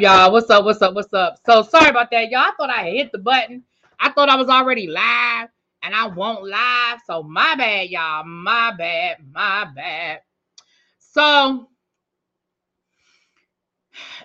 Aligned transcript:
y'all? 0.00 0.32
What's 0.32 0.48
up? 0.50 0.64
What's 0.64 0.80
up? 0.80 0.94
What's 0.94 1.12
up? 1.12 1.38
So 1.44 1.62
sorry 1.62 1.90
about 1.90 2.10
that, 2.12 2.30
y'all. 2.30 2.40
I 2.40 2.52
thought 2.56 2.70
I 2.70 2.90
hit 2.90 3.10
the 3.12 3.18
button. 3.18 3.64
I 3.98 4.10
thought 4.10 4.28
I 4.28 4.36
was 4.36 4.48
already 4.48 4.86
live, 4.86 5.48
and 5.82 5.94
I 5.94 6.06
won't 6.06 6.44
live. 6.44 7.00
So 7.06 7.22
my 7.22 7.54
bad, 7.56 7.90
y'all. 7.90 8.24
My 8.24 8.72
bad. 8.76 9.16
My 9.32 9.66
bad. 9.74 10.20
So 10.98 11.68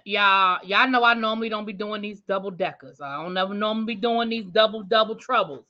y'all, 0.06 0.60
y'all 0.64 0.90
know 0.90 1.04
I 1.04 1.16
normally 1.16 1.50
don't 1.50 1.66
be 1.66 1.74
doing 1.74 2.02
these 2.02 2.22
double 2.22 2.52
deckers. 2.52 3.02
I 3.02 3.22
don't 3.24 3.34
never 3.34 3.54
normally 3.54 3.96
be 3.96 4.02
doing 4.02 4.30
these 4.30 4.46
double 4.46 4.84
double 4.84 5.16
troubles. 5.16 5.66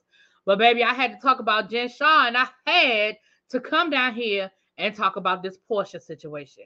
But 0.45 0.59
baby, 0.59 0.83
I 0.83 0.93
had 0.93 1.11
to 1.11 1.19
talk 1.19 1.39
about 1.39 1.69
Jen 1.69 1.87
Shaw, 1.87 2.27
and 2.27 2.35
I 2.35 2.47
had 2.65 3.17
to 3.49 3.59
come 3.61 3.89
down 3.89 4.15
here 4.15 4.51
and 4.77 4.93
talk 4.93 5.15
about 5.15 5.41
this 5.43 5.57
Porsha 5.69 6.01
situation. 6.01 6.65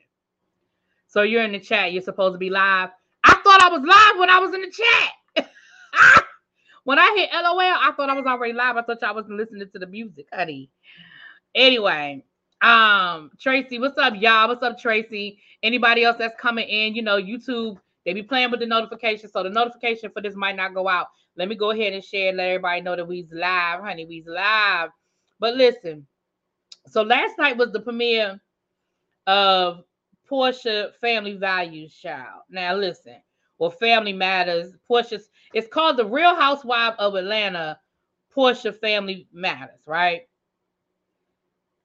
So 1.07 1.21
you're 1.21 1.43
in 1.43 1.51
the 1.51 1.59
chat. 1.59 1.93
You're 1.93 2.01
supposed 2.01 2.33
to 2.33 2.39
be 2.39 2.49
live. 2.49 2.89
I 3.27 3.35
thought 3.43 3.61
I 3.61 3.69
was 3.69 3.81
live 3.81 4.19
when 4.19 4.29
I 4.29 4.39
was 4.39 4.53
in 4.53 4.61
the 4.61 4.71
chat. 4.71 5.45
when 6.85 6.97
I 6.97 7.13
hit 7.17 7.29
LOL, 7.33 7.59
I 7.59 7.91
thought 7.95 8.09
I 8.09 8.13
was 8.13 8.25
already 8.25 8.53
live. 8.53 8.77
I 8.77 8.81
thought 8.81 9.01
y'all 9.01 9.15
wasn't 9.15 9.37
listening 9.37 9.69
to 9.69 9.79
the 9.79 9.87
music, 9.87 10.27
honey. 10.31 10.69
Anyway, 11.53 12.23
um, 12.61 13.31
Tracy, 13.39 13.79
what's 13.79 13.97
up, 13.97 14.13
y'all? 14.17 14.47
What's 14.47 14.63
up, 14.63 14.79
Tracy? 14.79 15.39
Anybody 15.61 16.05
else 16.05 16.17
that's 16.17 16.39
coming 16.39 16.67
in? 16.69 16.95
You 16.95 17.01
know, 17.01 17.21
YouTube, 17.21 17.77
they 18.05 18.13
be 18.13 18.23
playing 18.23 18.51
with 18.51 18.61
the 18.61 18.65
notification. 18.65 19.29
So 19.29 19.43
the 19.43 19.49
notification 19.49 20.09
for 20.11 20.21
this 20.21 20.35
might 20.35 20.55
not 20.55 20.73
go 20.73 20.87
out. 20.87 21.07
Let 21.35 21.49
me 21.49 21.55
go 21.55 21.71
ahead 21.71 21.93
and 21.93 22.03
share 22.03 22.29
and 22.29 22.37
let 22.37 22.47
everybody 22.47 22.81
know 22.81 22.95
that 22.95 23.07
we's 23.07 23.31
live, 23.31 23.81
honey. 23.81 24.05
We's 24.05 24.25
live. 24.25 24.89
But 25.39 25.55
listen, 25.55 26.07
so 26.87 27.03
last 27.03 27.37
night 27.37 27.57
was 27.57 27.71
the 27.71 27.81
premiere 27.81 28.39
of 29.27 29.83
Porsha 30.29 30.93
Family 30.95 31.33
Values 31.33 31.93
Child. 31.95 32.41
Now 32.49 32.75
listen, 32.75 33.21
well, 33.57 33.71
Family 33.71 34.13
Matters. 34.13 34.75
Porsha's 34.89 35.29
it's 35.53 35.67
called 35.67 35.97
the 35.97 36.05
Real 36.05 36.35
Housewife 36.35 36.95
of 36.99 37.15
Atlanta. 37.15 37.79
Porsha 38.35 38.75
Family 38.79 39.27
Matters, 39.33 39.81
right? 39.87 40.27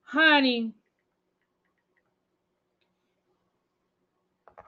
Honey, 0.03 0.75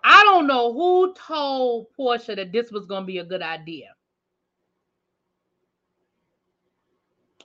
I 0.02 0.22
don't 0.24 0.46
know 0.46 0.72
who 0.72 1.14
told 1.14 1.88
Porsha 1.98 2.36
that 2.36 2.52
this 2.52 2.70
was 2.70 2.86
gonna 2.86 3.04
be 3.04 3.18
a 3.18 3.24
good 3.24 3.42
idea. 3.42 3.94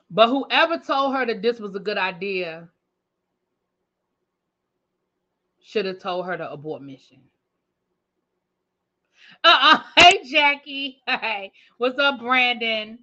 But 0.10 0.30
whoever 0.30 0.78
told 0.78 1.16
her 1.16 1.26
that 1.26 1.42
this 1.42 1.60
was 1.60 1.76
a 1.76 1.80
good 1.80 1.98
idea 1.98 2.70
should 5.70 5.86
have 5.86 6.00
told 6.00 6.26
her 6.26 6.36
to 6.36 6.52
abort 6.52 6.82
mission. 6.82 7.20
Uh-uh. 9.44 9.84
Hey, 9.96 10.24
Jackie. 10.26 10.98
Hey. 11.06 11.52
What's 11.78 12.00
up, 12.00 12.20
Brandon? 12.20 12.98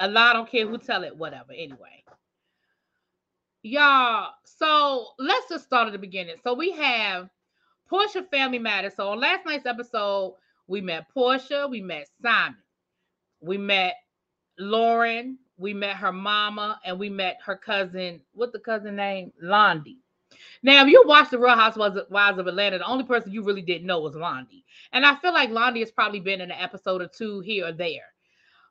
A 0.00 0.08
lot 0.08 0.34
don't 0.34 0.50
care 0.50 0.66
who 0.66 0.76
tell 0.76 1.04
it, 1.04 1.16
whatever. 1.16 1.52
Anyway. 1.52 2.04
Y'all, 3.62 4.32
so 4.44 5.08
let's 5.18 5.48
just 5.48 5.64
start 5.64 5.86
at 5.86 5.92
the 5.92 5.98
beginning. 5.98 6.34
So 6.44 6.52
we 6.52 6.72
have 6.72 7.30
Porsha 7.90 8.28
Family 8.28 8.58
Matters. 8.58 8.92
So 8.96 9.08
on 9.08 9.20
last 9.20 9.46
night's 9.46 9.64
episode, 9.64 10.34
we 10.66 10.82
met 10.82 11.06
Porsha, 11.16 11.70
we 11.70 11.80
met 11.80 12.08
Simon, 12.20 12.56
we 13.40 13.56
met 13.56 13.94
Lauren, 14.58 15.38
we 15.56 15.72
met 15.72 15.96
her 15.96 16.12
mama, 16.12 16.78
and 16.84 16.98
we 16.98 17.08
met 17.08 17.38
her 17.46 17.56
cousin. 17.56 18.20
What 18.34 18.52
the 18.52 18.58
cousin 18.58 18.96
name? 18.96 19.32
Londi. 19.42 20.01
Now, 20.62 20.84
if 20.84 20.88
you 20.88 21.02
watch 21.06 21.30
the 21.30 21.38
Real 21.38 21.56
Housewives 21.56 21.96
of 21.96 22.46
Atlanta, 22.46 22.78
the 22.78 22.86
only 22.86 23.04
person 23.04 23.32
you 23.32 23.42
really 23.42 23.62
didn't 23.62 23.86
know 23.86 24.00
was 24.00 24.14
Londi. 24.14 24.64
And 24.92 25.04
I 25.04 25.16
feel 25.16 25.32
like 25.32 25.50
Londi 25.50 25.80
has 25.80 25.90
probably 25.90 26.20
been 26.20 26.40
in 26.40 26.50
an 26.50 26.58
episode 26.58 27.02
or 27.02 27.08
two 27.08 27.40
here 27.40 27.66
or 27.66 27.72
there. 27.72 28.12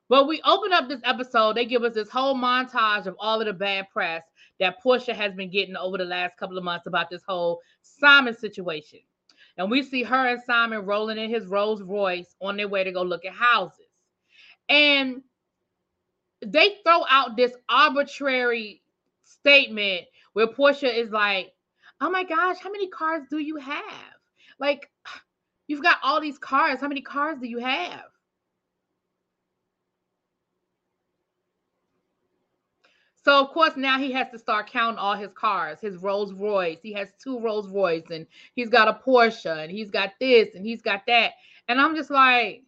But 0.08 0.28
we 0.28 0.42
open 0.44 0.72
up 0.72 0.88
this 0.88 1.00
episode, 1.04 1.56
they 1.56 1.64
give 1.64 1.84
us 1.84 1.94
this 1.94 2.10
whole 2.10 2.34
montage 2.34 3.06
of 3.06 3.16
all 3.18 3.40
of 3.40 3.46
the 3.46 3.52
bad 3.52 3.88
press 3.90 4.22
that 4.60 4.82
Porsha 4.82 5.14
has 5.14 5.34
been 5.34 5.50
getting 5.50 5.76
over 5.76 5.98
the 5.98 6.04
last 6.04 6.36
couple 6.36 6.58
of 6.58 6.64
months 6.64 6.86
about 6.86 7.10
this 7.10 7.22
whole 7.26 7.60
Simon 7.82 8.34
situation. 8.34 9.00
And 9.56 9.70
we 9.70 9.82
see 9.82 10.02
her 10.02 10.28
and 10.28 10.42
Simon 10.42 10.86
rolling 10.86 11.18
in 11.18 11.30
his 11.30 11.46
Rolls 11.46 11.82
Royce 11.82 12.34
on 12.40 12.56
their 12.56 12.68
way 12.68 12.84
to 12.84 12.92
go 12.92 13.02
look 13.02 13.24
at 13.24 13.32
houses. 13.32 13.88
And 14.68 15.22
they 16.44 16.78
throw 16.84 17.04
out 17.08 17.36
this 17.36 17.52
arbitrary 17.68 18.82
statement 19.24 20.06
where 20.32 20.46
Porsha 20.46 20.92
is 20.92 21.10
like, 21.10 21.52
oh 22.02 22.10
my 22.10 22.24
gosh, 22.24 22.58
how 22.60 22.70
many 22.70 22.88
cars 22.88 23.22
do 23.30 23.38
you 23.38 23.56
have? 23.56 24.14
Like, 24.58 24.90
you've 25.68 25.82
got 25.82 25.98
all 26.02 26.20
these 26.20 26.36
cars. 26.36 26.80
How 26.80 26.88
many 26.88 27.00
cars 27.00 27.38
do 27.40 27.46
you 27.46 27.58
have? 27.58 28.02
So 33.24 33.40
of 33.40 33.50
course 33.50 33.76
now 33.76 34.00
he 34.00 34.10
has 34.12 34.28
to 34.32 34.38
start 34.38 34.68
counting 34.68 34.98
all 34.98 35.14
his 35.14 35.32
cars, 35.32 35.78
his 35.80 35.96
Rolls 35.96 36.32
Royce. 36.32 36.80
He 36.82 36.92
has 36.94 37.08
two 37.22 37.38
Rolls 37.38 37.68
Royce, 37.68 38.10
and 38.10 38.26
he's 38.56 38.68
got 38.68 38.88
a 38.88 38.94
Porsche, 38.94 39.62
and 39.62 39.70
he's 39.70 39.92
got 39.92 40.10
this, 40.18 40.56
and 40.56 40.66
he's 40.66 40.82
got 40.82 41.06
that. 41.06 41.34
And 41.68 41.80
I'm 41.80 41.94
just 41.94 42.10
like, 42.10 42.64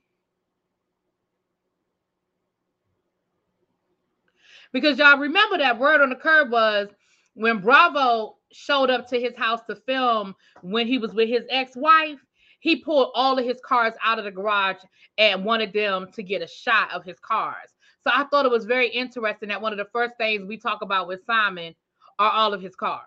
because 4.72 4.96
y'all 4.96 5.18
remember 5.18 5.58
that 5.58 5.80
word 5.80 6.00
on 6.00 6.10
the 6.10 6.14
curb 6.14 6.52
was 6.52 6.88
when 7.34 7.58
Bravo 7.58 8.36
showed 8.54 8.90
up 8.90 9.06
to 9.08 9.20
his 9.20 9.36
house 9.36 9.60
to 9.68 9.76
film 9.76 10.34
when 10.62 10.86
he 10.86 10.98
was 10.98 11.12
with 11.14 11.28
his 11.28 11.44
ex-wife. 11.50 12.18
He 12.60 12.76
pulled 12.76 13.10
all 13.14 13.38
of 13.38 13.44
his 13.44 13.60
cars 13.60 13.92
out 14.02 14.18
of 14.18 14.24
the 14.24 14.30
garage 14.30 14.78
and 15.18 15.44
wanted 15.44 15.72
them 15.72 16.10
to 16.12 16.22
get 16.22 16.42
a 16.42 16.46
shot 16.46 16.90
of 16.92 17.04
his 17.04 17.18
cars. 17.20 17.74
So 18.04 18.10
I 18.14 18.24
thought 18.24 18.46
it 18.46 18.50
was 18.50 18.64
very 18.64 18.88
interesting 18.88 19.48
that 19.48 19.60
one 19.60 19.72
of 19.72 19.78
the 19.78 19.88
first 19.92 20.16
things 20.16 20.46
we 20.46 20.56
talk 20.56 20.82
about 20.82 21.08
with 21.08 21.24
Simon 21.26 21.74
are 22.18 22.30
all 22.30 22.54
of 22.54 22.62
his 22.62 22.76
cars. 22.76 23.02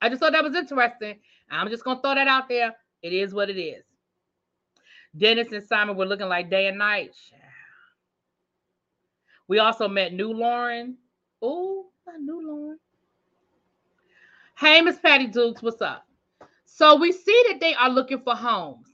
I 0.00 0.08
just 0.08 0.20
thought 0.20 0.32
that 0.32 0.44
was 0.44 0.54
interesting. 0.54 1.18
I'm 1.50 1.68
just 1.68 1.84
gonna 1.84 2.00
throw 2.00 2.14
that 2.14 2.28
out 2.28 2.48
there. 2.48 2.74
It 3.02 3.12
is 3.12 3.34
what 3.34 3.50
it 3.50 3.60
is. 3.60 3.84
Dennis 5.16 5.52
and 5.52 5.66
Simon 5.66 5.96
were 5.96 6.06
looking 6.06 6.28
like 6.28 6.50
day 6.50 6.66
and 6.68 6.78
night. 6.78 7.14
We 9.48 9.58
also 9.58 9.88
met 9.88 10.12
New 10.12 10.32
Lauren. 10.32 10.96
Oh, 11.42 11.86
New 12.18 12.46
Lauren. 12.46 12.78
Hey, 14.60 14.82
Miss 14.82 14.98
Patty 14.98 15.26
Dukes, 15.26 15.62
what's 15.62 15.80
up? 15.80 16.04
So 16.66 16.94
we 16.96 17.12
see 17.12 17.44
that 17.48 17.60
they 17.60 17.72
are 17.76 17.88
looking 17.88 18.20
for 18.20 18.34
homes 18.34 18.88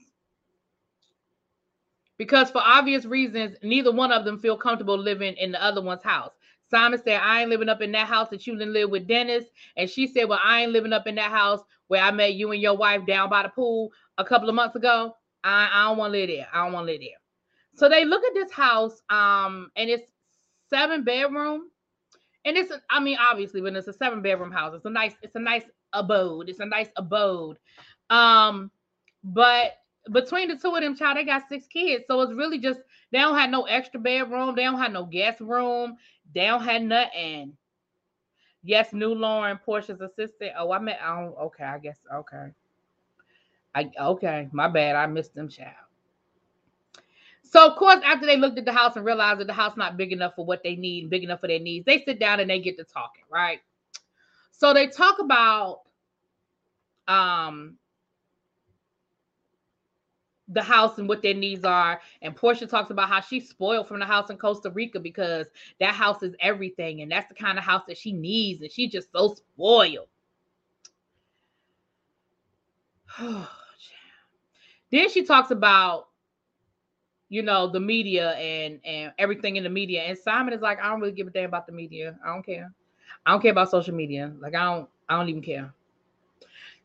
because 2.17 2.49
for 2.49 2.61
obvious 2.63 3.03
reasons, 3.03 3.57
neither 3.61 3.91
one 3.91 4.13
of 4.13 4.23
them 4.23 4.39
feel 4.39 4.55
comfortable 4.55 4.97
living 4.97 5.33
in 5.33 5.51
the 5.51 5.61
other 5.61 5.81
one's 5.81 6.03
house. 6.03 6.31
Simon 6.71 7.01
said, 7.03 7.19
I 7.19 7.41
ain't 7.41 7.49
living 7.49 7.67
up 7.67 7.81
in 7.81 7.91
that 7.91 8.07
house 8.07 8.29
that 8.29 8.47
you 8.47 8.57
didn't 8.57 8.71
live 8.71 8.89
with 8.89 9.09
Dennis. 9.09 9.43
And 9.75 9.89
she 9.89 10.07
said, 10.07 10.29
Well, 10.29 10.39
I 10.41 10.61
ain't 10.61 10.71
living 10.71 10.93
up 10.93 11.05
in 11.05 11.15
that 11.15 11.31
house 11.31 11.59
where 11.87 12.01
I 12.01 12.11
met 12.11 12.35
you 12.35 12.53
and 12.53 12.61
your 12.61 12.77
wife 12.77 13.05
down 13.05 13.29
by 13.29 13.43
the 13.43 13.49
pool 13.49 13.91
a 14.17 14.23
couple 14.23 14.47
of 14.47 14.55
months 14.55 14.77
ago. 14.77 15.17
I, 15.43 15.69
I 15.73 15.89
don't 15.89 15.97
want 15.97 16.13
to 16.13 16.19
live 16.19 16.29
there. 16.29 16.47
I 16.53 16.63
don't 16.63 16.71
want 16.71 16.87
to 16.87 16.93
live 16.93 17.01
there. 17.01 17.19
So 17.75 17.89
they 17.89 18.05
look 18.05 18.23
at 18.23 18.33
this 18.33 18.53
house, 18.53 19.01
um, 19.09 19.69
and 19.75 19.89
it's 19.89 20.09
seven 20.69 21.03
bedroom. 21.03 21.63
And 22.47 22.57
it's, 22.57 22.71
I 22.89 23.01
mean, 23.01 23.17
obviously, 23.19 23.61
when 23.61 23.75
it's 23.75 23.89
a 23.89 23.93
seven 23.93 24.21
bedroom 24.21 24.51
house, 24.51 24.73
it's 24.73 24.85
a 24.85 24.89
nice, 24.89 25.15
it's 25.21 25.35
a 25.35 25.39
nice 25.39 25.65
abode. 25.91 26.47
It's 26.47 26.61
a 26.61 26.65
nice 26.65 26.87
abode. 26.95 27.57
Um, 28.09 28.71
but 29.21 29.73
between 30.13 30.47
the 30.47 30.55
two 30.55 30.73
of 30.73 30.81
them, 30.81 30.95
child, 30.95 31.17
they 31.17 31.25
got 31.25 31.49
six 31.49 31.67
kids. 31.67 32.05
So 32.07 32.21
it's 32.21 32.31
really 32.31 32.57
just 32.57 32.79
they 33.11 33.19
don't 33.19 33.37
have 33.37 33.49
no 33.49 33.63
extra 33.63 33.99
bedroom, 33.99 34.55
they 34.55 34.63
don't 34.63 34.79
have 34.79 34.93
no 34.93 35.03
guest 35.03 35.41
room, 35.41 35.97
they 36.33 36.47
don't 36.47 36.63
have 36.63 36.81
nothing. 36.81 37.57
Yes, 38.63 38.93
new 38.93 39.13
Lauren, 39.13 39.59
Porsha's 39.65 39.99
assistant. 39.99 40.53
Oh, 40.57 40.71
I 40.71 40.79
met. 40.79 40.99
Oh, 41.05 41.35
okay. 41.47 41.65
I 41.65 41.79
guess 41.79 41.99
okay. 42.13 42.51
I 43.75 43.91
okay. 43.99 44.47
My 44.53 44.69
bad. 44.69 44.95
I 44.95 45.05
missed 45.07 45.35
them, 45.35 45.49
child. 45.49 45.86
So 47.49 47.65
of 47.65 47.77
course, 47.77 47.99
after 48.03 48.25
they 48.25 48.37
looked 48.37 48.57
at 48.57 48.65
the 48.65 48.73
house 48.73 48.95
and 48.95 49.05
realized 49.05 49.39
that 49.39 49.47
the 49.47 49.53
house 49.53 49.77
not 49.77 49.97
big 49.97 50.11
enough 50.11 50.35
for 50.35 50.45
what 50.45 50.63
they 50.63 50.75
need, 50.75 51.09
big 51.09 51.23
enough 51.23 51.39
for 51.39 51.47
their 51.47 51.59
needs, 51.59 51.85
they 51.85 52.03
sit 52.03 52.19
down 52.19 52.39
and 52.39 52.49
they 52.49 52.59
get 52.59 52.77
to 52.77 52.83
talking, 52.83 53.23
right? 53.31 53.59
So 54.51 54.73
they 54.73 54.87
talk 54.87 55.19
about 55.19 55.81
um 57.07 57.77
the 60.49 60.63
house 60.63 60.97
and 60.97 61.07
what 61.09 61.21
their 61.21 61.33
needs 61.33 61.63
are. 61.65 62.01
And 62.21 62.35
Porsha 62.35 62.69
talks 62.69 62.89
about 62.89 63.09
how 63.09 63.21
she's 63.21 63.49
spoiled 63.49 63.87
from 63.87 63.99
the 63.99 64.05
house 64.05 64.29
in 64.29 64.37
Costa 64.37 64.69
Rica 64.69 64.99
because 64.99 65.47
that 65.79 65.93
house 65.93 66.23
is 66.23 66.35
everything. 66.39 67.01
And 67.01 67.11
that's 67.11 67.27
the 67.27 67.35
kind 67.35 67.57
of 67.57 67.63
house 67.63 67.83
that 67.87 67.97
she 67.97 68.13
needs. 68.13 68.61
And 68.61 68.71
she's 68.71 68.91
just 68.91 69.11
so 69.11 69.35
spoiled. 69.35 70.07
then 74.91 75.09
she 75.09 75.25
talks 75.25 75.51
about, 75.51 76.07
you 77.29 77.41
know, 77.41 77.67
the 77.67 77.79
media 77.79 78.31
and, 78.31 78.79
and 78.85 79.11
everything 79.17 79.57
in 79.57 79.63
the 79.63 79.69
media. 79.69 80.03
And 80.03 80.17
Simon 80.17 80.53
is 80.53 80.61
like, 80.61 80.79
I 80.81 80.89
don't 80.89 80.99
really 81.01 81.13
give 81.13 81.27
a 81.27 81.31
damn 81.31 81.45
about 81.45 81.65
the 81.65 81.73
media. 81.73 82.17
I 82.25 82.33
don't 82.33 82.45
care. 82.45 82.71
I 83.25 83.31
don't 83.31 83.41
care 83.41 83.51
about 83.51 83.69
social 83.71 83.93
media. 83.93 84.33
Like 84.39 84.55
I 84.55 84.63
don't, 84.63 84.89
I 85.09 85.17
don't 85.17 85.29
even 85.29 85.41
care. 85.41 85.73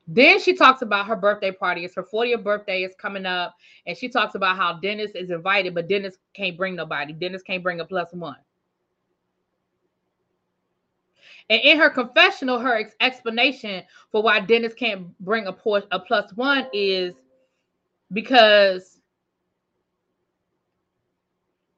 Then 0.09 0.41
she 0.41 0.55
talks 0.55 0.83
about 0.83 1.07
her 1.07 1.15
birthday 1.15 1.53
party. 1.53 1.85
It's 1.85 1.95
her 1.95 2.03
40th 2.03 2.43
birthday 2.43 2.83
is 2.83 2.95
coming 2.99 3.25
up. 3.25 3.55
And 3.87 3.97
she 3.97 4.09
talks 4.09 4.35
about 4.35 4.57
how 4.57 4.75
Dennis 4.75 5.13
is 5.15 5.31
invited, 5.31 5.75
but 5.75 5.89
Dennis 5.89 6.19
can't 6.35 6.57
bring 6.57 6.75
nobody. 6.75 7.13
Dennis 7.13 7.43
can't 7.43 7.63
bring 7.63 7.81
a 7.81 7.85
plus 7.85 8.13
one. 8.13 8.37
And 11.51 11.61
in 11.63 11.79
her 11.79 11.91
confessional, 11.91 12.59
her 12.59 12.77
ex- 12.79 12.97
explanation 13.01 13.85
for 14.11 14.23
why 14.23 14.41
Dennis 14.41 14.75
can't 14.75 15.17
bring 15.21 15.47
a, 15.47 15.53
por- 15.53 15.85
a 15.93 16.01
plus 16.01 16.33
one 16.35 16.67
is 16.73 17.15
because 18.13 19.02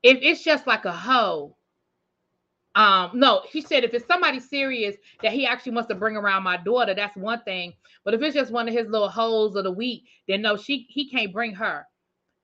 if 0.04 0.18
it's 0.22 0.44
just 0.44 0.68
like 0.68 0.84
a 0.84 0.92
hoe, 0.92 1.56
um 2.76 3.12
no 3.14 3.42
he 3.50 3.60
said 3.60 3.84
if 3.84 3.94
it's 3.94 4.06
somebody 4.06 4.40
serious 4.40 4.96
that 5.22 5.32
he 5.32 5.46
actually 5.46 5.70
wants 5.72 5.88
to 5.88 5.94
bring 5.94 6.16
around 6.16 6.42
my 6.42 6.56
daughter 6.56 6.94
that's 6.94 7.16
one 7.16 7.40
thing. 7.42 7.72
But 8.04 8.14
if 8.14 8.22
it's 8.22 8.34
just 8.34 8.52
one 8.52 8.68
of 8.68 8.74
his 8.74 8.88
little 8.88 9.08
holes 9.08 9.56
of 9.56 9.64
the 9.64 9.70
week 9.72 10.04
then 10.28 10.42
no 10.42 10.56
she 10.56 10.86
he 10.88 11.08
can't 11.08 11.32
bring 11.32 11.54
her. 11.54 11.86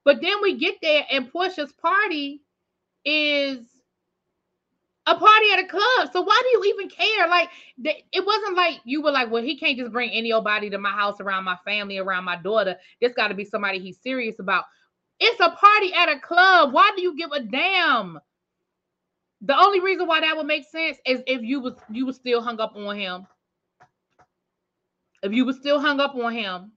But 0.04 0.22
then 0.22 0.40
we 0.40 0.56
get 0.56 0.76
there 0.82 1.04
and 1.10 1.32
porsha's 1.32 1.72
party 1.72 2.42
is 3.04 3.58
a 5.06 5.16
party 5.16 5.46
at 5.52 5.64
a 5.64 5.66
club. 5.66 6.10
So 6.12 6.22
why 6.22 6.40
do 6.44 6.48
you 6.48 6.74
even 6.74 6.88
care? 6.90 7.28
Like 7.28 7.48
it 7.82 8.24
wasn't 8.24 8.56
like 8.56 8.80
you 8.84 9.02
were 9.02 9.10
like 9.10 9.32
well 9.32 9.42
he 9.42 9.58
can't 9.58 9.76
just 9.76 9.92
bring 9.92 10.10
any 10.10 10.32
old 10.32 10.44
body 10.44 10.70
to 10.70 10.78
my 10.78 10.92
house 10.92 11.20
around 11.20 11.44
my 11.44 11.56
family 11.64 11.98
around 11.98 12.24
my 12.24 12.36
daughter. 12.36 12.76
It's 13.00 13.14
got 13.14 13.28
to 13.28 13.34
be 13.34 13.44
somebody 13.44 13.80
he's 13.80 13.98
serious 14.00 14.38
about 14.38 14.64
it's 15.20 15.40
a 15.40 15.50
party 15.50 15.92
at 15.94 16.08
a 16.08 16.18
club 16.18 16.72
why 16.72 16.90
do 16.96 17.02
you 17.02 17.16
give 17.16 17.32
a 17.32 17.40
damn 17.40 18.18
the 19.42 19.56
only 19.56 19.80
reason 19.80 20.06
why 20.06 20.20
that 20.20 20.36
would 20.36 20.46
make 20.46 20.68
sense 20.68 20.98
is 21.06 21.22
if 21.26 21.42
you 21.42 21.60
was 21.60 21.74
you 21.90 22.04
was 22.06 22.16
still 22.16 22.42
hung 22.42 22.60
up 22.60 22.76
on 22.76 22.96
him. 22.96 23.26
If 25.22 25.32
you 25.32 25.44
was 25.44 25.56
still 25.56 25.80
hung 25.80 26.00
up 26.00 26.14
on 26.14 26.32
him, 26.32 26.72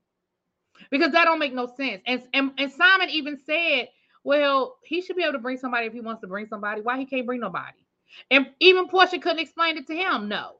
because 0.89 1.11
that 1.11 1.25
don't 1.25 1.39
make 1.39 1.53
no 1.53 1.67
sense. 1.67 2.01
And 2.05 2.23
and, 2.33 2.51
and 2.57 2.71
Simon 2.71 3.09
even 3.09 3.37
said, 3.45 3.89
well, 4.23 4.77
he 4.83 5.01
should 5.01 5.17
be 5.17 5.23
able 5.23 5.33
to 5.33 5.39
bring 5.39 5.57
somebody 5.57 5.87
if 5.87 5.93
he 5.93 5.99
wants 5.99 6.21
to 6.21 6.27
bring 6.27 6.47
somebody. 6.47 6.81
Why 6.81 6.97
he 6.97 7.05
can't 7.05 7.25
bring 7.25 7.41
nobody? 7.41 7.85
And 8.31 8.47
even 8.59 8.87
Porsha 8.87 9.21
couldn't 9.21 9.39
explain 9.39 9.77
it 9.77 9.87
to 9.87 9.95
him. 9.95 10.29
No. 10.29 10.57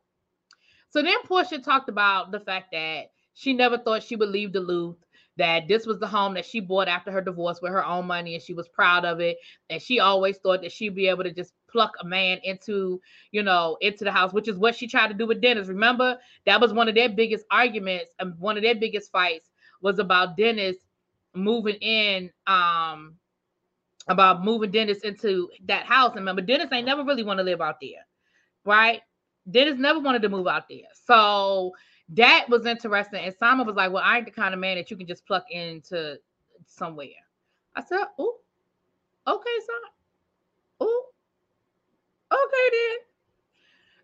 So 0.89 1.01
then 1.01 1.17
Porsha 1.23 1.63
talked 1.63 1.87
about 1.87 2.31
the 2.31 2.39
fact 2.39 2.71
that 2.73 3.11
she 3.33 3.53
never 3.53 3.77
thought 3.77 4.03
she 4.03 4.15
would 4.15 4.29
leave 4.29 4.51
Duluth 4.51 4.97
that 5.37 5.67
this 5.67 5.85
was 5.85 5.99
the 5.99 6.07
home 6.07 6.33
that 6.35 6.45
she 6.45 6.59
bought 6.59 6.87
after 6.87 7.11
her 7.11 7.21
divorce 7.21 7.59
with 7.61 7.71
her 7.71 7.85
own 7.85 8.05
money 8.07 8.35
and 8.35 8.43
she 8.43 8.53
was 8.53 8.67
proud 8.69 9.05
of 9.05 9.19
it. 9.19 9.37
And 9.69 9.81
she 9.81 9.99
always 9.99 10.37
thought 10.37 10.61
that 10.61 10.71
she'd 10.71 10.95
be 10.95 11.07
able 11.07 11.23
to 11.23 11.33
just 11.33 11.53
pluck 11.71 11.91
a 12.01 12.05
man 12.05 12.39
into 12.43 13.01
you 13.31 13.41
know 13.41 13.77
into 13.81 14.03
the 14.03 14.11
house 14.11 14.31
which 14.31 14.47
is 14.47 14.57
what 14.57 14.75
she 14.75 14.87
tried 14.87 15.07
to 15.07 15.13
do 15.15 15.25
with 15.25 15.41
dennis. 15.41 15.67
Remember 15.67 16.17
that 16.45 16.61
was 16.61 16.73
one 16.73 16.87
of 16.87 16.95
their 16.95 17.09
biggest 17.09 17.45
arguments 17.51 18.13
and 18.19 18.37
one 18.39 18.57
of 18.57 18.63
their 18.63 18.75
biggest 18.75 19.11
fights 19.11 19.49
was 19.81 19.99
about 19.99 20.37
dennis 20.37 20.77
moving 21.33 21.75
in 21.77 22.29
um 22.45 23.15
about 24.07 24.43
moving 24.43 24.71
dennis 24.71 24.99
into 24.99 25.49
that 25.65 25.85
house. 25.85 26.11
And 26.11 26.19
remember 26.21 26.43
dennis 26.43 26.69
ain't 26.71 26.85
never 26.85 27.03
really 27.03 27.23
want 27.23 27.39
to 27.39 27.43
live 27.43 27.61
out 27.61 27.77
there 27.81 28.05
right? 28.65 29.01
Dennis 29.49 29.77
never 29.77 29.99
wanted 29.99 30.21
to 30.21 30.29
move 30.29 30.47
out 30.47 30.69
there. 30.69 30.87
So 31.05 31.73
that 32.09 32.45
was 32.49 32.65
interesting. 32.65 33.23
And 33.23 33.35
Simon 33.39 33.65
was 33.65 33.75
like, 33.75 33.91
Well, 33.91 34.03
I 34.05 34.17
ain't 34.17 34.25
the 34.25 34.31
kind 34.31 34.53
of 34.53 34.59
man 34.59 34.77
that 34.77 34.91
you 34.91 34.97
can 34.97 35.07
just 35.07 35.25
pluck 35.25 35.45
into 35.49 36.17
somewhere. 36.65 37.07
I 37.75 37.83
said, 37.83 38.05
Oh, 38.19 38.37
okay, 39.27 39.57
son. 39.65 39.91
Oh, 40.81 41.05
okay 42.31 42.69
then. 42.71 42.97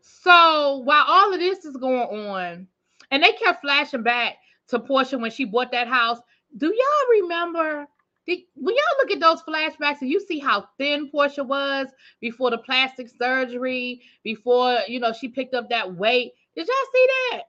So 0.02 0.82
while 0.84 1.06
all 1.08 1.34
of 1.34 1.40
this 1.40 1.66
is 1.66 1.78
going 1.78 2.28
on, 2.28 2.68
and 3.12 3.24
they 3.24 3.34
kept 3.34 3.62
flashing 3.62 4.04
back 4.04 4.38
to 4.70 4.80
Porsha 4.80 5.20
when 5.20 5.32
she 5.32 5.46
bought 5.46 5.72
that 5.72 5.88
house. 5.88 6.20
Do 6.58 6.68
y'all 6.68 7.22
remember? 7.22 7.88
When 8.28 8.76
y'all 8.76 8.98
look 9.00 9.10
at 9.12 9.20
those 9.20 9.42
flashbacks 9.42 10.02
and 10.02 10.10
you 10.10 10.20
see 10.20 10.38
how 10.38 10.70
thin 10.78 11.10
Porsha 11.12 11.46
was 11.46 11.88
before 12.22 12.52
the 12.52 12.60
plastic 12.60 13.10
surgery, 13.10 14.04
before 14.24 14.80
you 14.88 15.00
know 15.00 15.14
she 15.14 15.28
picked 15.28 15.56
up 15.56 15.70
that 15.70 15.96
weight, 15.96 16.34
did 16.56 16.68
y'all 16.68 16.76
see 16.94 17.08
that? 17.32 17.44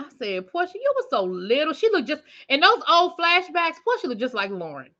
I 0.00 0.10
said, 0.18 0.46
Porsha, 0.48 0.74
you 0.74 0.94
were 0.96 1.06
so 1.10 1.24
little. 1.24 1.74
She 1.74 1.90
looked 1.90 2.08
just 2.08 2.24
in 2.48 2.60
those 2.60 2.82
old 2.90 3.14
flashbacks. 3.18 3.76
Porsha 3.86 4.04
looked 4.04 4.20
just 4.20 4.34
like 4.34 4.50
Lauren. 4.50 4.90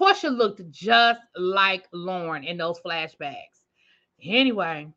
Porsha 0.00 0.36
looked 0.36 0.62
just 0.70 1.20
like 1.36 1.88
Lauren 1.92 2.44
in 2.44 2.58
those 2.58 2.80
flashbacks. 2.80 3.62
Anyway, 4.24 4.88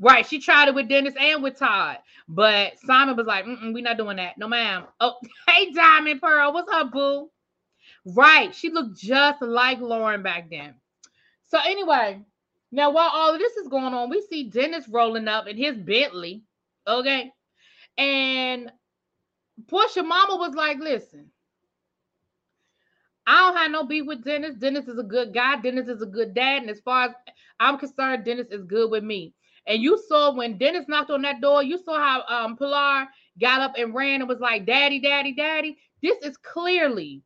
right. 0.00 0.26
She 0.26 0.40
tried 0.40 0.68
it 0.68 0.74
with 0.76 0.88
Dennis 0.88 1.14
and 1.20 1.42
with 1.42 1.58
Todd, 1.58 1.98
but 2.28 2.74
Simon 2.86 3.16
was 3.16 3.26
like, 3.26 3.46
we're 3.46 3.82
not 3.82 3.98
doing 3.98 4.18
that. 4.18 4.38
No, 4.38 4.48
ma'am. 4.48 4.86
Oh, 5.00 5.16
hey, 5.48 5.72
Diamond 5.72 6.20
Pearl. 6.22 6.52
What's 6.54 6.72
up, 6.72 6.92
boo? 6.92 7.30
Right. 8.06 8.54
She 8.54 8.70
looked 8.70 8.98
just 8.98 9.42
like 9.42 9.80
Lauren 9.80 10.22
back 10.22 10.50
then. 10.50 10.76
So, 11.46 11.58
anyway, 11.64 12.20
Now, 12.70 12.90
while 12.90 13.10
all 13.12 13.32
of 13.34 13.40
this 13.40 13.56
is 13.56 13.68
going 13.68 13.94
on, 13.94 14.10
we 14.10 14.22
see 14.30 14.50
Dennis 14.50 14.88
rolling 14.88 15.28
up 15.28 15.46
in 15.48 15.56
his 15.56 15.76
Bentley. 15.78 16.44
Okay. 16.86 17.32
And 17.98 18.72
Porsha 19.66 20.06
mama 20.06 20.36
was 20.36 20.54
like, 20.54 20.78
listen, 20.78 21.30
I 23.26 23.38
don't 23.38 23.56
have 23.56 23.70
no 23.70 23.84
beef 23.84 24.06
with 24.06 24.24
Dennis. 24.24 24.56
Dennis 24.56 24.88
is 24.88 24.98
a 24.98 25.04
good 25.04 25.32
guy. 25.32 25.60
Dennis 25.60 25.88
is 25.88 26.02
a 26.02 26.06
good 26.06 26.34
dad. 26.34 26.62
And 26.62 26.70
as 26.70 26.80
far 26.80 27.06
as 27.06 27.12
I'm 27.60 27.78
concerned, 27.78 28.24
Dennis 28.24 28.48
is 28.50 28.64
good 28.64 28.90
with 28.90 29.04
me. 29.04 29.34
And 29.66 29.80
you 29.80 29.96
saw 30.08 30.34
when 30.34 30.58
Dennis 30.58 30.88
knocked 30.88 31.10
on 31.10 31.22
that 31.22 31.40
door, 31.40 31.62
you 31.62 31.78
saw 31.78 31.98
how 31.98 32.24
um 32.28 32.56
Pilar 32.56 33.06
got 33.40 33.60
up 33.60 33.74
and 33.78 33.94
ran 33.94 34.20
and 34.20 34.28
was 34.28 34.40
like, 34.40 34.66
Daddy, 34.66 34.98
Daddy, 34.98 35.32
Daddy. 35.34 35.78
This 36.02 36.18
is 36.22 36.36
clearly, 36.38 37.22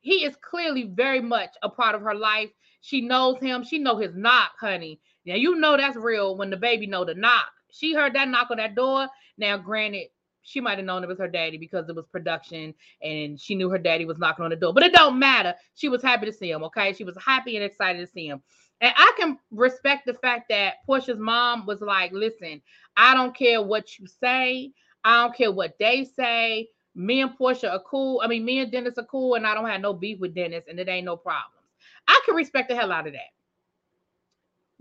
he 0.00 0.24
is 0.24 0.36
clearly 0.36 0.84
very 0.84 1.20
much 1.20 1.50
a 1.62 1.68
part 1.68 1.96
of 1.96 2.02
her 2.02 2.14
life. 2.14 2.50
She 2.80 3.00
knows 3.00 3.40
him. 3.40 3.64
She 3.64 3.78
know 3.78 3.96
his 3.98 4.14
knock, 4.14 4.52
honey. 4.60 5.00
Now 5.26 5.34
you 5.34 5.56
know 5.56 5.76
that's 5.76 5.96
real 5.96 6.36
when 6.36 6.50
the 6.50 6.56
baby 6.56 6.86
know 6.86 7.04
the 7.04 7.14
knock. 7.14 7.50
She 7.72 7.94
heard 7.94 8.14
that 8.14 8.28
knock 8.28 8.50
on 8.50 8.58
that 8.58 8.74
door. 8.74 9.08
Now, 9.38 9.56
granted, 9.56 10.08
she 10.42 10.60
might 10.60 10.78
have 10.78 10.86
known 10.86 11.04
it 11.04 11.08
was 11.08 11.18
her 11.18 11.28
daddy 11.28 11.58
because 11.58 11.88
it 11.88 11.94
was 11.94 12.06
production 12.06 12.74
and 13.02 13.38
she 13.38 13.54
knew 13.54 13.68
her 13.68 13.78
daddy 13.78 14.04
was 14.04 14.18
knocking 14.18 14.44
on 14.44 14.50
the 14.50 14.56
door. 14.56 14.72
But 14.72 14.84
it 14.84 14.92
don't 14.92 15.18
matter. 15.18 15.54
She 15.74 15.88
was 15.88 16.02
happy 16.02 16.26
to 16.26 16.32
see 16.32 16.50
him. 16.50 16.64
Okay, 16.64 16.92
she 16.92 17.04
was 17.04 17.16
happy 17.24 17.56
and 17.56 17.64
excited 17.64 18.00
to 18.00 18.06
see 18.06 18.26
him. 18.26 18.42
And 18.80 18.92
I 18.96 19.12
can 19.18 19.38
respect 19.50 20.06
the 20.06 20.14
fact 20.14 20.48
that 20.48 20.76
Porsha's 20.88 21.18
mom 21.18 21.66
was 21.66 21.82
like, 21.82 22.12
listen, 22.12 22.62
I 22.96 23.14
don't 23.14 23.36
care 23.36 23.62
what 23.62 23.98
you 23.98 24.06
say. 24.06 24.72
I 25.04 25.22
don't 25.22 25.36
care 25.36 25.52
what 25.52 25.76
they 25.78 26.04
say. 26.04 26.68
Me 26.94 27.20
and 27.20 27.36
Porsha 27.38 27.70
are 27.70 27.82
cool. 27.86 28.20
I 28.24 28.26
mean, 28.26 28.44
me 28.44 28.60
and 28.60 28.72
Dennis 28.72 28.98
are 28.98 29.04
cool, 29.04 29.34
and 29.34 29.46
I 29.46 29.54
don't 29.54 29.68
have 29.68 29.80
no 29.80 29.92
beef 29.92 30.18
with 30.18 30.34
Dennis, 30.34 30.64
and 30.68 30.80
it 30.80 30.88
ain't 30.88 31.04
no 31.04 31.16
problems. 31.16 31.66
I 32.08 32.20
can 32.24 32.34
respect 32.34 32.68
the 32.68 32.74
hell 32.74 32.90
out 32.90 33.06
of 33.06 33.12
that. 33.12 33.30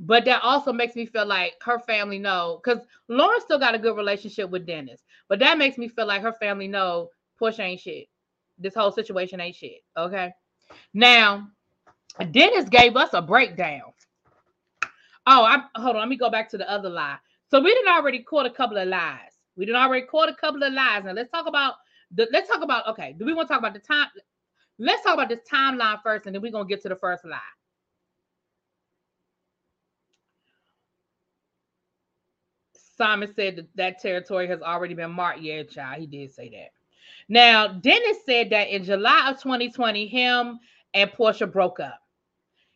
But 0.01 0.23
that 0.25 0.41
also 0.43 0.71
makes 0.71 0.95
me 0.95 1.05
feel 1.05 1.25
like 1.25 1.55
her 1.61 1.77
family 1.77 2.19
know 2.19 2.61
because 2.63 2.79
Lauren 3.09 3.41
still 3.41 3.59
got 3.59 3.75
a 3.75 3.79
good 3.79 3.97
relationship 3.97 4.49
with 4.49 4.65
Dennis. 4.65 5.01
But 5.27 5.39
that 5.39 5.57
makes 5.57 5.77
me 5.77 5.89
feel 5.89 6.07
like 6.07 6.21
her 6.21 6.33
family 6.33 6.69
know 6.69 7.09
Porsha 7.39 7.59
ain't 7.59 7.81
shit. 7.81 8.07
This 8.57 8.73
whole 8.73 8.93
situation 8.93 9.41
ain't 9.41 9.55
shit. 9.55 9.81
Okay. 9.97 10.31
Now, 10.93 11.49
Dennis 12.31 12.69
gave 12.69 12.95
us 12.95 13.09
a 13.13 13.21
breakdown. 13.21 13.81
Oh, 15.27 15.43
I 15.43 15.63
hold 15.75 15.95
on. 15.95 16.01
Let 16.01 16.07
me 16.07 16.17
go 16.17 16.29
back 16.29 16.49
to 16.51 16.57
the 16.57 16.69
other 16.69 16.89
lie. 16.89 17.17
So 17.51 17.59
we 17.59 17.73
didn't 17.73 17.93
already 17.93 18.19
caught 18.19 18.45
a 18.45 18.51
couple 18.51 18.77
of 18.77 18.87
lies. 18.87 19.37
We 19.57 19.65
didn't 19.65 19.81
already 19.81 20.05
caught 20.05 20.29
a 20.29 20.35
couple 20.35 20.63
of 20.63 20.71
lies. 20.71 21.03
Now 21.03 21.11
let's 21.11 21.29
talk 21.29 21.45
about 21.45 21.75
the 22.11 22.27
let's 22.31 22.49
talk 22.49 22.63
about 22.63 22.87
okay. 22.87 23.15
Do 23.17 23.25
we 23.25 23.33
want 23.33 23.49
to 23.49 23.53
talk 23.53 23.61
about 23.61 23.73
the 23.73 23.79
time? 23.79 24.07
Let's 24.77 25.03
talk 25.03 25.15
about 25.15 25.27
this 25.27 25.41
timeline 25.51 26.01
first, 26.01 26.25
and 26.25 26.33
then 26.33 26.41
we're 26.41 26.53
gonna 26.53 26.69
get 26.69 26.81
to 26.83 26.89
the 26.89 26.95
first 26.95 27.25
lie. 27.25 27.39
Simon 32.99 33.33
said 33.33 33.55
that 33.55 33.67
that 33.75 34.01
territory 34.01 34.45
has 34.47 34.61
already 34.61 34.93
been 34.93 35.11
marked. 35.11 35.39
Yeah, 35.39 35.63
child, 35.63 36.01
he 36.01 36.05
did 36.05 36.33
say 36.33 36.49
that. 36.49 36.71
Now, 37.29 37.67
Dennis 37.69 38.17
said 38.25 38.49
that 38.49 38.67
in 38.67 38.83
July 38.83 39.29
of 39.29 39.41
2020, 39.41 40.05
him 40.05 40.59
and 40.93 41.09
Porsha 41.11 41.49
broke 41.49 41.79
up. 41.79 42.01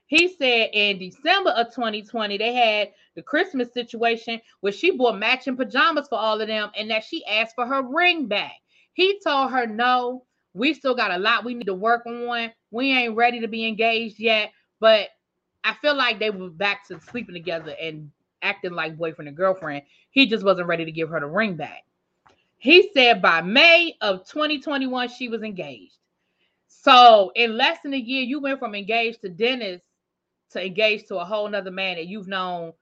He 0.07 0.29
said 0.29 0.69
in 0.71 0.97
December 0.99 1.49
of 1.49 1.73
2020, 1.75 2.37
they 2.37 2.53
had 2.53 2.91
the 3.15 3.21
Christmas 3.21 3.73
situation 3.73 4.39
where 4.61 4.71
she 4.71 4.91
bought 4.91 5.17
matching 5.17 5.57
pajamas 5.57 6.07
for 6.07 6.19
all 6.19 6.39
of 6.39 6.47
them 6.47 6.69
and 6.77 6.89
that 6.89 7.03
she 7.03 7.25
asked 7.25 7.55
for 7.55 7.65
her 7.65 7.81
ring 7.81 8.27
back. 8.27 8.53
He 8.93 9.19
told 9.25 9.51
her, 9.51 9.65
No, 9.67 10.23
we 10.53 10.73
still 10.73 10.95
got 10.95 11.11
a 11.11 11.17
lot 11.17 11.43
we 11.43 11.53
need 11.53 11.67
to 11.67 11.73
work 11.73 12.05
on. 12.05 12.51
We 12.71 12.91
ain't 12.91 13.17
ready 13.17 13.41
to 13.41 13.47
be 13.49 13.67
engaged 13.67 14.19
yet. 14.19 14.51
But 14.79 15.09
I 15.65 15.73
feel 15.81 15.95
like 15.95 16.19
they 16.19 16.29
were 16.29 16.49
back 16.49 16.87
to 16.87 16.99
sleeping 17.01 17.35
together 17.35 17.75
and 17.81 18.11
acting 18.43 18.73
like 18.73 18.97
boyfriend 18.97 19.27
and 19.27 19.37
girlfriend. 19.37 19.83
He 20.11 20.27
just 20.27 20.45
wasn't 20.45 20.67
ready 20.67 20.85
to 20.85 20.91
give 20.91 21.09
her 21.09 21.19
the 21.19 21.25
ring 21.25 21.55
back. 21.55 21.83
He 22.57 22.89
said 22.93 23.21
by 23.21 23.41
May 23.41 23.95
of 24.01 24.27
2021, 24.27 25.09
she 25.09 25.27
was 25.29 25.41
engaged. 25.41 25.95
So 26.67 27.31
in 27.35 27.57
less 27.57 27.79
than 27.81 27.93
a 27.93 27.97
year, 27.97 28.23
you 28.23 28.39
went 28.39 28.59
from 28.59 28.75
engaged 28.75 29.21
to 29.21 29.29
Dennis 29.29 29.81
to 30.51 30.65
engaged 30.65 31.07
to 31.07 31.17
a 31.17 31.25
whole 31.25 31.49
nother 31.49 31.71
man 31.71 31.95
that 31.95 32.07
you've 32.07 32.27
known 32.27 32.73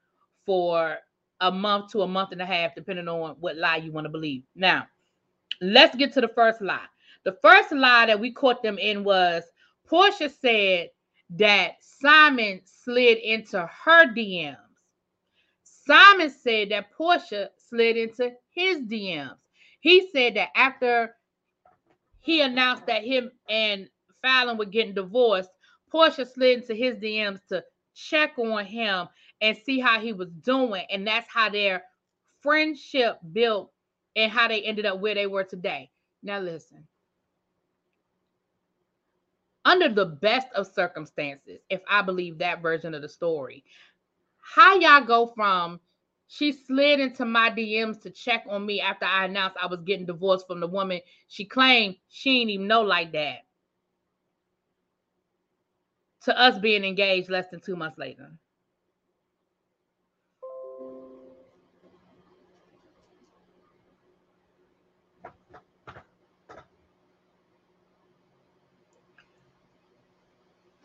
for 0.45 0.97
a 1.39 1.51
month 1.51 1.91
to 1.91 2.01
a 2.01 2.07
month 2.07 2.31
and 2.31 2.41
a 2.41 2.45
half, 2.45 2.75
depending 2.75 3.07
on 3.07 3.35
what 3.39 3.57
lie 3.57 3.77
you 3.77 3.91
want 3.91 4.05
to 4.05 4.09
believe. 4.09 4.43
Now, 4.55 4.87
let's 5.61 5.95
get 5.95 6.13
to 6.13 6.21
the 6.21 6.27
first 6.27 6.61
lie. 6.61 6.85
The 7.23 7.37
first 7.41 7.71
lie 7.71 8.07
that 8.07 8.19
we 8.19 8.31
caught 8.31 8.63
them 8.63 8.77
in 8.77 9.03
was 9.03 9.43
Porsha 9.89 10.31
said 10.31 10.89
that 11.31 11.75
Simon 11.81 12.61
slid 12.65 13.17
into 13.19 13.67
her 13.83 14.05
DMs. 14.13 14.57
Simon 15.85 16.29
said 16.29 16.69
that 16.69 16.93
Porsha 16.97 17.49
slid 17.57 17.97
into 17.97 18.31
his 18.51 18.79
DMs. 18.79 19.37
He 19.79 20.09
said 20.11 20.35
that 20.35 20.49
after 20.55 21.15
he 22.19 22.41
announced 22.41 22.85
that 22.85 23.03
him 23.03 23.31
and 23.49 23.89
Falynn 24.23 24.57
were 24.57 24.65
getting 24.65 24.93
divorced, 24.93 25.49
Porsha 25.91 26.31
slid 26.31 26.59
into 26.59 26.75
his 26.75 26.95
DMs 26.97 27.39
to 27.49 27.63
check 27.95 28.37
on 28.37 28.65
him 28.65 29.07
and 29.41 29.57
see 29.57 29.79
how 29.79 29.99
he 29.99 30.13
was 30.13 30.29
doing. 30.43 30.85
And 30.91 31.05
that's 31.05 31.27
how 31.31 31.49
their 31.49 31.83
friendship 32.41 33.19
built 33.31 33.71
and 34.15 34.31
how 34.31 34.47
they 34.47 34.61
ended 34.61 34.85
up 34.85 34.99
where 34.99 35.15
they 35.15 35.27
were 35.27 35.43
today. 35.43 35.89
Now, 36.21 36.39
listen. 36.39 36.87
Under 39.63 39.89
the 39.89 40.05
best 40.05 40.47
of 40.55 40.67
circumstances, 40.67 41.59
if 41.69 41.81
I 41.87 42.01
believe 42.01 42.39
that 42.39 42.61
version 42.61 42.93
of 42.95 43.01
the 43.01 43.09
story, 43.09 43.63
how 44.53 44.75
y'all 44.75 45.05
go 45.05 45.27
from 45.27 45.79
she 46.27 46.51
slid 46.51 46.99
into 46.99 47.23
my 47.25 47.49
DMs 47.49 48.01
to 48.01 48.09
check 48.09 48.43
on 48.49 48.65
me 48.65 48.81
after 48.81 49.05
I 49.05 49.25
announced 49.25 49.57
I 49.61 49.67
was 49.67 49.81
getting 49.81 50.05
divorced 50.05 50.45
from 50.45 50.59
the 50.59 50.67
woman 50.67 50.99
she 51.29 51.45
claimed 51.45 51.95
she 52.09 52.39
didn't 52.39 52.49
even 52.51 52.67
know 52.67 52.81
like 52.81 53.13
that. 53.13 53.39
To 56.23 56.37
us 56.37 56.59
being 56.59 56.83
engaged 56.83 57.29
less 57.29 57.47
than 57.49 57.61
two 57.61 57.75
months 57.77 57.97
later. 57.97 58.29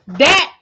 That 0.06 0.52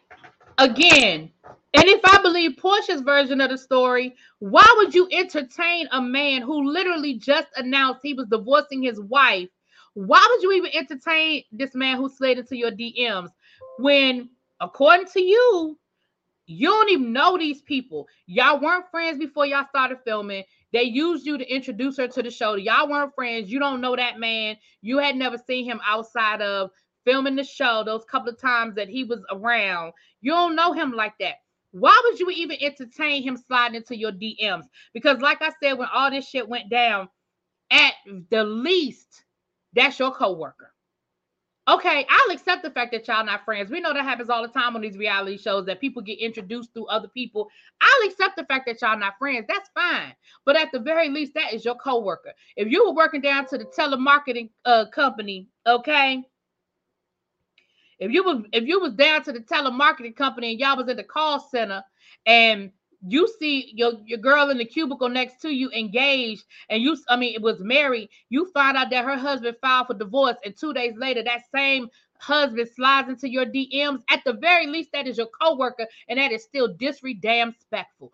again 0.56 1.33
and 1.74 1.88
if 1.88 2.00
I 2.04 2.22
believe 2.22 2.52
Porsha's 2.52 3.00
version 3.00 3.40
of 3.40 3.50
the 3.50 3.58
story, 3.58 4.14
why 4.38 4.64
would 4.76 4.94
you 4.94 5.08
entertain 5.10 5.88
a 5.90 6.00
man 6.00 6.40
who 6.40 6.70
literally 6.70 7.14
just 7.18 7.48
announced 7.56 8.00
he 8.02 8.14
was 8.14 8.28
divorcing 8.28 8.80
his 8.82 9.00
wife? 9.00 9.48
Why 9.94 10.24
would 10.30 10.42
you 10.42 10.52
even 10.52 10.70
entertain 10.72 11.42
this 11.50 11.74
man 11.74 11.96
who 11.96 12.08
slid 12.08 12.38
into 12.38 12.56
your 12.56 12.70
DMs 12.70 13.30
when, 13.78 14.30
according 14.60 15.06
to 15.14 15.20
you, 15.20 15.76
you 16.46 16.68
don't 16.68 16.90
even 16.90 17.12
know 17.12 17.36
these 17.36 17.62
people? 17.62 18.06
Y'all 18.26 18.60
weren't 18.60 18.90
friends 18.92 19.18
before 19.18 19.44
y'all 19.44 19.66
started 19.68 19.98
filming. 20.04 20.44
They 20.72 20.84
used 20.84 21.26
you 21.26 21.38
to 21.38 21.52
introduce 21.52 21.96
her 21.96 22.06
to 22.06 22.22
the 22.22 22.30
show. 22.30 22.54
Y'all 22.54 22.88
weren't 22.88 23.14
friends. 23.16 23.50
You 23.50 23.58
don't 23.58 23.80
know 23.80 23.96
that 23.96 24.20
man. 24.20 24.56
You 24.80 24.98
had 24.98 25.16
never 25.16 25.38
seen 25.38 25.64
him 25.64 25.80
outside 25.84 26.40
of 26.40 26.70
filming 27.04 27.34
the 27.34 27.44
show 27.44 27.82
those 27.84 28.04
couple 28.04 28.28
of 28.30 28.40
times 28.40 28.76
that 28.76 28.88
he 28.88 29.02
was 29.02 29.20
around. 29.32 29.92
You 30.20 30.32
don't 30.32 30.54
know 30.54 30.72
him 30.72 30.92
like 30.92 31.14
that. 31.18 31.34
Why 31.74 32.00
would 32.04 32.20
you 32.20 32.30
even 32.30 32.56
entertain 32.60 33.24
him 33.24 33.36
sliding 33.36 33.74
into 33.74 33.98
your 33.98 34.12
DMs? 34.12 34.62
Because, 34.92 35.18
like 35.18 35.42
I 35.42 35.50
said, 35.60 35.72
when 35.72 35.88
all 35.92 36.08
this 36.08 36.28
shit 36.28 36.48
went 36.48 36.70
down, 36.70 37.08
at 37.72 37.94
the 38.30 38.44
least, 38.44 39.24
that's 39.72 39.98
your 39.98 40.12
coworker. 40.12 40.72
Okay, 41.66 42.06
I'll 42.08 42.32
accept 42.32 42.62
the 42.62 42.70
fact 42.70 42.92
that 42.92 43.08
y'all 43.08 43.24
not 43.24 43.44
friends. 43.44 43.72
We 43.72 43.80
know 43.80 43.92
that 43.92 44.04
happens 44.04 44.30
all 44.30 44.42
the 44.42 44.52
time 44.52 44.76
on 44.76 44.82
these 44.82 44.96
reality 44.98 45.36
shows 45.36 45.66
that 45.66 45.80
people 45.80 46.00
get 46.00 46.20
introduced 46.20 46.72
through 46.74 46.86
other 46.86 47.08
people. 47.08 47.48
I'll 47.80 48.08
accept 48.08 48.36
the 48.36 48.44
fact 48.44 48.66
that 48.66 48.80
y'all 48.80 48.96
not 48.96 49.18
friends. 49.18 49.46
That's 49.48 49.70
fine. 49.74 50.14
But 50.44 50.56
at 50.56 50.70
the 50.70 50.78
very 50.78 51.08
least, 51.08 51.34
that 51.34 51.54
is 51.54 51.64
your 51.64 51.74
coworker. 51.74 52.34
If 52.56 52.68
you 52.70 52.84
were 52.84 52.94
working 52.94 53.22
down 53.22 53.46
to 53.46 53.58
the 53.58 53.64
telemarketing 53.64 54.50
uh, 54.64 54.84
company, 54.92 55.48
okay, 55.66 56.22
if 57.98 58.10
you 58.10 58.24
was 58.24 58.44
if 58.52 58.64
you 58.64 58.80
was 58.80 58.92
down 58.94 59.22
to 59.22 59.32
the 59.32 59.40
telemarketing 59.40 60.16
company 60.16 60.52
and 60.52 60.60
y'all 60.60 60.76
was 60.76 60.88
at 60.88 60.96
the 60.96 61.02
call 61.02 61.40
center 61.40 61.82
and 62.26 62.70
you 63.06 63.28
see 63.38 63.72
your, 63.74 63.92
your 64.06 64.18
girl 64.18 64.48
in 64.48 64.56
the 64.56 64.64
cubicle 64.64 65.08
next 65.08 65.40
to 65.40 65.50
you 65.50 65.70
engaged 65.72 66.44
and 66.70 66.82
you 66.82 66.96
i 67.08 67.16
mean 67.16 67.34
it 67.34 67.42
was 67.42 67.60
married 67.60 68.08
you 68.30 68.50
find 68.52 68.76
out 68.76 68.90
that 68.90 69.04
her 69.04 69.16
husband 69.16 69.56
filed 69.60 69.86
for 69.86 69.94
divorce 69.94 70.36
and 70.44 70.56
two 70.56 70.72
days 70.72 70.94
later 70.96 71.22
that 71.22 71.42
same 71.54 71.88
husband 72.18 72.68
slides 72.74 73.08
into 73.08 73.28
your 73.28 73.44
dms 73.44 74.00
at 74.08 74.22
the 74.24 74.32
very 74.32 74.66
least 74.66 74.90
that 74.92 75.06
is 75.06 75.18
your 75.18 75.28
coworker 75.40 75.86
and 76.08 76.18
that 76.18 76.32
is 76.32 76.42
still 76.42 76.74
disre 76.74 77.20
damn 77.20 77.50
respectful 77.50 78.10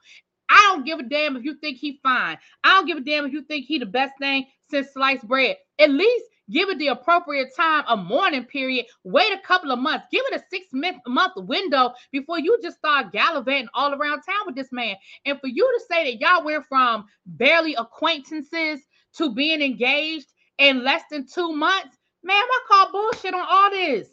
i 0.49 0.57
don't 0.73 0.85
give 0.85 0.99
a 0.99 1.03
damn 1.05 1.37
if 1.37 1.45
you 1.45 1.55
think 1.55 1.79
he 1.79 2.01
fine. 2.03 2.39
I 2.65 2.75
don't 2.75 2.87
give 2.87 2.99
a 2.99 3.01
damn 3.01 3.25
if 3.27 3.33
you 3.33 3.43
think 3.43 3.67
he 3.67 3.79
the 3.79 3.87
best 3.87 4.15
thing 4.19 4.47
since 4.69 4.93
sliced 4.93 5.27
bread. 5.27 5.57
At 5.79 5.91
least 5.91 6.25
give 6.51 6.69
it 6.69 6.79
the 6.79 6.89
appropriate 6.89 7.55
time, 7.57 7.85
a 7.89 7.97
mourning 7.97 8.45
period, 8.45 8.87
wait 9.05 9.33
a 9.33 9.41
couple 9.47 9.71
of 9.71 9.79
months, 9.79 10.07
give 10.11 10.23
it 10.31 10.41
a 10.41 10.45
six 10.51 10.67
month 11.07 11.33
window 11.37 11.93
before 12.13 12.39
you 12.39 12.59
just 12.63 12.79
start 12.79 13.13
gallivanting 13.13 13.69
all 13.75 13.95
around 13.95 14.23
town 14.23 14.47
with 14.47 14.57
this 14.57 14.73
man. 14.73 14.97
And 15.25 15.41
for 15.41 15.49
you 15.49 15.67
to 15.67 15.85
say 15.89 16.05
that 16.05 16.21
y'all 16.21 16.45
went 16.45 16.65
from 16.67 17.07
barely 17.27 17.75
acquaintances 17.75 18.81
to 19.17 19.35
being 19.35 19.63
engaged 19.63 20.27
in 20.59 20.85
less 20.85 21.03
than 21.11 21.27
two 21.27 21.53
months, 21.53 21.97
man, 22.23 22.37
I 22.37 22.61
call 22.69 22.93
bullshit 22.93 23.35
on 23.35 23.47
all 23.49 23.71
this. 23.71 24.09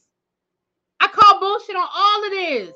I 0.99 1.07
call 1.07 1.39
bullshit 1.39 1.75
on 1.75 1.87
all 1.93 2.25
of 2.25 2.31
this. 2.31 2.73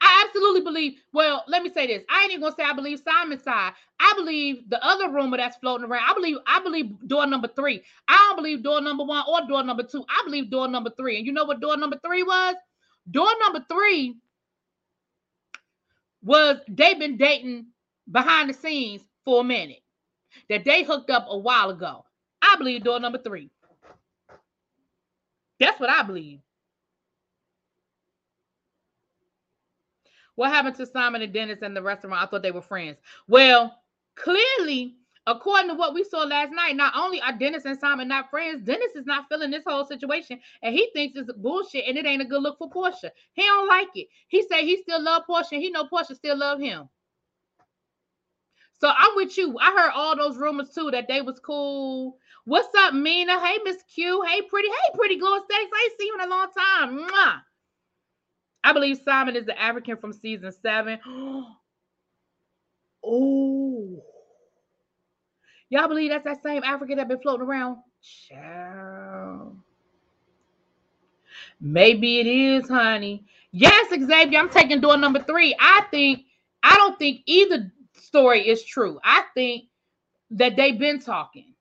I 0.00 0.24
absolutely 0.26 0.61
believe. 0.72 0.94
Well, 1.12 1.44
let 1.48 1.62
me 1.62 1.70
say 1.70 1.86
this. 1.86 2.04
I 2.08 2.22
ain't 2.22 2.32
even 2.32 2.42
gonna 2.42 2.54
say 2.56 2.64
I 2.64 2.72
believe 2.72 3.00
Simon's 3.00 3.42
side. 3.42 3.72
I 4.00 4.12
believe 4.16 4.68
the 4.70 4.84
other 4.84 5.10
rumor 5.10 5.36
that's 5.36 5.56
floating 5.58 5.86
around. 5.88 6.08
I 6.08 6.14
believe. 6.14 6.38
I 6.46 6.60
believe 6.60 7.08
door 7.08 7.26
number 7.26 7.48
three. 7.48 7.82
I 8.08 8.16
don't 8.16 8.36
believe 8.36 8.62
door 8.62 8.80
number 8.80 9.04
one 9.04 9.24
or 9.28 9.46
door 9.48 9.62
number 9.62 9.82
two. 9.84 10.04
I 10.08 10.22
believe 10.24 10.50
door 10.50 10.68
number 10.68 10.90
three. 10.96 11.18
And 11.18 11.26
you 11.26 11.32
know 11.32 11.44
what 11.44 11.60
door 11.60 11.76
number 11.76 11.98
three 12.04 12.22
was? 12.22 12.56
Door 13.10 13.30
number 13.44 13.64
three 13.70 14.16
was 16.22 16.58
they've 16.68 16.98
been 16.98 17.16
dating 17.16 17.66
behind 18.10 18.50
the 18.50 18.54
scenes 18.54 19.02
for 19.24 19.40
a 19.42 19.44
minute. 19.44 19.80
That 20.48 20.64
they 20.64 20.82
hooked 20.82 21.10
up 21.10 21.26
a 21.28 21.38
while 21.38 21.70
ago. 21.70 22.04
I 22.40 22.56
believe 22.56 22.84
door 22.84 23.00
number 23.00 23.18
three. 23.18 23.50
That's 25.60 25.78
what 25.78 25.90
I 25.90 26.02
believe. 26.02 26.40
What 30.42 30.50
happened 30.50 30.74
to 30.78 30.86
Simon 30.86 31.22
and 31.22 31.32
Dennis 31.32 31.60
in 31.62 31.72
the 31.72 31.80
restaurant? 31.80 32.20
I 32.20 32.26
thought 32.26 32.42
they 32.42 32.50
were 32.50 32.60
friends. 32.60 32.98
Well, 33.28 33.78
clearly, 34.16 34.96
according 35.28 35.68
to 35.68 35.76
what 35.76 35.94
we 35.94 36.02
saw 36.02 36.24
last 36.24 36.52
night, 36.52 36.74
not 36.74 36.94
only 36.96 37.20
are 37.20 37.32
Dennis 37.32 37.64
and 37.64 37.78
Simon 37.78 38.08
not 38.08 38.28
friends, 38.28 38.60
Dennis 38.60 38.96
is 38.96 39.06
not 39.06 39.28
feeling 39.28 39.52
this 39.52 39.62
whole 39.64 39.86
situation, 39.86 40.40
and 40.64 40.74
he 40.74 40.90
thinks 40.94 41.16
it's 41.16 41.32
bullshit, 41.34 41.84
and 41.86 41.96
it 41.96 42.06
ain't 42.06 42.22
a 42.22 42.24
good 42.24 42.42
look 42.42 42.58
for 42.58 42.68
Porsha. 42.68 43.10
He 43.34 43.42
don't 43.42 43.68
like 43.68 43.90
it. 43.94 44.08
He 44.26 44.42
say 44.48 44.66
he 44.66 44.82
still 44.82 45.00
love 45.00 45.22
and 45.28 45.62
he 45.62 45.70
know 45.70 45.84
Porsha 45.84 46.16
still 46.16 46.36
love 46.36 46.58
him. 46.58 46.88
So 48.80 48.88
I'm 48.88 49.14
with 49.14 49.38
you. 49.38 49.56
I 49.60 49.70
heard 49.70 49.92
all 49.94 50.16
those 50.16 50.38
rumors 50.38 50.70
too 50.70 50.90
that 50.90 51.06
they 51.06 51.22
was 51.22 51.38
cool. 51.38 52.18
What's 52.46 52.76
up, 52.78 52.94
Mina? 52.94 53.38
Hey, 53.38 53.58
Miss 53.62 53.80
Q. 53.94 54.24
Hey, 54.26 54.42
pretty. 54.42 54.70
Hey, 54.70 54.96
pretty 54.96 55.18
glow 55.20 55.36
aesthetics. 55.36 55.70
I 55.72 55.88
ain't 55.88 56.00
seen 56.00 56.08
you 56.08 56.14
in 56.14 56.26
a 56.26 56.28
long 56.28 56.48
time. 56.50 56.98
Mwah. 56.98 57.42
I 58.64 58.72
believe 58.72 59.00
Simon 59.04 59.36
is 59.36 59.46
the 59.46 59.60
African 59.60 59.96
from 59.96 60.12
season 60.12 60.52
seven. 60.62 60.98
oh, 63.04 64.02
y'all 65.68 65.88
believe 65.88 66.10
that's 66.10 66.24
that 66.24 66.42
same 66.42 66.62
African 66.62 66.98
that 66.98 67.08
been 67.08 67.20
floating 67.20 67.46
around? 67.46 67.78
Child. 68.28 69.58
Maybe 71.60 72.18
it 72.20 72.26
is, 72.26 72.68
honey. 72.68 73.24
Yes, 73.52 73.88
Xavier. 73.90 74.38
I'm 74.38 74.48
taking 74.48 74.80
door 74.80 74.96
number 74.96 75.22
three. 75.22 75.54
I 75.58 75.84
think 75.90 76.24
I 76.62 76.76
don't 76.76 76.98
think 76.98 77.22
either 77.26 77.72
story 77.94 78.48
is 78.48 78.64
true. 78.64 78.98
I 79.04 79.24
think 79.34 79.64
that 80.30 80.56
they've 80.56 80.78
been 80.78 81.00
talking. 81.00 81.54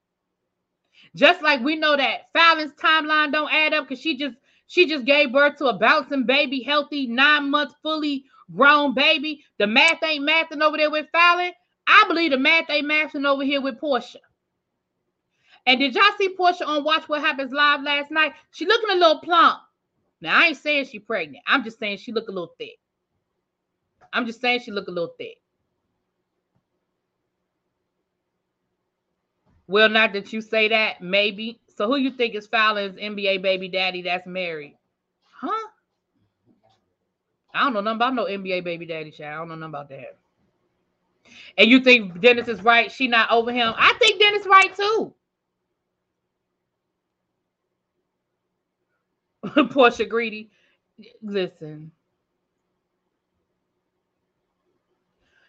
Just 1.16 1.42
like 1.42 1.62
we 1.62 1.76
know 1.76 1.96
that 1.98 2.32
Falynn's 2.34 2.74
timeline 2.74 3.32
don't 3.32 3.52
add 3.52 3.74
up 3.74 3.88
because 3.88 4.02
she 4.02 4.18
just 4.18 4.38
she 4.72 4.88
just 4.88 5.04
gave 5.04 5.34
birth 5.34 5.58
to 5.58 5.66
a 5.66 5.74
bouncing 5.74 6.26
baby, 6.26 6.62
healthy, 6.62 7.06
nine 7.06 7.52
months, 7.52 7.76
fully 7.84 8.24
grown 8.56 8.94
baby. 8.94 9.44
The 9.60 9.68
math 9.68 10.02
ain't 10.02 10.26
mathing 10.26 10.62
over 10.62 10.78
there 10.78 10.90
with 10.90 11.08
Falynn. 11.14 11.52
I 11.88 12.06
believe 12.08 12.32
the 12.32 12.38
math 12.38 12.70
ain't 12.70 12.90
mathing 12.90 13.26
over 13.26 13.44
here 13.44 13.60
with 13.60 13.82
Porsha. 13.82 14.22
And 15.66 15.78
did 15.78 15.94
y'all 15.94 16.06
see 16.18 16.34
Porsha 16.38 16.66
on 16.66 16.86
Watch 16.86 17.10
What 17.10 17.20
Happens 17.20 17.52
Live 17.52 17.84
last 17.84 18.12
night? 18.12 18.32
She 18.52 18.66
looking 18.66 18.92
a 18.92 19.00
little 19.00 19.20
plump. 19.20 19.60
Now 20.22 20.40
I 20.40 20.46
ain't 20.46 20.58
saying 20.58 20.86
she 20.86 21.00
pregnant. 21.00 21.44
I'm 21.48 21.66
just 21.66 21.78
saying 21.78 21.98
she 21.98 22.14
look 22.14 22.30
a 22.30 22.32
little 22.32 22.56
thick. 22.58 22.80
I'm 24.14 24.26
just 24.26 24.40
saying 24.40 24.62
she 24.62 24.72
look 24.72 24.88
a 24.88 24.92
little 24.92 25.16
thick. 25.18 25.42
Well, 29.68 29.90
not 29.90 30.14
that 30.14 30.32
you 30.32 30.40
say 30.40 30.70
that, 30.70 31.02
maybe. 31.02 31.61
So 31.82 31.88
who 31.88 31.96
you 31.96 32.12
think 32.12 32.36
is 32.36 32.46
Falynn's 32.48 32.96
NBA 32.96 33.42
baby 33.42 33.68
daddy 33.68 34.04
that's 34.04 34.28
married? 34.28 34.78
Huh? 35.24 35.68
I 37.56 37.64
don't 37.64 37.74
know 37.74 37.82
nothing 37.82 37.96
about 37.96 38.14
no 38.14 38.26
NBA 38.26 38.64
baby 38.64 38.86
daddy, 38.86 39.10
child. 39.10 39.34
I 39.34 39.38
don't 39.40 39.48
know 39.50 39.68
nothing 39.68 39.70
about 39.72 39.90
that. 39.90 40.20
And 41.58 41.72
you 41.72 41.80
think 41.80 42.22
Dennis 42.22 42.48
is 42.48 42.62
right? 42.62 42.92
She 42.92 43.08
not 43.08 43.32
over 43.32 43.52
him? 43.52 43.74
I 43.76 43.96
think 43.98 44.20
Dennis 44.20 44.46
right 44.46 44.76
too. 44.76 45.14
Porsha 49.74 50.08
greedy. 50.08 50.52
Listen. 51.24 51.92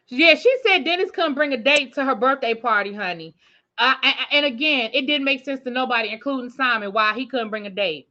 Yeah, 0.08 0.34
she 0.36 0.56
said 0.66 0.86
Dennis 0.86 1.10
couldn't 1.10 1.34
bring 1.34 1.52
a 1.52 1.58
date 1.58 1.92
to 1.96 2.04
her 2.06 2.14
birthday 2.14 2.54
party, 2.54 2.94
honey. 2.94 3.34
Uh, 3.82 3.96
and 4.30 4.46
again, 4.46 4.90
it 4.94 5.08
didn't 5.08 5.24
make 5.24 5.44
sense 5.44 5.60
to 5.64 5.70
nobody, 5.70 6.10
including 6.10 6.50
Simon, 6.50 6.92
why 6.92 7.14
he 7.14 7.26
couldn't 7.26 7.50
bring 7.50 7.66
a 7.66 7.70
date. 7.70 8.08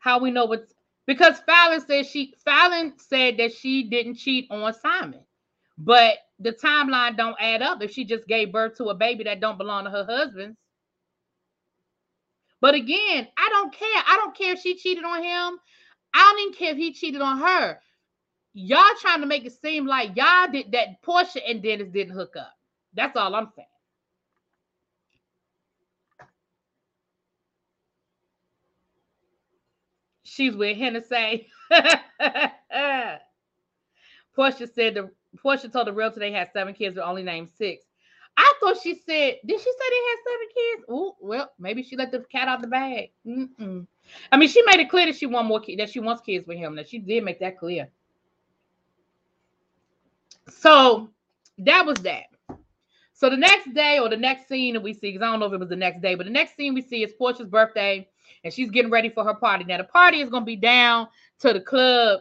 How 0.00 0.18
we 0.18 0.32
know 0.32 0.46
what's 0.46 0.74
because 1.06 1.40
Falynn 1.48 1.86
said 1.86 2.06
she 2.06 2.34
Falynn 2.44 3.00
said 3.00 3.36
that 3.36 3.52
she 3.52 3.84
didn't 3.84 4.16
cheat 4.16 4.48
on 4.50 4.74
Simon, 4.74 5.20
but 5.78 6.14
the 6.40 6.50
timeline 6.50 7.16
don't 7.16 7.36
add 7.38 7.62
up 7.62 7.80
if 7.80 7.92
she 7.92 8.04
just 8.04 8.26
gave 8.26 8.50
birth 8.50 8.76
to 8.78 8.86
a 8.86 8.94
baby 8.96 9.22
that 9.22 9.40
don't 9.40 9.56
belong 9.56 9.84
to 9.84 9.90
her 9.90 10.04
husband's. 10.04 10.58
But 12.60 12.74
again, 12.74 13.28
I 13.38 13.48
don't 13.50 13.72
care. 13.72 14.02
I 14.08 14.16
don't 14.16 14.36
care 14.36 14.54
if 14.54 14.60
she 14.62 14.76
cheated 14.76 15.04
on 15.04 15.22
him. 15.22 15.60
I 16.12 16.18
don't 16.18 16.40
even 16.40 16.54
care 16.54 16.72
if 16.72 16.76
he 16.76 16.92
cheated 16.92 17.20
on 17.20 17.38
her. 17.38 17.78
Y'all 18.54 18.96
trying 19.00 19.20
to 19.20 19.26
make 19.26 19.44
it 19.44 19.52
seem 19.62 19.86
like 19.86 20.16
y'all 20.16 20.50
did 20.50 20.72
that 20.72 21.00
Porsha 21.06 21.40
and 21.48 21.62
Dennis 21.62 21.88
didn't 21.92 22.14
hook 22.14 22.34
up. 22.36 22.57
That's 22.94 23.16
all 23.16 23.34
I'm 23.34 23.48
saying. 23.54 23.68
She's 30.24 30.54
with 30.54 30.76
Hennessy. 30.76 31.48
Porsha 34.36 34.72
said 34.72 34.94
the 34.94 35.10
Porsha 35.44 35.70
told 35.72 35.86
the 35.88 35.92
realtor 35.92 36.20
they 36.20 36.32
had 36.32 36.52
seven 36.52 36.74
kids, 36.74 36.94
but 36.94 37.04
only 37.04 37.22
named 37.22 37.50
six. 37.56 37.84
I 38.36 38.52
thought 38.60 38.76
she 38.80 38.94
said, 38.94 39.38
did 39.44 39.58
she 39.60 39.64
say 39.64 39.90
they 39.90 39.96
had 39.96 40.18
seven 40.24 40.48
kids? 40.54 40.84
Oh, 40.88 41.16
well, 41.20 41.50
maybe 41.58 41.82
she 41.82 41.96
let 41.96 42.12
the 42.12 42.20
cat 42.30 42.46
out 42.46 42.56
of 42.58 42.62
the 42.62 42.68
bag. 42.68 43.10
Mm-mm. 43.26 43.86
I 44.30 44.36
mean, 44.36 44.48
she 44.48 44.62
made 44.62 44.78
it 44.78 44.88
clear 44.90 45.06
that 45.06 45.16
she 45.16 45.26
want 45.26 45.48
more 45.48 45.60
that 45.76 45.90
she 45.90 45.98
wants 45.98 46.22
kids 46.22 46.46
with 46.46 46.56
him. 46.56 46.76
That 46.76 46.88
she 46.88 46.98
did 47.00 47.24
make 47.24 47.40
that 47.40 47.58
clear. 47.58 47.88
So 50.48 51.10
that 51.58 51.84
was 51.84 51.98
that. 52.02 52.26
So 53.18 53.28
the 53.28 53.36
next 53.36 53.74
day 53.74 53.98
or 53.98 54.08
the 54.08 54.16
next 54.16 54.46
scene 54.46 54.74
that 54.74 54.80
we 54.80 54.94
see, 54.94 55.10
because 55.10 55.22
I 55.22 55.30
don't 55.32 55.40
know 55.40 55.46
if 55.46 55.52
it 55.52 55.58
was 55.58 55.68
the 55.68 55.74
next 55.74 56.02
day, 56.02 56.14
but 56.14 56.24
the 56.24 56.32
next 56.32 56.54
scene 56.54 56.72
we 56.72 56.82
see 56.82 57.02
is 57.02 57.12
Porsha's 57.20 57.48
birthday 57.48 58.08
and 58.44 58.54
she's 58.54 58.70
getting 58.70 58.92
ready 58.92 59.08
for 59.08 59.24
her 59.24 59.34
party. 59.34 59.64
Now 59.64 59.78
the 59.78 59.84
party 59.84 60.20
is 60.20 60.30
gonna 60.30 60.44
be 60.44 60.54
down 60.54 61.08
to 61.40 61.52
the 61.52 61.60
club, 61.60 62.20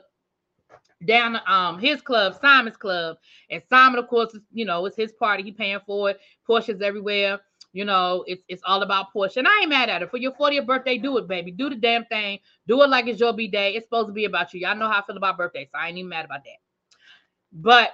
down 1.05 1.39
um 1.45 1.77
his 1.77 2.01
club, 2.01 2.39
Simon's 2.41 2.77
club. 2.77 3.17
And 3.51 3.61
Simon, 3.69 3.99
of 3.99 4.07
course, 4.07 4.33
is, 4.33 4.41
you 4.51 4.65
know, 4.65 4.87
it's 4.87 4.97
his 4.97 5.11
party, 5.11 5.43
he 5.43 5.51
paying 5.51 5.77
for 5.85 6.09
it. 6.09 6.19
Porsha's 6.49 6.81
everywhere. 6.81 7.41
You 7.73 7.85
know, 7.85 8.23
it's 8.25 8.43
it's 8.47 8.63
all 8.65 8.81
about 8.81 9.13
Porsha. 9.15 9.37
And 9.37 9.47
I 9.47 9.59
ain't 9.61 9.69
mad 9.69 9.89
at 9.89 10.01
her. 10.01 10.07
For 10.07 10.17
your 10.17 10.31
40th 10.31 10.65
birthday, 10.65 10.97
do 10.97 11.15
it, 11.19 11.27
baby. 11.27 11.51
Do 11.51 11.69
the 11.69 11.75
damn 11.75 12.05
thing. 12.05 12.39
Do 12.65 12.81
it 12.81 12.89
like 12.89 13.05
it's 13.05 13.19
your 13.19 13.33
B 13.33 13.47
day. 13.47 13.75
It's 13.75 13.85
supposed 13.85 14.07
to 14.07 14.13
be 14.13 14.25
about 14.25 14.51
you. 14.51 14.61
Y'all 14.61 14.75
know 14.75 14.89
how 14.89 14.97
I 14.97 15.05
feel 15.05 15.17
about 15.17 15.37
birthdays, 15.37 15.67
so 15.71 15.77
I 15.77 15.89
ain't 15.89 15.99
even 15.99 16.09
mad 16.09 16.25
about 16.25 16.43
that. 16.43 16.57
But 17.53 17.91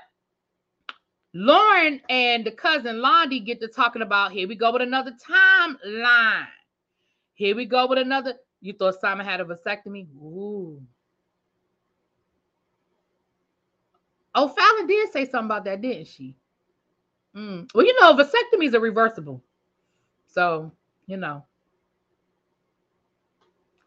Lauren 1.33 1.99
and 2.09 2.45
the 2.45 2.51
cousin 2.51 2.97
Londi 2.97 3.43
get 3.43 3.59
to 3.61 3.67
talking 3.67 4.03
about 4.03 4.31
here 4.31 4.47
we 4.47 4.55
go 4.55 4.71
with 4.71 4.83
another 4.83 5.11
timeline. 5.11 6.47
Here 7.33 7.55
we 7.55 7.65
go 7.65 7.87
with 7.87 7.97
another. 7.97 8.35
You 8.61 8.73
thought 8.73 8.99
Simon 9.01 9.25
had 9.25 9.41
a 9.41 9.45
vasectomy? 9.45 10.07
Ooh. 10.15 10.81
Oh, 14.35 14.53
Falynn 14.57 14.87
did 14.87 15.11
say 15.11 15.25
something 15.25 15.45
about 15.45 15.65
that, 15.65 15.81
didn't 15.81 16.07
she? 16.07 16.35
Mm. 17.35 17.69
Well, 17.73 17.85
you 17.85 17.99
know, 17.99 18.13
vasectomies 18.15 18.73
are 18.73 18.79
reversible. 18.79 19.43
So, 20.27 20.71
you 21.07 21.17
know, 21.17 21.43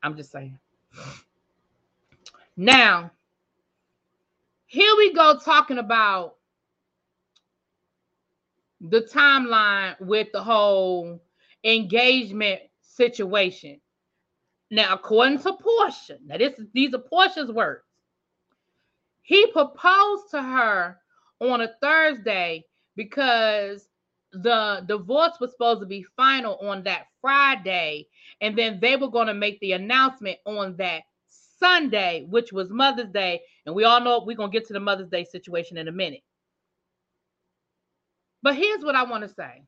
I'm 0.03 0.17
just 0.17 0.31
saying. 0.31 0.59
Now, 2.57 3.11
here 4.67 4.95
we 4.97 5.13
go 5.13 5.39
talking 5.39 5.79
about 5.79 6.36
the 8.81 9.03
timeline 9.03 9.99
with 10.01 10.29
the 10.33 10.43
whole 10.43 11.21
engagement 11.65 12.61
situation. 12.81 13.81
Now, 14.71 14.95
according 14.95 15.39
to 15.41 15.53
Porsha, 15.53 16.19
now 16.25 16.39
this 16.39 16.59
is 16.59 16.67
these 16.73 16.93
are 16.95 16.99
Porsha's 16.99 17.53
words. 17.53 17.83
He 19.23 19.47
proposed 19.53 20.31
to 20.33 20.43
her 20.43 20.99
on 21.41 21.61
a 21.61 21.71
Thursday 21.81 22.65
because 22.97 23.89
the 24.33 24.85
divorce 24.87 25.33
was 25.41 25.53
supposed 25.53 25.81
to 25.81 25.87
be 25.87 26.05
final 26.17 26.57
on 26.57 26.83
that 26.85 27.07
Friday, 27.21 28.09
and 28.41 28.57
then 28.57 28.79
they 28.81 28.97
were 28.97 29.11
going 29.11 29.29
to 29.29 29.35
make 29.35 29.59
the 29.61 29.73
announcement 29.73 30.39
on 30.45 30.77
that 30.77 31.03
Sunday, 31.59 32.27
which 32.29 32.53
was 32.53 32.71
Mother's 32.71 33.11
Day. 33.11 33.41
And 33.65 33.75
we 33.75 33.85
all 33.85 34.01
know 34.01 34.23
we're 34.25 34.37
going 34.37 34.51
to 34.51 34.59
get 34.59 34.67
to 34.69 34.73
the 34.73 34.81
Mother's 34.81 35.09
Day 35.09 35.25
situation 35.25 35.79
in 35.79 35.89
a 35.89 35.93
minute. 35.93 36.23
But 38.47 38.55
here's 38.55 38.85
what 38.85 38.95
I 38.95 39.03
want 39.03 39.25
to 39.25 39.29
say. 39.29 39.65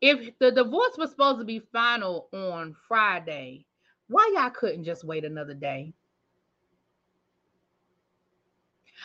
If 0.00 0.38
the 0.38 0.52
divorce 0.52 0.96
was 0.96 1.10
supposed 1.10 1.40
to 1.40 1.44
be 1.44 1.58
final 1.72 2.28
on 2.32 2.76
Friday, 2.86 3.66
why 4.06 4.30
y'all 4.32 4.50
couldn't 4.50 4.84
just 4.84 5.02
wait 5.02 5.24
another 5.24 5.54
day? 5.54 5.92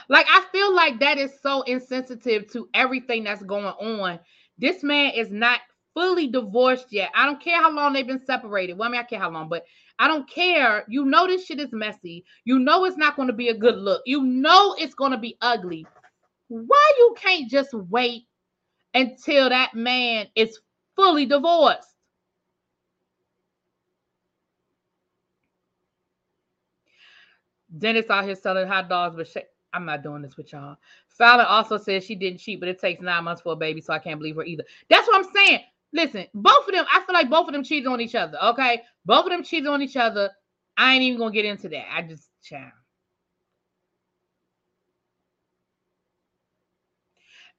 Like, 0.08 0.27
I 0.29 0.45
feel 0.51 0.71
like 0.75 0.99
that 0.99 1.17
is 1.17 1.32
so 1.41 1.63
insensitive 1.63 2.51
to 2.51 2.69
everything 2.75 3.23
that's 3.23 3.41
going 3.41 3.65
on. 3.65 4.19
This 4.60 4.84
man 4.84 5.13
is 5.15 5.32
not 5.32 5.62
fully 5.95 6.27
divorced 6.27 6.89
yet. 6.91 7.10
I 7.15 7.25
don't 7.25 7.41
care 7.41 7.60
how 7.60 7.71
long 7.71 7.93
they've 7.93 8.06
been 8.06 8.23
separated. 8.23 8.77
Well, 8.77 8.88
I 8.88 8.91
mean, 8.91 9.01
I 9.01 9.03
care 9.06 9.17
how 9.17 9.32
long, 9.32 9.49
but 9.49 9.65
I 9.97 10.08
don't 10.08 10.29
care. 10.29 10.86
You 10.88 11.06
know, 11.06 11.25
this 11.25 11.47
shit 11.47 11.60
is 11.60 11.73
messy. 11.73 12.23
You 12.45 12.60
know, 12.60 12.86
it's 12.86 12.97
not 12.97 13.15
going 13.15 13.29
to 13.29 13.34
be 13.34 13.49
a 13.49 13.58
good 13.58 13.77
look. 13.79 14.03
You 14.06 14.21
know, 14.21 14.75
it's 14.77 14.93
going 14.93 15.12
to 15.12 15.17
be 15.17 15.38
ugly. 15.41 15.88
Why 16.54 16.92
you 17.00 17.16
can't 17.18 17.50
just 17.50 17.74
wait 17.74 18.28
until 18.94 19.50
that 19.50 19.74
man 19.74 20.28
is 20.36 20.60
fully 20.96 21.26
divorced? 21.26 21.89
Dennis 27.76 28.08
out 28.12 28.26
here 28.26 28.36
selling 28.36 28.68
hot 28.68 28.88
dogs, 28.88 29.16
but 29.16 29.46
I'm 29.74 29.86
not 29.86 30.04
doing 30.04 30.22
this 30.22 30.38
with 30.38 30.54
y'all. 30.54 30.78
Falynn 31.20 31.50
also 31.50 31.80
says 31.80 32.04
she 32.04 32.13
didn't 32.13 32.39
cheat, 32.39 32.60
but 32.60 32.70
it 32.70 32.80
takes 32.80 33.02
nine 33.02 33.24
months 33.24 33.42
for 33.42 33.54
a 33.54 33.56
baby, 33.56 33.82
so 33.82 33.92
I 33.92 33.98
can't 33.98 34.20
believe 34.20 34.36
her 34.36 34.44
either. 34.44 34.63
That's 34.92 35.08
what 35.08 35.26
I'm 35.26 35.32
saying. 35.34 35.62
Listen, 35.92 36.28
both 36.36 36.68
of 36.68 36.74
them, 36.76 36.86
I 36.94 37.00
feel 37.04 37.16
like 37.16 37.32
both 37.32 37.48
of 37.48 37.54
them 37.54 37.63
cheated 37.63 37.88
on 37.88 38.00
each 38.00 38.13
other. 38.13 38.38
Okay. 38.44 38.84
Both 39.06 39.26
of 39.26 39.32
them 39.32 39.44
cheated 39.44 39.70
on 39.70 39.82
each 39.82 39.98
other. 39.98 40.30
I 40.78 40.94
ain't 40.94 41.02
even 41.02 41.18
gonna 41.18 41.34
get 41.34 41.46
into 41.46 41.68
that. 41.70 41.92
I 41.92 42.04
just 42.04 42.30
child. 42.44 42.74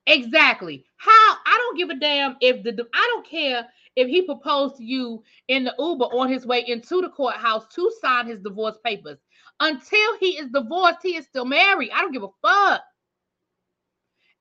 Exactly. 0.07 0.85
How 0.97 1.37
I 1.47 1.57
don't 1.59 1.79
give 1.79 1.91
a 1.91 1.95
damn 1.99 2.37
if 2.41 2.63
the 2.63 2.87
I 2.95 3.11
don't 3.15 3.27
care 3.27 3.67
if 3.97 4.09
he 4.09 4.23
proposed 4.23 4.77
to 4.77 4.85
you 4.85 5.23
in 5.49 5.65
the 5.65 5.75
Uber 5.79 6.05
on 6.07 6.31
his 6.31 6.47
way 6.47 6.65
into 6.67 7.01
the 7.01 7.09
courthouse 7.09 7.67
to 7.75 7.91
sign 8.01 8.27
his 8.27 8.41
divorce 8.41 8.77
papers. 8.85 9.19
Until 9.61 10.19
he 10.19 10.37
is 10.37 10.51
divorced, 10.53 10.99
he 11.03 11.17
is 11.17 11.25
still 11.27 11.45
married. 11.45 11.91
I 11.95 12.01
don't 12.01 12.13
give 12.13 12.25
a 12.25 12.29
fuck. 12.43 12.83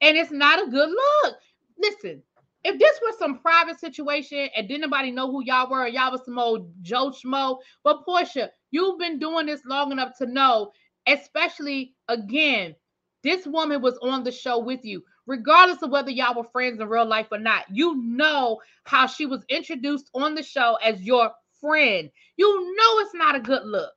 And 0.01 0.17
it's 0.17 0.31
not 0.31 0.61
a 0.67 0.69
good 0.69 0.89
look. 0.89 1.35
Listen, 1.77 2.21
if 2.63 2.79
this 2.79 2.99
was 3.01 3.17
some 3.19 3.39
private 3.39 3.79
situation 3.79 4.49
and 4.55 4.67
didn't 4.67 4.81
nobody 4.81 5.11
know 5.11 5.31
who 5.31 5.43
y'all 5.45 5.69
were, 5.69 5.87
y'all 5.87 6.11
was 6.11 6.25
some 6.25 6.39
old 6.39 6.71
Joe 6.81 7.11
Schmo. 7.11 7.59
But 7.83 8.05
Porsha, 8.07 8.49
you've 8.71 8.99
been 8.99 9.19
doing 9.19 9.45
this 9.45 9.61
long 9.65 9.91
enough 9.91 10.17
to 10.17 10.25
know, 10.25 10.71
especially 11.07 11.93
again, 12.09 12.75
this 13.23 13.45
woman 13.45 13.81
was 13.81 13.97
on 14.01 14.23
the 14.23 14.31
show 14.31 14.59
with 14.59 14.83
you, 14.83 15.03
regardless 15.25 15.81
of 15.81 15.89
whether 15.89 16.11
y'all 16.11 16.35
were 16.35 16.49
friends 16.49 16.79
in 16.79 16.87
real 16.87 17.05
life 17.05 17.27
or 17.31 17.39
not. 17.39 17.65
You 17.71 17.95
know 17.97 18.59
how 18.83 19.07
she 19.07 19.25
was 19.25 19.45
introduced 19.49 20.09
on 20.13 20.35
the 20.35 20.43
show 20.43 20.77
as 20.83 21.01
your 21.01 21.31
friend. 21.61 22.09
You 22.37 22.75
know 22.75 22.99
it's 22.99 23.15
not 23.15 23.35
a 23.35 23.39
good 23.39 23.63
look. 23.65 23.91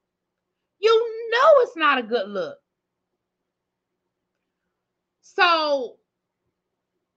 You 0.78 1.28
know 1.30 1.50
it's 1.62 1.76
not 1.76 1.98
a 1.98 2.02
good 2.02 2.28
look. 2.28 2.58
So 5.20 5.96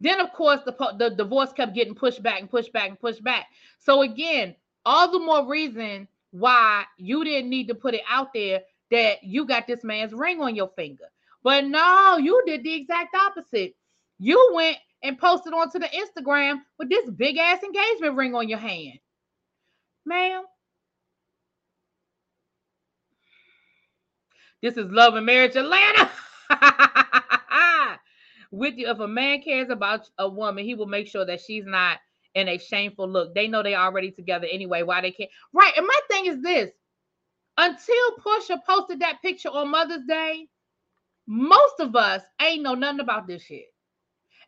then, 0.01 0.19
of 0.19 0.31
course, 0.33 0.61
the, 0.65 0.73
the 0.97 1.09
divorce 1.09 1.51
kept 1.51 1.75
getting 1.75 1.95
pushed 1.95 2.23
back 2.23 2.39
and 2.39 2.49
pushed 2.49 2.71
back 2.71 2.89
and 2.89 2.99
pushed 2.99 3.23
back. 3.23 3.47
So, 3.79 4.01
again, 4.01 4.55
all 4.85 5.11
the 5.11 5.19
more 5.19 5.47
reason 5.47 6.07
why 6.31 6.85
you 6.97 7.23
didn't 7.23 7.49
need 7.49 7.67
to 7.67 7.75
put 7.75 7.93
it 7.93 8.03
out 8.09 8.33
there 8.33 8.61
that 8.91 9.23
you 9.23 9.45
got 9.45 9.67
this 9.67 9.83
man's 9.83 10.13
ring 10.13 10.41
on 10.41 10.55
your 10.55 10.69
finger. 10.75 11.05
But 11.43 11.65
no, 11.65 12.17
you 12.17 12.41
did 12.45 12.63
the 12.63 12.73
exact 12.73 13.15
opposite. 13.15 13.75
You 14.19 14.51
went 14.53 14.77
and 15.01 15.17
posted 15.17 15.53
onto 15.53 15.79
the 15.79 15.87
Instagram 15.87 16.61
with 16.77 16.89
this 16.89 17.09
big 17.09 17.37
ass 17.37 17.63
engagement 17.63 18.15
ring 18.15 18.35
on 18.35 18.49
your 18.49 18.59
hand. 18.59 18.99
Ma'am. 20.05 20.43
This 24.61 24.75
is 24.75 24.91
Love 24.91 25.15
and 25.15 25.25
Marriage 25.25 25.55
Atlanta. 25.55 26.09
with 28.51 28.75
you. 28.77 28.89
If 28.89 28.99
a 28.99 29.07
man 29.07 29.41
cares 29.41 29.69
about 29.69 30.09
a 30.17 30.27
woman, 30.27 30.65
he 30.65 30.75
will 30.75 30.87
make 30.87 31.07
sure 31.07 31.25
that 31.25 31.41
she's 31.41 31.65
not 31.65 31.97
in 32.35 32.47
a 32.47 32.57
shameful 32.57 33.07
look. 33.07 33.33
They 33.33 33.47
know 33.47 33.63
they 33.63 33.75
already 33.75 34.11
together 34.11 34.47
anyway. 34.51 34.83
Why 34.83 35.01
they 35.01 35.11
can't? 35.11 35.29
Right. 35.53 35.73
And 35.77 35.87
my 35.87 35.99
thing 36.09 36.25
is 36.25 36.41
this: 36.41 36.71
until 37.57 38.17
Porsha 38.25 38.59
posted 38.67 38.99
that 38.99 39.21
picture 39.21 39.49
on 39.49 39.71
Mother's 39.71 40.05
Day, 40.07 40.47
most 41.27 41.79
of 41.79 41.95
us 41.95 42.21
ain't 42.41 42.63
know 42.63 42.75
nothing 42.75 43.01
about 43.01 43.27
this 43.27 43.43
shit, 43.43 43.65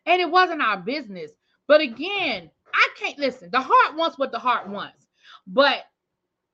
and 0.06 0.20
it 0.20 0.30
wasn't 0.30 0.62
our 0.62 0.78
business. 0.78 1.30
But 1.68 1.80
again, 1.80 2.50
I 2.74 2.88
can't 2.98 3.18
listen. 3.18 3.50
The 3.50 3.60
heart 3.60 3.96
wants 3.96 4.18
what 4.18 4.32
the 4.32 4.38
heart 4.38 4.68
wants. 4.68 5.06
But 5.46 5.84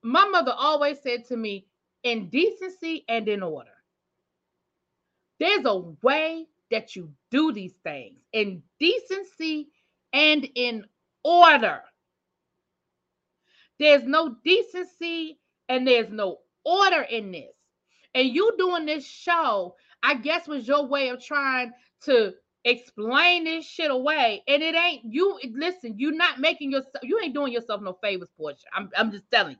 my 0.02 0.26
mother 0.26 0.52
always 0.56 1.00
said 1.00 1.26
to 1.26 1.37
me, 1.37 1.66
in 2.02 2.28
decency 2.28 3.04
and 3.08 3.28
in 3.28 3.42
order. 3.42 3.70
There's 5.40 5.64
a 5.64 5.78
way 6.02 6.46
that 6.70 6.96
you 6.96 7.12
do 7.30 7.52
these 7.52 7.74
things 7.84 8.18
in 8.32 8.62
decency 8.78 9.68
and 10.12 10.48
in 10.54 10.84
order. 11.24 11.80
There's 13.78 14.04
no 14.04 14.37
decency 14.44 15.38
and 15.68 15.87
there's 15.87 16.11
no 16.11 16.38
order 16.64 17.02
in 17.02 17.32
this. 17.32 17.54
And 18.14 18.28
you 18.28 18.52
doing 18.58 18.87
this 18.87 19.06
show, 19.06 19.76
I 20.02 20.14
guess, 20.14 20.48
was 20.48 20.66
your 20.66 20.87
way 20.87 21.11
of 21.11 21.22
trying 21.22 21.72
to 22.04 22.34
explain 22.64 23.44
this 23.44 23.64
shit 23.64 23.90
away. 23.90 24.42
And 24.47 24.62
it 24.62 24.75
ain't 24.75 25.05
you. 25.05 25.38
Listen, 25.53 25.94
you're 25.99 26.12
not 26.12 26.40
making 26.40 26.71
yourself, 26.71 27.03
you 27.03 27.18
ain't 27.23 27.35
doing 27.35 27.53
yourself 27.53 27.81
no 27.81 27.99
favors, 28.03 28.29
Porsha. 28.38 28.64
I'm, 28.75 28.90
I'm 28.97 29.11
just 29.11 29.31
telling 29.31 29.53
you. 29.53 29.59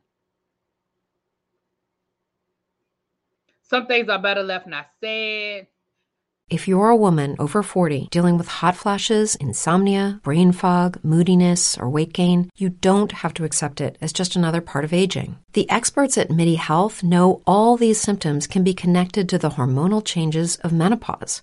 Some 3.63 3.87
things 3.87 4.09
are 4.09 4.19
better 4.19 4.43
left 4.43 4.67
not 4.67 4.87
said. 5.03 5.67
If 6.51 6.67
you're 6.67 6.89
a 6.89 6.97
woman 6.97 7.37
over 7.39 7.63
40 7.63 8.09
dealing 8.11 8.39
with 8.39 8.49
hot 8.49 8.75
flashes, 8.75 9.35
insomnia, 9.35 10.19
brain 10.23 10.53
fog, 10.53 10.99
moodiness, 11.05 11.77
or 11.77 11.91
weight 11.91 12.15
gain, 12.15 12.49
you 12.57 12.71
don't 12.71 13.13
have 13.13 13.35
to 13.35 13.45
accept 13.45 13.83
it 13.83 13.99
as 14.01 14.15
just 14.15 14.35
another 14.35 14.63
part 14.63 14.87
of 14.87 14.95
aging. 14.95 15.37
The 15.53 15.69
experts 15.69 16.17
at 16.17 16.31
MIDI 16.31 16.55
Health 16.55 17.03
know 17.03 17.43
all 17.47 17.77
these 17.77 18.01
symptoms 18.01 18.47
can 18.47 18.65
be 18.65 18.73
connected 18.73 19.29
to 19.29 19.37
the 19.37 19.51
hormonal 19.51 20.03
changes 20.03 20.57
of 20.57 20.73
menopause. 20.73 21.43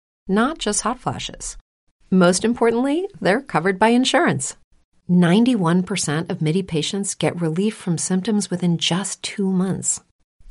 not 0.31 0.57
just 0.57 0.81
hot 0.81 0.99
flashes. 0.99 1.57
Most 2.09 2.43
importantly, 2.43 3.07
they're 3.19 3.41
covered 3.41 3.77
by 3.77 3.89
insurance. 3.89 4.55
91% 5.09 6.29
of 6.29 6.41
MIDI 6.41 6.63
patients 6.63 7.15
get 7.15 7.39
relief 7.39 7.75
from 7.75 7.97
symptoms 7.97 8.49
within 8.49 8.77
just 8.77 9.21
two 9.21 9.51
months. 9.51 10.01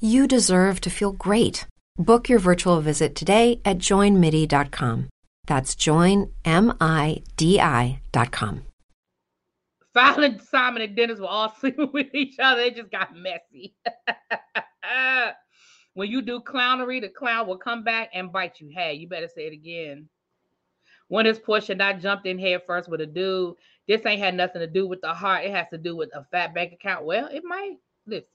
You 0.01 0.27
deserve 0.27 0.81
to 0.83 0.91
feel 0.91 1.13
great. 1.13 1.67
Book 1.97 2.29
your 2.29 2.39
virtual 2.39 2.81
visit 2.81 3.15
today 3.15 3.61
at 3.65 3.79
joinmidi.com. 3.79 5.09
That's 5.47 5.75
joinmidi.com. 5.75 6.33
finally 9.93 10.39
Simon 10.51 10.83
and 10.83 10.97
Dennis 10.97 11.21
were 11.21 11.27
all 11.27 11.55
sleeping 11.61 11.91
with 11.93 12.15
each 12.15 12.37
other. 12.39 12.63
It 12.63 12.77
just 12.77 12.91
got 12.91 13.15
messy. 13.17 13.75
when 15.95 16.11
you 16.11 16.23
do 16.23 16.41
clownery, 16.41 17.01
the 17.01 17.09
clown 17.09 17.47
will 17.47 17.59
come 17.59 17.83
back 17.85 18.11
and 18.15 18.33
bite 18.33 18.61
you. 18.61 18.69
Hey, 18.69 18.95
you 18.95 19.09
better 19.09 19.29
say 19.29 19.47
it 19.47 19.53
again. 19.53 20.09
When 21.09 21.25
When 21.25 21.27
is 21.27 21.41
Porsha 21.41 21.77
not 21.77 21.99
jumped 21.99 22.27
in 22.27 22.39
head 22.39 22.63
first 22.67 22.89
with 22.89 23.01
a 23.01 23.07
dude? 23.07 23.57
This 23.89 24.07
ain't 24.07 24.23
had 24.23 24.37
nothing 24.37 24.61
to 24.61 24.69
do 24.69 24.87
with 24.87 25.01
the 25.01 25.13
heart. 25.13 25.45
It 25.45 25.51
has 25.51 25.67
to 25.71 25.79
do 25.79 25.97
with 25.97 26.15
a 26.15 26.25
fat 26.31 26.55
bank 26.55 26.73
account. 26.73 27.05
Well, 27.05 27.27
it 27.27 27.43
might. 27.45 27.79
Listen. 28.07 28.29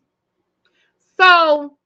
So 1.18 1.78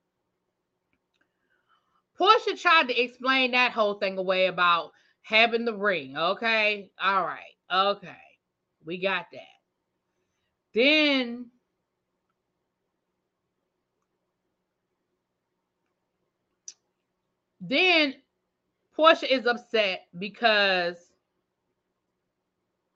Porsha 2.19 2.59
tried 2.59 2.87
to 2.87 2.99
explain 2.99 3.51
that 3.51 3.71
whole 3.71 3.93
thing 3.93 4.17
away 4.17 4.47
about 4.47 4.91
having 5.21 5.65
the 5.65 5.77
ring. 5.77 6.17
Okay. 6.17 6.89
All 7.01 7.23
right. 7.23 7.53
Okay. 7.71 8.09
We 8.83 8.97
got 8.97 9.27
that. 9.31 9.41
Then 10.73 11.51
then 17.61 18.15
Porsha 18.97 19.29
is 19.29 19.45
upset 19.45 20.07
because 20.17 20.97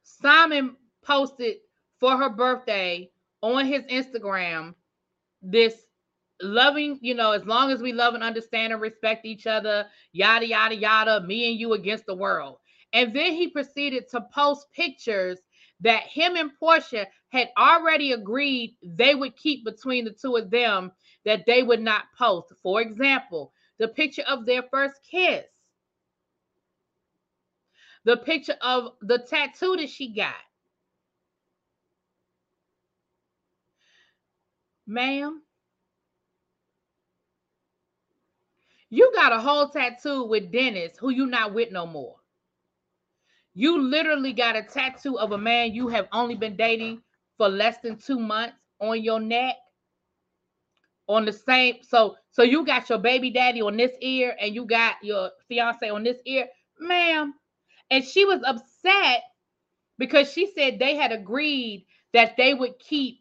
Simon 0.03 0.75
posted 1.03 1.57
for 1.99 2.17
her 2.17 2.29
birthday 2.29 3.09
on 3.41 3.65
his 3.65 3.83
Instagram 3.83 4.73
this 5.41 5.75
loving, 6.41 6.97
you 7.01 7.13
know, 7.13 7.31
as 7.31 7.45
long 7.45 7.71
as 7.71 7.81
we 7.81 7.93
love 7.93 8.13
and 8.13 8.23
understand 8.23 8.73
and 8.73 8.81
respect 8.81 9.25
each 9.25 9.47
other, 9.47 9.85
yada, 10.11 10.47
yada, 10.47 10.75
yada, 10.75 11.21
me 11.21 11.49
and 11.49 11.59
you 11.59 11.73
against 11.73 12.05
the 12.05 12.15
world. 12.15 12.57
And 12.93 13.13
then 13.15 13.33
he 13.33 13.49
proceeded 13.49 14.07
to 14.09 14.21
post 14.33 14.67
pictures 14.71 15.39
that 15.81 16.03
him 16.03 16.35
and 16.35 16.51
Porsha 16.61 17.05
had 17.29 17.49
already 17.57 18.13
agreed 18.13 18.75
they 18.83 19.15
would 19.15 19.35
keep 19.35 19.65
between 19.65 20.05
the 20.05 20.11
two 20.11 20.35
of 20.37 20.49
them 20.51 20.91
that 21.25 21.45
they 21.45 21.63
would 21.63 21.81
not 21.81 22.05
post. 22.17 22.53
For 22.61 22.81
example, 22.81 23.51
the 23.79 23.87
picture 23.87 24.23
of 24.27 24.45
their 24.45 24.63
first 24.63 24.99
kiss, 25.09 25.45
the 28.05 28.17
picture 28.17 28.57
of 28.61 28.93
the 29.01 29.19
tattoo 29.19 29.77
that 29.77 29.89
she 29.89 30.13
got. 30.13 30.35
Ma'am, 34.85 35.41
You 38.93 39.11
got 39.15 39.31
a 39.33 39.39
whole 39.39 39.69
tattoo 39.69 40.25
with 40.25 40.51
Dennis, 40.51 40.95
who 40.99 41.09
you 41.09 41.25
not 41.25 41.51
with 41.55 41.71
no 41.71 41.87
more. 41.87 42.17
You 43.55 43.81
literally 43.81 44.33
got 44.33 44.55
a 44.55 44.61
tattoo 44.61 45.17
of 45.17 45.31
a 45.31 45.37
man 45.39 45.73
you 45.73 45.87
have 45.87 46.07
only 46.11 46.35
been 46.35 46.55
dating 46.55 47.01
for 47.35 47.49
less 47.49 47.79
than 47.79 47.97
two 47.97 48.19
months 48.19 48.53
on 48.79 49.03
your 49.03 49.19
neck. 49.19 49.55
On 51.07 51.25
the 51.25 51.33
same, 51.33 51.77
so 51.81 52.15
so 52.33 52.43
you 52.43 52.65
got 52.65 52.89
your 52.89 52.97
baby 52.97 53.29
daddy 53.29 53.61
on 53.61 53.77
this 53.77 53.91
ear, 54.01 54.35
and 54.41 54.53
you 54.53 54.65
got 54.65 54.95
your 55.01 55.31
fiance 55.47 55.89
on 55.89 56.03
this 56.03 56.17
ear, 56.25 56.47
ma'am. 56.79 57.33
And 57.89 58.03
she 58.03 58.25
was 58.25 58.41
upset 58.43 59.21
because 59.99 60.31
she 60.31 60.51
said 60.53 60.79
they 60.79 60.95
had 60.95 61.11
agreed 61.11 61.85
that 62.11 62.35
they 62.35 62.53
would 62.53 62.77
keep 62.79 63.19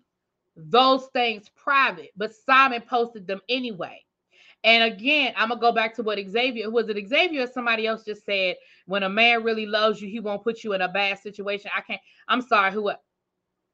those 0.57 1.07
things 1.12 1.51
private, 1.57 2.11
but 2.16 2.35
Simon 2.35 2.83
posted 2.83 3.27
them 3.27 3.40
anyway. 3.48 4.03
And 4.64 4.92
again, 4.92 5.35
I'm 5.37 5.48
gonna 5.48 5.61
go 5.61 5.72
back 5.72 5.94
to 5.96 6.03
what 6.03 6.18
Xavier 6.18 6.70
was 6.70 6.88
it 6.88 7.09
Xavier 7.09 7.44
or 7.44 7.46
somebody 7.48 7.87
else 7.87 8.05
just 8.05 8.25
said 8.25 8.57
when 8.87 9.03
a 9.03 9.09
man 9.09 9.42
really 9.42 9.66
loves 9.66 10.01
you, 10.01 10.09
he 10.09 10.20
won't 10.20 10.44
put 10.44 10.64
you 10.64 10.72
in 10.72 10.83
a 10.83 10.88
bad 10.88 11.18
situation. 11.18 11.70
I 11.77 11.81
can't, 11.81 12.01
I'm 12.29 12.42
sorry, 12.42 12.72
who 12.72 12.92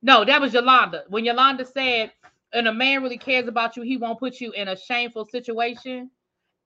no, 0.02 0.24
that 0.24 0.40
was 0.40 0.54
Yolanda. 0.54 1.04
When 1.08 1.24
Yolanda 1.24 1.64
said, 1.64 2.12
and 2.52 2.68
a 2.68 2.72
man 2.72 3.02
really 3.02 3.18
cares 3.18 3.48
about 3.48 3.76
you, 3.76 3.82
he 3.82 3.96
won't 3.96 4.18
put 4.18 4.40
you 4.40 4.52
in 4.52 4.68
a 4.68 4.76
shameful 4.76 5.24
situation. 5.26 6.10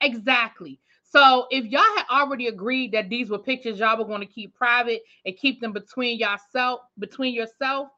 Exactly. 0.00 0.78
So 1.02 1.46
if 1.50 1.66
y'all 1.66 1.82
had 1.96 2.06
already 2.10 2.46
agreed 2.46 2.92
that 2.92 3.10
these 3.10 3.28
were 3.28 3.38
pictures 3.38 3.78
y'all 3.78 3.98
were 3.98 4.04
going 4.04 4.20
to 4.20 4.26
keep 4.26 4.54
private 4.54 5.02
and 5.26 5.36
keep 5.36 5.60
them 5.60 5.72
between 5.72 6.18
yourself, 6.18 6.80
between 6.98 7.34
yourself, 7.34 7.88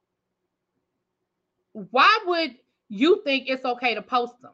why 1.73 2.19
would 2.27 2.57
you 2.89 3.23
think 3.25 3.49
it's 3.49 3.65
okay 3.65 3.95
to 3.95 4.03
post 4.03 4.41
them? 4.43 4.53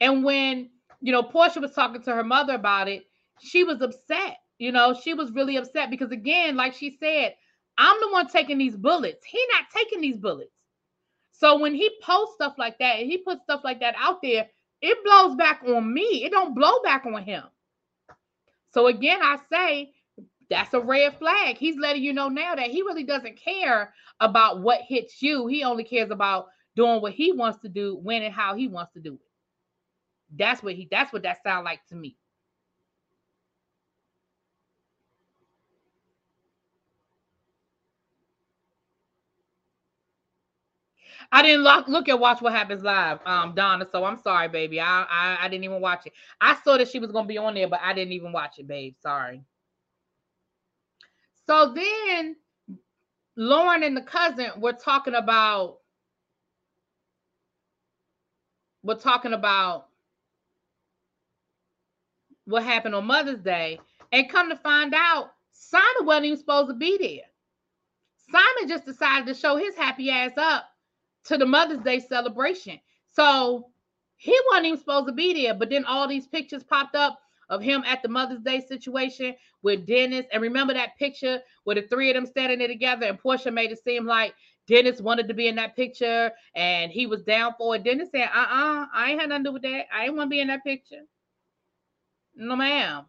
And 0.00 0.24
when, 0.24 0.70
you 1.00 1.12
know, 1.12 1.22
Porsha 1.22 1.60
was 1.60 1.72
talking 1.72 2.02
to 2.02 2.14
her 2.14 2.24
mother 2.24 2.54
about 2.54 2.88
it, 2.88 3.04
she 3.40 3.64
was 3.64 3.80
upset. 3.80 4.36
You 4.58 4.72
know, 4.72 4.94
she 4.94 5.14
was 5.14 5.32
really 5.32 5.56
upset 5.56 5.90
because, 5.90 6.10
again, 6.10 6.56
like 6.56 6.74
she 6.74 6.96
said, 7.00 7.34
I'm 7.78 7.96
the 8.00 8.10
one 8.10 8.28
taking 8.28 8.58
these 8.58 8.76
bullets. 8.76 9.24
He 9.24 9.42
not 9.52 9.64
taking 9.74 10.00
these 10.00 10.18
bullets. 10.18 10.52
So 11.40 11.58
when 11.58 11.74
he 11.74 11.90
posts 12.02 12.34
stuff 12.34 12.54
like 12.58 12.78
that 12.80 12.98
and 12.98 13.10
he 13.10 13.16
puts 13.16 13.42
stuff 13.44 13.62
like 13.64 13.80
that 13.80 13.94
out 13.96 14.20
there, 14.22 14.46
it 14.82 14.98
blows 15.04 15.36
back 15.36 15.62
on 15.66 15.92
me. 15.92 16.24
It 16.24 16.32
don't 16.32 16.54
blow 16.54 16.82
back 16.82 17.06
on 17.06 17.22
him. 17.22 17.44
So 18.74 18.88
again, 18.88 19.20
I 19.22 19.38
say 19.50 19.92
that's 20.50 20.74
a 20.74 20.80
red 20.80 21.16
flag. 21.18 21.56
He's 21.56 21.78
letting 21.78 22.02
you 22.02 22.12
know 22.12 22.28
now 22.28 22.54
that 22.54 22.66
he 22.70 22.82
really 22.82 23.04
doesn't 23.04 23.40
care 23.40 23.94
about 24.20 24.60
what 24.60 24.82
hits 24.82 25.22
you. 25.22 25.46
He 25.46 25.64
only 25.64 25.82
cares 25.82 26.10
about 26.10 26.48
doing 26.76 27.00
what 27.00 27.14
he 27.14 27.32
wants 27.32 27.60
to 27.60 27.70
do, 27.70 27.98
when 28.02 28.22
and 28.22 28.34
how 28.34 28.54
he 28.54 28.68
wants 28.68 28.92
to 28.92 29.00
do 29.00 29.14
it. 29.14 29.20
That's 30.36 30.62
what 30.62 30.74
he 30.74 30.88
that's 30.90 31.12
what 31.12 31.22
that 31.22 31.42
sound 31.42 31.64
like 31.64 31.80
to 31.86 31.96
me. 31.96 32.16
I 41.32 41.42
didn't 41.42 41.62
look, 41.62 41.86
look 41.86 42.08
at 42.08 42.18
Watch 42.18 42.40
What 42.42 42.52
Happens 42.52 42.82
Live, 42.82 43.20
um, 43.24 43.54
Donna. 43.54 43.86
So 43.90 44.04
I'm 44.04 44.18
sorry, 44.20 44.48
baby. 44.48 44.80
I, 44.80 45.02
I 45.08 45.38
I 45.42 45.48
didn't 45.48 45.64
even 45.64 45.80
watch 45.80 46.06
it. 46.06 46.12
I 46.40 46.56
saw 46.64 46.76
that 46.76 46.88
she 46.88 46.98
was 46.98 47.12
gonna 47.12 47.28
be 47.28 47.38
on 47.38 47.54
there, 47.54 47.68
but 47.68 47.80
I 47.82 47.92
didn't 47.92 48.12
even 48.12 48.32
watch 48.32 48.58
it, 48.58 48.66
babe. 48.66 48.94
Sorry. 49.00 49.42
So 51.46 51.72
then 51.72 52.36
Lauren 53.36 53.82
and 53.84 53.96
the 53.96 54.02
cousin 54.02 54.50
were 54.58 54.72
talking 54.72 55.14
about 55.14 55.78
we're 58.82 58.94
talking 58.96 59.32
about 59.32 59.86
what 62.46 62.64
happened 62.64 62.94
on 62.94 63.04
Mother's 63.04 63.40
Day, 63.40 63.78
and 64.10 64.28
come 64.28 64.48
to 64.48 64.56
find 64.56 64.94
out, 64.94 65.32
Simon 65.52 66.04
wasn't 66.06 66.26
even 66.26 66.38
supposed 66.38 66.68
to 66.68 66.74
be 66.74 66.98
there. 66.98 67.26
Simon 68.32 68.68
just 68.68 68.84
decided 68.86 69.26
to 69.26 69.34
show 69.34 69.56
his 69.56 69.76
happy 69.76 70.10
ass 70.10 70.32
up 70.36 70.69
to 71.24 71.36
the 71.38 71.46
Mother's 71.46 71.80
Day 71.80 72.00
celebration. 72.00 72.78
So 73.12 73.68
he 74.16 74.38
wasn't 74.50 74.66
even 74.66 74.78
supposed 74.78 75.06
to 75.08 75.12
be 75.12 75.32
there, 75.34 75.54
but 75.54 75.70
then 75.70 75.84
all 75.84 76.06
these 76.08 76.26
pictures 76.26 76.62
popped 76.62 76.94
up 76.94 77.18
of 77.48 77.62
him 77.62 77.82
at 77.86 78.02
the 78.02 78.08
Mother's 78.08 78.42
Day 78.42 78.60
situation 78.60 79.34
with 79.62 79.86
Dennis. 79.86 80.26
And 80.32 80.42
remember 80.42 80.74
that 80.74 80.96
picture 80.98 81.40
where 81.64 81.74
the 81.76 81.82
three 81.82 82.10
of 82.10 82.14
them 82.14 82.26
standing 82.26 82.58
there 82.58 82.68
together, 82.68 83.06
and 83.06 83.20
Porsha 83.20 83.52
made 83.52 83.72
it 83.72 83.82
seem 83.82 84.06
like 84.06 84.34
Dennis 84.66 85.00
wanted 85.00 85.26
to 85.28 85.34
be 85.34 85.48
in 85.48 85.56
that 85.56 85.74
picture 85.74 86.30
and 86.54 86.92
he 86.92 87.06
was 87.06 87.22
down 87.22 87.54
for 87.58 87.74
it. 87.74 87.82
Dennis 87.82 88.10
said, 88.12 88.28
uh 88.32 88.46
uh 88.48 88.86
I 88.94 89.10
ain't 89.10 89.20
had 89.20 89.28
nothing 89.30 89.44
to 89.44 89.48
do 89.50 89.54
with 89.54 89.62
that. 89.62 89.86
I 89.92 90.04
ain't 90.04 90.16
want 90.16 90.30
to 90.30 90.34
be 90.34 90.40
in 90.40 90.48
that 90.48 90.62
picture. 90.62 91.02
No, 92.36 92.54
ma'am. 92.54 93.04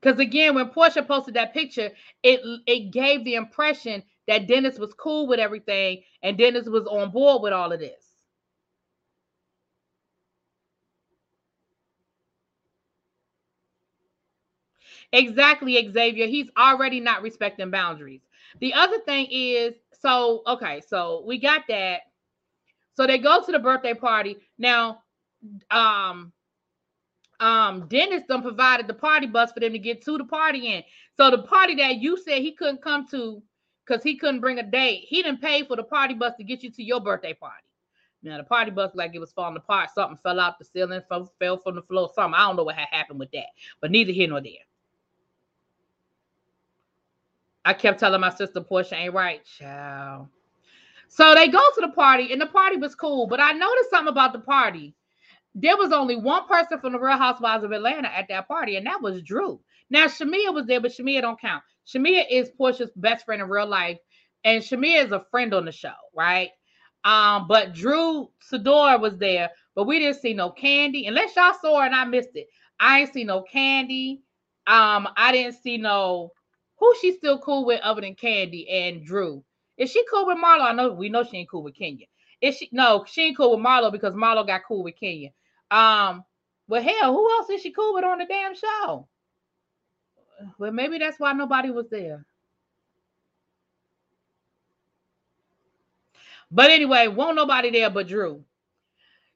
Because 0.00 0.20
again, 0.20 0.54
when 0.54 0.70
Porsha 0.70 1.06
posted 1.06 1.34
that 1.34 1.52
picture, 1.52 1.90
it 2.22 2.40
it 2.66 2.92
gave 2.92 3.24
the 3.24 3.34
impression 3.34 4.04
that 4.28 4.48
Dennis 4.48 4.78
was 4.78 4.94
cool 4.94 5.26
with 5.26 5.40
everything 5.40 6.02
and 6.22 6.38
Dennis 6.38 6.66
was 6.66 6.86
on 6.86 7.10
board 7.10 7.42
with 7.42 7.52
all 7.52 7.72
of 7.72 7.80
this. 7.80 8.04
Exactly, 15.12 15.74
Xavier. 15.92 16.26
He's 16.26 16.48
already 16.58 17.00
not 17.00 17.22
respecting 17.22 17.70
boundaries. 17.70 18.22
The 18.60 18.74
other 18.74 18.98
thing 19.00 19.26
is, 19.30 19.74
so 20.00 20.42
okay, 20.46 20.80
so 20.86 21.24
we 21.26 21.38
got 21.38 21.62
that. 21.68 22.02
So 22.96 23.06
they 23.06 23.18
go 23.18 23.44
to 23.44 23.52
the 23.52 23.58
birthday 23.58 23.94
party. 23.94 24.36
Now, 24.58 25.02
um, 25.70 26.32
um 27.40 27.86
Dennis 27.88 28.22
done 28.28 28.42
provided 28.42 28.86
the 28.86 28.94
party 28.94 29.26
bus 29.26 29.52
for 29.52 29.60
them 29.60 29.72
to 29.72 29.78
get 29.78 30.02
to 30.04 30.18
the 30.18 30.24
party 30.24 30.74
in. 30.74 30.82
So 31.16 31.30
the 31.30 31.42
party 31.42 31.74
that 31.76 31.96
you 31.96 32.16
said 32.18 32.40
he 32.42 32.52
couldn't 32.52 32.82
come 32.82 33.06
to 33.08 33.42
because 33.86 34.02
he 34.02 34.16
couldn't 34.16 34.40
bring 34.40 34.58
a 34.58 34.62
date, 34.62 35.04
he 35.06 35.22
didn't 35.22 35.40
pay 35.40 35.62
for 35.62 35.76
the 35.76 35.82
party 35.82 36.14
bus 36.14 36.34
to 36.36 36.44
get 36.44 36.62
you 36.62 36.70
to 36.70 36.82
your 36.82 37.00
birthday 37.00 37.34
party. 37.34 37.62
Now 38.22 38.38
the 38.38 38.44
party 38.44 38.70
bus 38.70 38.92
like 38.94 39.14
it 39.14 39.20
was 39.20 39.32
falling 39.32 39.56
apart. 39.56 39.90
Something 39.94 40.18
fell 40.22 40.40
out 40.40 40.58
the 40.58 40.64
ceiling, 40.64 41.02
fell, 41.08 41.58
from 41.58 41.76
the 41.76 41.82
floor. 41.82 42.10
Something 42.14 42.34
I 42.34 42.46
don't 42.46 42.56
know 42.56 42.64
what 42.64 42.74
had 42.74 42.88
happened 42.90 43.20
with 43.20 43.30
that, 43.32 43.46
but 43.80 43.90
neither 43.90 44.12
here 44.12 44.28
nor 44.28 44.40
there. 44.40 44.52
I 47.64 47.74
kept 47.74 48.00
telling 48.00 48.20
my 48.20 48.30
sister 48.30 48.60
Porsha 48.60 48.94
ain't 48.94 49.14
right, 49.14 49.44
child. 49.44 50.28
So 51.08 51.34
they 51.34 51.48
go 51.48 51.60
to 51.74 51.80
the 51.80 51.92
party, 51.92 52.32
and 52.32 52.40
the 52.40 52.46
party 52.46 52.76
was 52.76 52.94
cool. 52.94 53.26
But 53.26 53.40
I 53.40 53.52
noticed 53.52 53.90
something 53.90 54.10
about 54.10 54.32
the 54.32 54.40
party 54.40 54.94
there 55.58 55.76
was 55.78 55.90
only 55.90 56.16
one 56.16 56.46
person 56.46 56.78
from 56.78 56.92
the 56.92 57.00
Real 57.00 57.16
Housewives 57.16 57.64
of 57.64 57.72
Atlanta 57.72 58.14
at 58.14 58.28
that 58.28 58.46
party, 58.46 58.76
and 58.76 58.86
that 58.86 59.00
was 59.00 59.22
Drew. 59.22 59.58
Now 59.90 60.06
Shamea 60.06 60.52
was 60.52 60.66
there, 60.66 60.80
but 60.80 60.92
Shamea 60.92 61.20
don't 61.20 61.40
count. 61.40 61.62
Shamea 61.86 62.24
is 62.30 62.50
Porsha's 62.58 62.90
best 62.96 63.24
friend 63.24 63.42
in 63.42 63.48
real 63.48 63.66
life, 63.66 63.98
and 64.44 64.62
Shamea 64.62 65.04
is 65.04 65.12
a 65.12 65.24
friend 65.30 65.54
on 65.54 65.64
the 65.64 65.72
show, 65.72 65.94
right? 66.14 66.50
Um, 67.04 67.46
but 67.46 67.72
Drew 67.72 68.30
Sidora 68.52 69.00
was 69.00 69.16
there, 69.18 69.50
but 69.74 69.86
we 69.86 70.00
didn't 70.00 70.20
see 70.20 70.34
no 70.34 70.50
kandi. 70.50 71.06
Unless 71.06 71.36
y'all 71.36 71.54
saw 71.60 71.80
and 71.82 71.94
I 71.94 72.04
missed 72.04 72.34
it. 72.34 72.48
I 72.80 73.00
ain't 73.00 73.12
see 73.12 73.24
no 73.24 73.44
kandi. 73.52 74.18
Um, 74.66 75.08
I 75.16 75.30
didn't 75.30 75.62
see 75.62 75.76
no 75.76 76.32
who 76.78 76.94
she's 77.00 77.16
still 77.16 77.38
cool 77.38 77.64
with 77.64 77.80
other 77.80 78.00
than 78.00 78.14
Kandi 78.14 78.66
and 78.70 79.04
Drew. 79.04 79.44
Is 79.78 79.90
she 79.90 80.04
cool 80.10 80.26
with 80.26 80.38
Marlo? 80.38 80.62
I 80.62 80.72
know 80.72 80.92
we 80.92 81.08
know 81.08 81.22
she 81.22 81.38
ain't 81.38 81.50
cool 81.50 81.62
with 81.62 81.76
Kenya. 81.76 82.06
Is 82.40 82.56
she 82.56 82.68
no, 82.72 83.04
she 83.06 83.22
ain't 83.22 83.36
cool 83.36 83.56
with 83.56 83.64
Marlo 83.64 83.92
because 83.92 84.14
Marlo 84.14 84.46
got 84.46 84.62
cool 84.66 84.82
with 84.82 84.98
Kenya. 84.98 85.30
Um, 85.70 86.24
well, 86.68 86.82
hell, 86.82 87.12
who 87.12 87.30
else 87.30 87.48
is 87.50 87.62
she 87.62 87.72
cool 87.72 87.94
with 87.94 88.04
on 88.04 88.18
the 88.18 88.26
damn 88.26 88.54
show? 88.54 89.08
Well, 90.58 90.72
maybe 90.72 90.98
that's 90.98 91.20
why 91.20 91.32
nobody 91.32 91.70
was 91.70 91.88
there. 91.90 92.24
But 96.50 96.70
anyway, 96.70 97.08
won't 97.08 97.36
nobody 97.36 97.70
there 97.70 97.90
but 97.90 98.08
Drew. 98.08 98.44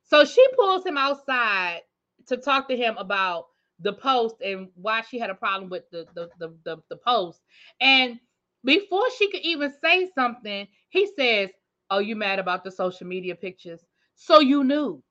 So 0.04 0.24
she 0.24 0.44
pulls 0.56 0.86
him 0.86 0.98
outside 0.98 1.82
to 2.28 2.36
talk 2.36 2.68
to 2.68 2.76
him 2.76 2.96
about 2.98 3.46
the 3.80 3.92
post 3.92 4.36
and 4.44 4.68
why 4.76 5.02
she 5.02 5.18
had 5.18 5.30
a 5.30 5.34
problem 5.34 5.70
with 5.70 5.90
the 5.90 6.06
the 6.14 6.30
the, 6.38 6.54
the, 6.64 6.76
the 6.90 6.96
post. 6.96 7.40
And 7.80 8.20
before 8.64 9.04
she 9.18 9.30
could 9.30 9.42
even 9.42 9.72
say 9.82 10.10
something, 10.14 10.68
he 10.90 11.08
says, 11.18 11.50
Oh, 11.90 11.98
you 12.00 12.16
mad 12.16 12.38
about 12.38 12.64
the 12.64 12.70
social 12.70 13.06
media 13.06 13.34
pictures? 13.34 13.84
So 14.16 14.40
you 14.40 14.64
knew. 14.64 15.02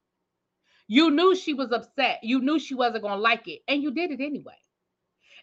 You 0.87 1.11
knew 1.11 1.35
she 1.35 1.55
was 1.55 1.71
upset. 1.71 2.19
You 2.23 2.41
knew 2.41 2.59
she 2.59 2.75
wasn't 2.75 3.03
going 3.03 3.15
to 3.17 3.21
like 3.21 3.47
it. 3.47 3.61
And 3.67 3.83
you 3.83 3.91
did 3.93 4.11
it 4.11 4.21
anyway. 4.21 4.55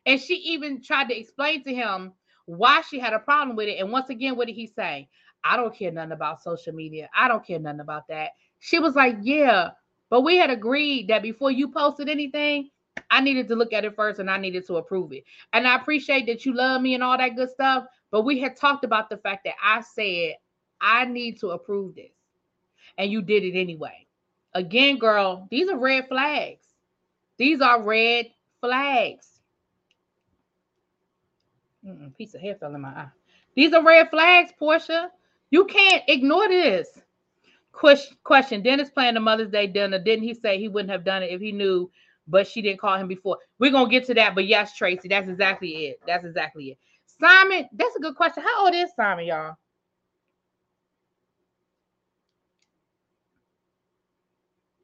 And 0.07 0.21
she 0.21 0.35
even 0.37 0.83
tried 0.83 1.09
to 1.09 1.19
explain 1.19 1.63
to 1.65 1.75
him 1.75 2.13
why 2.47 2.81
she 2.83 2.99
had 2.99 3.13
a 3.13 3.19
problem 3.19 3.57
with 3.57 3.69
it. 3.69 3.79
And 3.81 3.91
once 3.91 4.09
again, 4.09 4.37
what 4.37 4.47
did 4.47 4.55
he 4.55 4.67
say? 4.67 5.09
I 5.45 5.57
don't 5.57 5.75
care 5.75 5.93
nothing 5.93 6.13
about 6.13 6.43
social 6.43 6.73
media. 6.73 7.09
I 7.15 7.29
don't 7.29 7.45
care 7.45 7.59
nothing 7.59 7.81
about 7.81 8.09
that. 8.09 8.31
She 8.61 8.79
was 8.79 8.95
like, 8.95 9.17
Yeah, 9.23 9.71
but 10.11 10.23
we 10.23 10.37
had 10.37 10.51
agreed 10.51 11.09
that 11.09 11.23
before 11.23 11.51
you 11.51 11.69
posted 11.69 12.09
anything, 12.09 12.71
I 13.11 13.21
needed 13.21 13.49
to 13.49 13.57
look 13.57 13.73
at 13.73 13.85
it 13.85 13.95
first 13.95 14.19
and 14.21 14.31
I 14.31 14.39
needed 14.39 14.67
to 14.67 14.77
approve 14.77 15.13
it. 15.13 15.25
And 15.53 15.67
I 15.67 15.77
appreciate 15.77 16.27
that 16.27 16.45
you 16.45 16.55
love 16.55 16.81
me 16.81 16.95
and 16.95 17.03
all 17.03 17.19
that 17.19 17.37
good 17.37 17.51
stuff. 17.51 17.85
But 18.11 18.23
we 18.23 18.39
had 18.41 18.57
talked 18.57 18.85
about 18.85 19.11
the 19.11 19.19
fact 19.19 19.45
that 19.45 19.55
I 19.63 19.81
said, 19.81 20.35
I 20.81 21.05
need 21.05 21.39
to 21.41 21.51
approve 21.51 21.95
this. 21.95 22.13
And 22.99 23.11
you 23.11 23.23
did 23.23 23.45
it 23.45 23.59
anyway. 23.59 24.07
Again, 24.55 24.99
girl, 24.99 25.47
these 25.51 25.69
are 25.69 25.77
red 25.79 26.09
flags. 26.09 26.65
These 27.37 27.61
are 27.61 27.83
red 27.83 28.27
flags. 28.61 29.36
Mm-mm, 31.87 32.15
piece 32.17 32.35
of 32.35 32.41
hair 32.41 32.57
fell 32.57 32.75
in 32.75 32.81
my 32.81 32.89
eye. 32.89 33.09
These 33.55 33.73
are 33.73 33.83
red 33.83 34.11
flags, 34.11 34.53
Porsha. 34.61 35.09
You 35.51 35.65
can't 35.67 36.03
ignore 36.09 36.49
this. 36.49 36.89
Question, 37.73 38.17
question. 38.25 38.63
Dennis 38.63 38.91
planned 38.91 39.17
the 39.17 39.21
Mother's 39.21 39.51
Day 39.51 39.67
dinner. 39.67 39.99
Didn't 39.99 40.25
he 40.25 40.35
say 40.35 40.59
he 40.59 40.69
wouldn't 40.69 40.91
have 40.91 41.05
done 41.05 41.23
it 41.23 41.31
if 41.31 41.41
he 41.41 41.53
knew, 41.53 41.91
but 42.27 42.47
she 42.49 42.63
didn't 42.63 42.81
call 42.81 42.97
him 42.97 43.09
before? 43.09 43.39
We're 43.59 43.71
gonna 43.71 43.91
get 43.91 44.07
to 44.07 44.15
that, 44.15 44.35
but 44.35 44.47
yes, 44.47 44.77
Tracy, 44.77 45.09
that's 45.09 45.29
exactly 45.29 45.87
it. 45.89 46.01
That's 46.07 46.25
exactly 46.25 46.71
it. 46.71 46.79
Simon, 47.21 47.69
that's 47.73 47.97
a 47.97 48.01
good 48.01 48.17
question. 48.17 48.43
How 48.43 48.65
old 48.67 48.75
is 48.75 48.91
Simon, 48.97 49.27
y'all? 49.27 49.57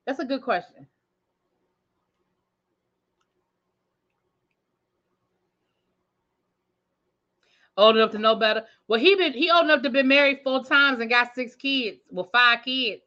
That's 0.06 0.20
a 0.20 0.24
good 0.24 0.42
question. 0.42 0.86
Old 7.82 7.96
enough 7.96 8.12
to 8.12 8.18
know 8.18 8.36
better. 8.36 8.64
Well, 8.86 9.00
he 9.00 9.16
been 9.16 9.32
he 9.32 9.50
old 9.50 9.64
enough 9.64 9.82
to 9.82 9.90
been 9.90 10.06
married 10.06 10.40
four 10.44 10.64
times 10.64 11.00
and 11.00 11.10
got 11.10 11.34
six 11.34 11.56
kids. 11.56 11.98
Well, 12.10 12.30
five 12.32 12.60
kids. 12.64 13.02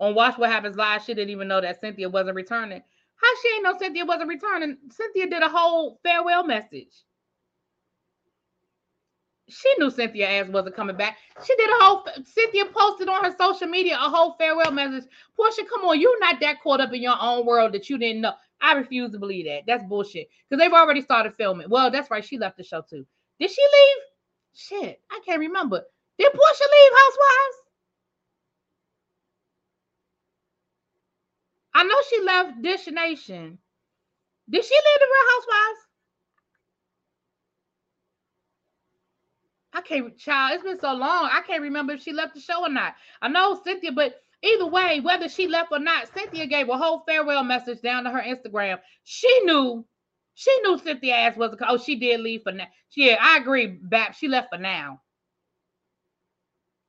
On 0.00 0.14
Watch 0.14 0.38
What 0.38 0.50
Happens 0.50 0.76
Live, 0.76 1.04
she 1.04 1.12
didn't 1.12 1.28
even 1.28 1.46
know 1.46 1.60
that 1.60 1.78
Cynthia 1.78 2.08
wasn't 2.08 2.36
returning. 2.36 2.82
How 3.16 3.28
she 3.42 3.48
ain't 3.54 3.64
know 3.64 3.76
Cynthia 3.78 4.06
wasn't 4.06 4.30
returning? 4.30 4.78
Cynthia 4.90 5.28
did 5.28 5.42
a 5.42 5.48
whole 5.48 6.00
farewell 6.02 6.44
message 6.44 7.04
she 9.48 9.74
knew 9.78 9.90
Cynthia 9.90 10.28
ass 10.28 10.48
wasn't 10.48 10.74
coming 10.74 10.96
back. 10.96 11.18
She 11.44 11.54
did 11.56 11.68
a 11.68 11.84
whole 11.84 12.06
Cynthia 12.24 12.64
posted 12.66 13.08
on 13.08 13.24
her 13.24 13.34
social 13.38 13.68
media 13.68 13.96
a 13.96 14.08
whole 14.08 14.34
farewell 14.38 14.70
message. 14.70 15.04
Porsha, 15.38 15.68
come 15.68 15.84
on, 15.84 16.00
you're 16.00 16.18
not 16.20 16.40
that 16.40 16.62
caught 16.62 16.80
up 16.80 16.92
in 16.92 17.02
your 17.02 17.16
own 17.20 17.44
world 17.44 17.72
that 17.72 17.90
you 17.90 17.98
didn't 17.98 18.22
know. 18.22 18.34
I 18.60 18.74
refuse 18.74 19.12
to 19.12 19.18
believe 19.18 19.46
that. 19.46 19.62
That's 19.66 19.84
bullshit. 19.84 20.28
Because 20.48 20.62
they've 20.62 20.72
already 20.72 21.02
started 21.02 21.34
filming. 21.36 21.68
Well, 21.68 21.90
that's 21.90 22.10
right. 22.10 22.24
She 22.24 22.38
left 22.38 22.56
the 22.56 22.64
show 22.64 22.82
too. 22.88 23.06
Did 23.38 23.50
she 23.50 23.62
leave? 23.62 24.02
Shit, 24.54 25.00
I 25.10 25.20
can't 25.26 25.40
remember. 25.40 25.82
Did 26.18 26.32
Porsha 26.32 26.36
leave 26.36 26.92
Housewives? 26.92 27.56
I 31.74 31.84
know 31.84 31.96
she 32.08 32.20
left 32.22 32.62
Dish 32.62 32.86
Nation. 32.86 33.58
Did 34.48 34.64
she 34.64 34.74
leave 34.74 35.00
the 35.00 35.06
Real 35.06 35.30
Housewives? 35.34 35.80
I 39.72 39.80
can't, 39.80 40.16
child, 40.16 40.54
it's 40.54 40.62
been 40.62 40.78
so 40.78 40.92
long. 40.94 41.28
I 41.32 41.42
can't 41.44 41.62
remember 41.62 41.94
if 41.94 42.02
she 42.02 42.12
left 42.12 42.34
the 42.34 42.40
show 42.40 42.62
or 42.62 42.68
not. 42.68 42.94
I 43.20 43.26
know 43.26 43.60
Cynthia, 43.64 43.90
but 43.90 44.23
either 44.44 44.66
way, 44.66 45.00
whether 45.00 45.28
she 45.28 45.48
left 45.48 45.72
or 45.72 45.78
not, 45.78 46.08
Cynthia 46.14 46.46
gave 46.46 46.68
a 46.68 46.76
whole 46.76 47.02
farewell 47.06 47.44
message 47.44 47.80
down 47.80 48.04
to 48.04 48.10
her 48.10 48.22
Instagram. 48.22 48.78
She 49.04 49.40
knew, 49.44 49.84
she 50.34 50.50
knew 50.62 50.78
Cynthia 50.78 51.14
ass 51.14 51.36
was 51.36 51.52
a, 51.52 51.70
oh, 51.70 51.78
she 51.78 51.96
did 51.96 52.20
leave 52.20 52.42
for 52.42 52.52
now. 52.52 52.66
Yeah, 52.96 53.16
I 53.20 53.38
agree, 53.38 53.66
Bap. 53.66 54.14
She 54.14 54.28
left 54.28 54.50
for 54.50 54.58
now. 54.58 55.00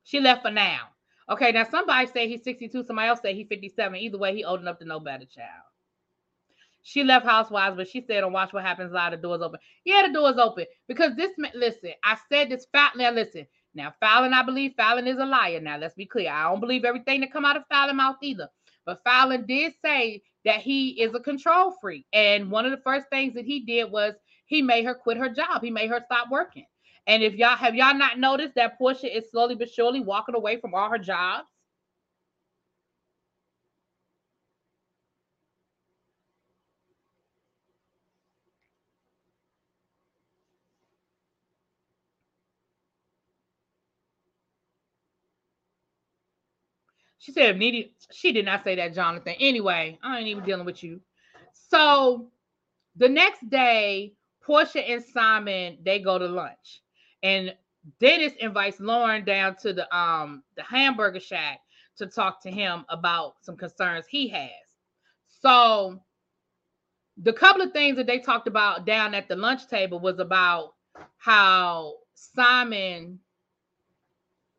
She 0.04 0.20
left 0.20 0.44
for 0.44 0.52
now. 0.52 0.82
Okay, 1.30 1.52
now 1.52 1.64
somebody 1.64 2.08
say 2.08 2.28
he's 2.28 2.44
62, 2.44 2.84
somebody 2.86 3.08
else 3.08 3.20
say 3.22 3.34
he's 3.34 3.48
57. 3.48 3.96
Either 3.96 4.18
way, 4.18 4.36
he 4.36 4.44
old 4.44 4.62
enough 4.62 4.78
to 4.80 4.86
know 4.86 5.00
better, 5.00 5.26
child. 5.26 5.64
She 6.84 7.04
left 7.04 7.26
Housewives, 7.26 7.76
but 7.76 7.88
she 7.88 8.06
said 8.06 8.24
on 8.24 8.32
Watch 8.32 8.54
What 8.54 8.64
Happens 8.64 8.92
Live, 8.92 9.10
the 9.10 9.18
door's 9.18 9.42
open. 9.42 9.60
Yeah, 9.86 10.06
the 10.06 10.14
door's 10.14 10.38
open 10.38 10.66
because 10.88 11.16
this. 11.16 11.32
Listen, 11.56 11.94
I 12.04 12.16
said 12.32 12.52
this. 12.52 12.68
Fact 12.72 12.96
now, 12.96 13.10
listen. 13.10 13.48
Now, 13.76 13.94
Falynn, 14.02 14.34
I 14.34 14.42
believe 14.42 14.74
Falynn 14.80 15.08
is 15.08 15.20
a 15.20 15.26
liar. 15.26 15.60
Now, 15.60 15.78
let's 15.78 15.96
be 15.96 16.06
clear. 16.06 16.32
I 16.32 16.50
don't 16.50 16.62
believe 16.62 16.86
everything 16.86 17.22
that 17.22 17.34
come 17.34 17.46
out 17.46 17.58
of 17.58 17.64
Falynn 17.72 17.96
mouth 17.96 18.16
either. 18.22 18.48
But 18.86 19.04
Falynn 19.04 19.46
did 19.46 19.74
say 19.84 20.24
that 20.46 20.62
he 20.62 21.02
is 21.02 21.14
a 21.14 21.20
control 21.20 21.76
freak, 21.82 22.06
and 22.14 22.50
one 22.50 22.66
of 22.66 22.72
the 22.72 22.82
first 22.84 23.08
things 23.10 23.34
that 23.34 23.46
he 23.46 23.60
did 23.62 23.92
was 23.92 24.14
he 24.46 24.62
made 24.62 24.86
her 24.86 24.96
quit 24.96 25.18
her 25.18 25.30
job. 25.30 25.62
He 25.62 25.72
made 25.72 25.90
her 25.90 26.02
stop 26.06 26.30
working. 26.30 26.66
And 27.08 27.22
if 27.22 27.36
y'all 27.36 27.56
have 27.56 27.76
y'all 27.76 27.96
not 27.96 28.20
noticed 28.20 28.56
that 28.56 28.80
Porsha 28.80 29.14
is 29.14 29.30
slowly 29.30 29.56
but 29.56 29.70
surely 29.70 30.00
walking 30.00 30.36
away 30.36 30.60
from 30.60 30.74
all 30.74 30.90
her 30.90 30.98
jobs? 30.98 31.48
She 47.20 47.32
said 47.32 47.56
immediate. 47.56 47.92
She 48.12 48.32
did 48.32 48.46
not 48.46 48.64
say 48.64 48.76
that, 48.76 48.94
Jonathan. 48.94 49.36
Anyway, 49.40 49.98
I 50.04 50.20
ain't 50.20 50.28
even 50.28 50.46
dealing 50.46 50.66
with 50.66 50.84
you. 50.84 51.02
So 51.54 52.30
the 52.96 53.10
next 53.10 53.50
day, 53.50 54.14
Porsha 54.46 54.84
and 54.88 55.04
Simon 55.04 55.78
they 55.84 56.00
go 56.00 56.20
to 56.20 56.28
lunch, 56.28 56.82
and 57.24 57.56
Dennis 58.00 58.34
invites 58.40 58.80
Lauren 58.80 59.26
down 59.26 59.56
to 59.58 59.74
the 59.74 59.96
um 59.96 60.44
the 60.56 60.64
hamburger 60.64 61.20
shack 61.20 61.60
to 61.98 62.08
talk 62.08 62.42
to 62.44 62.52
him 62.52 62.86
about 62.90 63.36
some 63.42 63.56
concerns 63.58 64.06
he 64.08 64.28
has. 64.30 64.52
So 65.30 66.02
the 67.18 67.34
couple 67.34 67.62
of 67.62 67.72
things 67.72 67.96
that 67.98 68.08
they 68.08 68.20
talked 68.20 68.48
about 68.48 68.86
down 68.86 69.14
at 69.14 69.28
the 69.28 69.36
lunch 69.36 69.68
table 69.68 70.00
was 70.00 70.20
about 70.20 70.74
how 71.18 71.96
Simon 72.14 73.20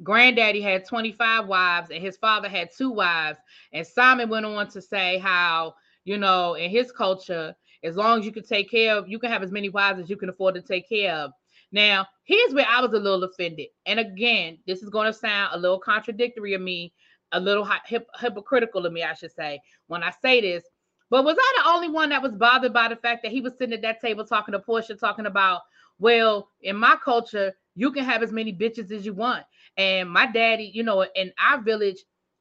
granddaddy 0.02 0.60
had 0.60 0.84
25 0.84 1.46
wives 1.46 1.90
and 1.90 2.02
his 2.02 2.16
father 2.16 2.48
had 2.48 2.70
two 2.76 2.90
wives. 2.90 3.38
And 3.72 3.86
simon 3.86 4.28
went 4.28 4.46
on 4.46 4.68
to 4.68 4.82
say 4.82 5.18
how 5.18 5.74
you 6.04 6.18
know 6.18 6.54
in 6.54 6.70
his 6.70 6.92
culture 6.92 7.54
as 7.84 7.96
long 7.96 8.18
as 8.18 8.26
you 8.26 8.32
can 8.32 8.44
take 8.44 8.70
care 8.70 8.96
of 8.96 9.08
you 9.08 9.18
can 9.18 9.30
have 9.30 9.42
as 9.42 9.52
many 9.52 9.68
wives 9.68 10.00
as 10.00 10.10
you 10.10 10.16
can 10.16 10.28
afford 10.28 10.54
to 10.54 10.62
take 10.62 10.88
care 10.88 11.14
of. 11.14 11.32
Now 11.72 12.06
here's 12.24 12.54
where 12.54 12.66
i 12.68 12.80
was 12.80 12.92
a 12.92 12.98
little 12.98 13.24
offended. 13.24 13.68
And 13.86 13.98
again 14.00 14.58
this 14.66 14.82
is 14.82 14.90
going 14.90 15.06
to 15.06 15.18
sound 15.18 15.50
a 15.54 15.58
little 15.58 15.78
contradictory 15.78 16.54
of 16.54 16.60
me 16.60 16.92
a 17.32 17.40
little 17.40 17.68
hip, 17.86 18.06
hypocritical 18.20 18.86
of 18.86 18.92
me 18.92 19.02
i 19.02 19.14
should 19.14 19.32
say 19.32 19.60
when 19.88 20.02
i 20.02 20.12
say 20.22 20.40
this. 20.40 20.64
But 21.08 21.24
was 21.24 21.36
i 21.38 21.62
the 21.62 21.70
only 21.70 21.88
one 21.88 22.10
that 22.10 22.22
was 22.22 22.34
bothered 22.34 22.72
by 22.72 22.88
the 22.88 22.96
fact 22.96 23.22
that 23.22 23.32
he 23.32 23.40
was 23.40 23.54
sitting 23.56 23.74
at 23.74 23.82
that 23.82 24.00
table 24.00 24.24
talking 24.24 24.52
to 24.52 24.58
porsha 24.58 24.98
talking 24.98 25.26
about 25.26 25.62
well 25.98 26.50
in 26.62 26.76
my 26.76 26.96
culture 27.02 27.52
you 27.74 27.92
can 27.92 28.04
have 28.04 28.22
as 28.22 28.32
many 28.32 28.52
bitches 28.52 28.90
as 28.90 29.06
you 29.06 29.12
want 29.12 29.44
And 29.76 30.10
my 30.10 30.26
daddy, 30.26 30.70
you 30.72 30.82
know, 30.82 31.04
in 31.14 31.32
our 31.42 31.60
village, 31.60 31.98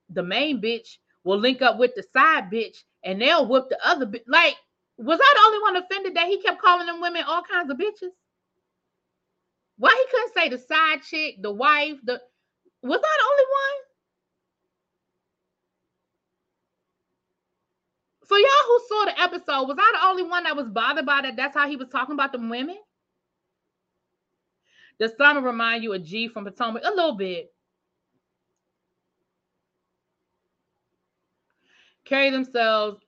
the 0.09 0.23
main 0.23 0.61
bitch 0.61 0.97
will 1.23 1.39
link 1.39 1.61
up 1.61 1.77
with 1.77 1.95
the 1.95 2.03
side 2.13 2.49
bitch 2.51 2.83
and 3.03 3.21
they'll 3.21 3.47
whip 3.47 3.65
the 3.69 3.77
other 3.85 4.05
bitch. 4.05 4.23
Like, 4.27 4.55
was 4.97 5.19
I 5.21 5.33
the 5.35 5.41
only 5.47 5.59
one 5.61 5.75
offended 5.75 6.15
that 6.15 6.27
he 6.27 6.41
kept 6.41 6.61
calling 6.61 6.87
them 6.87 7.01
women 7.01 7.23
all 7.27 7.41
kinds 7.43 7.69
of 7.69 7.77
bitches? 7.77 8.11
Why 9.77 9.89
he 9.89 10.11
couldn't 10.11 10.33
say 10.33 10.49
the 10.49 10.57
side 10.57 11.01
chick, 11.03 11.41
the 11.41 11.51
wife, 11.51 11.97
the 12.03 12.21
was 12.81 12.99
I 13.03 13.17
the 13.17 13.25
only 13.31 13.43
one? 13.43 13.81
For 18.27 18.37
y'all 18.37 18.67
who 18.67 18.79
saw 18.87 19.05
the 19.05 19.21
episode, 19.21 19.67
was 19.67 19.77
I 19.79 19.93
the 19.99 20.07
only 20.07 20.23
one 20.23 20.43
that 20.45 20.55
was 20.55 20.69
bothered 20.69 21.05
by 21.05 21.21
that? 21.21 21.35
That's 21.35 21.55
how 21.55 21.67
he 21.67 21.75
was 21.75 21.89
talking 21.89 22.13
about 22.13 22.31
the 22.31 22.39
women? 22.39 22.77
Does 24.99 25.11
Simon 25.17 25.43
remind 25.43 25.83
you 25.83 25.93
of 25.93 26.03
G 26.03 26.27
from 26.27 26.45
Potomac? 26.45 26.83
A 26.85 26.89
little 26.89 27.15
bit. 27.15 27.53
Carry 32.05 32.29
themselves 32.29 33.01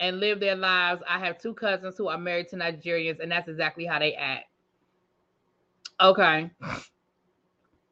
and 0.00 0.18
live 0.18 0.40
their 0.40 0.56
lives. 0.56 1.02
I 1.08 1.18
have 1.18 1.40
two 1.40 1.54
cousins 1.54 1.96
who 1.96 2.08
are 2.08 2.18
married 2.18 2.48
to 2.48 2.56
Nigerians, 2.56 3.20
and 3.20 3.30
that's 3.30 3.48
exactly 3.48 3.86
how 3.86 3.98
they 3.98 4.14
act. 4.14 4.46
Okay. 6.00 6.50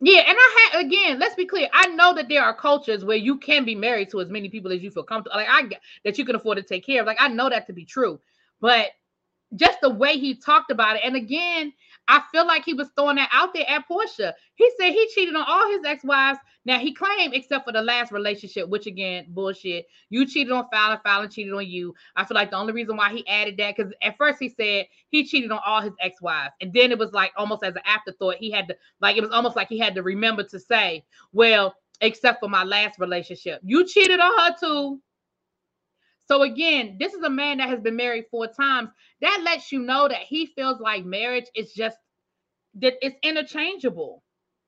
Yeah, 0.01 0.21
and 0.21 0.37
I 0.39 0.71
had 0.73 0.87
again, 0.87 1.19
let's 1.19 1.35
be 1.35 1.45
clear. 1.45 1.69
I 1.73 1.89
know 1.89 2.15
that 2.15 2.29
there 2.29 2.43
are 2.43 2.55
cultures 2.55 3.05
where 3.05 3.17
you 3.17 3.37
can 3.37 3.65
be 3.65 3.75
married 3.75 4.11
to 4.11 4.21
as 4.21 4.29
many 4.29 4.49
people 4.49 4.73
as 4.73 4.83
you 4.83 4.91
feel 4.91 5.03
comfortable, 5.03 5.37
like 5.37 5.49
I 5.51 5.77
that 6.05 6.19
you 6.19 6.25
can 6.25 6.37
afford 6.37 6.57
to 6.59 6.63
take 6.63 6.87
care 6.87 7.01
of. 7.01 7.07
Like 7.07 7.17
I 7.21 7.29
know 7.29 7.49
that 7.51 7.67
to 7.67 7.73
be 7.73 7.85
true, 7.85 8.21
but 8.61 8.91
just 9.57 9.81
the 9.81 9.91
way 9.91 10.17
he 10.19 10.35
talked 10.35 10.71
about 10.71 10.97
it, 10.97 11.03
and 11.05 11.17
again, 11.17 11.73
I 12.09 12.23
feel 12.33 12.47
like 12.47 12.65
he 12.65 12.73
was 12.75 12.89
throwing 12.97 13.17
that 13.17 13.29
out 13.33 13.53
there 13.53 13.69
at 13.69 13.87
Porsha. 13.89 14.33
He 14.55 14.71
said 14.79 14.93
he 14.93 15.09
cheated 15.15 15.37
on 15.37 15.45
all 15.47 15.71
his 15.71 15.85
ex-wives. 15.85 16.39
Now 16.65 16.79
he 16.79 16.95
claimed, 16.95 17.35
except 17.35 17.67
for 17.67 17.73
the 17.73 17.83
last 17.83 18.11
relationship, 18.13 18.69
which 18.69 18.87
again, 18.87 19.27
bullshit. 19.29 19.87
You 20.09 20.27
cheated 20.27 20.53
on 20.53 20.67
Falynn, 20.73 21.03
Falynn 21.03 21.31
cheated 21.31 21.53
on 21.53 21.67
you. 21.67 21.95
I 22.17 22.25
feel 22.25 22.35
like 22.35 22.51
the 22.51 22.57
only 22.57 22.73
reason 22.73 22.97
why 22.97 23.13
he 23.13 23.27
added 23.29 23.59
that, 23.59 23.77
because 23.77 23.93
at 24.03 24.17
first 24.17 24.39
he 24.41 24.49
said 24.49 24.87
he 25.11 25.25
cheated 25.25 25.53
on 25.53 25.61
all 25.65 25.83
his 25.83 25.93
ex-wives. 26.01 26.55
And 26.61 26.73
then 26.73 26.91
it 26.91 26.99
was 26.99 27.13
like 27.13 27.33
almost 27.37 27.63
as 27.63 27.75
an 27.77 27.83
afterthought, 27.85 28.37
he 28.37 28.51
had 28.51 28.69
to 28.69 28.77
like 29.01 29.17
it 29.17 29.23
was 29.23 29.31
almost 29.31 29.55
like 29.55 29.69
he 29.69 29.79
had 29.79 29.95
to 29.95 30.03
remember 30.03 30.43
to 30.45 30.59
say, 30.59 31.05
Well, 31.33 31.75
except 32.01 32.41
for 32.41 32.49
my 32.49 32.65
last 32.65 32.99
relationship. 32.99 33.61
You 33.65 33.87
cheated 33.87 34.21
on 34.21 34.33
her 34.39 34.57
too. 34.59 35.01
So 36.29 36.43
again, 36.43 36.97
this 37.01 37.15
is 37.15 37.23
a 37.23 37.31
man 37.31 37.59
that 37.59 37.71
has 37.71 37.81
been 37.81 37.97
married 37.97 38.27
four 38.31 38.47
times. 38.49 38.91
That 39.23 39.41
lets 39.45 39.73
you 39.73 39.81
know 39.81 40.09
that 40.09 40.23
he 40.23 40.47
feels 40.47 40.79
like 40.79 41.05
marriage 41.05 41.47
is 41.55 41.73
just 41.73 41.97
that 42.81 42.95
it's 43.01 43.17
interchangeable. 43.23 44.23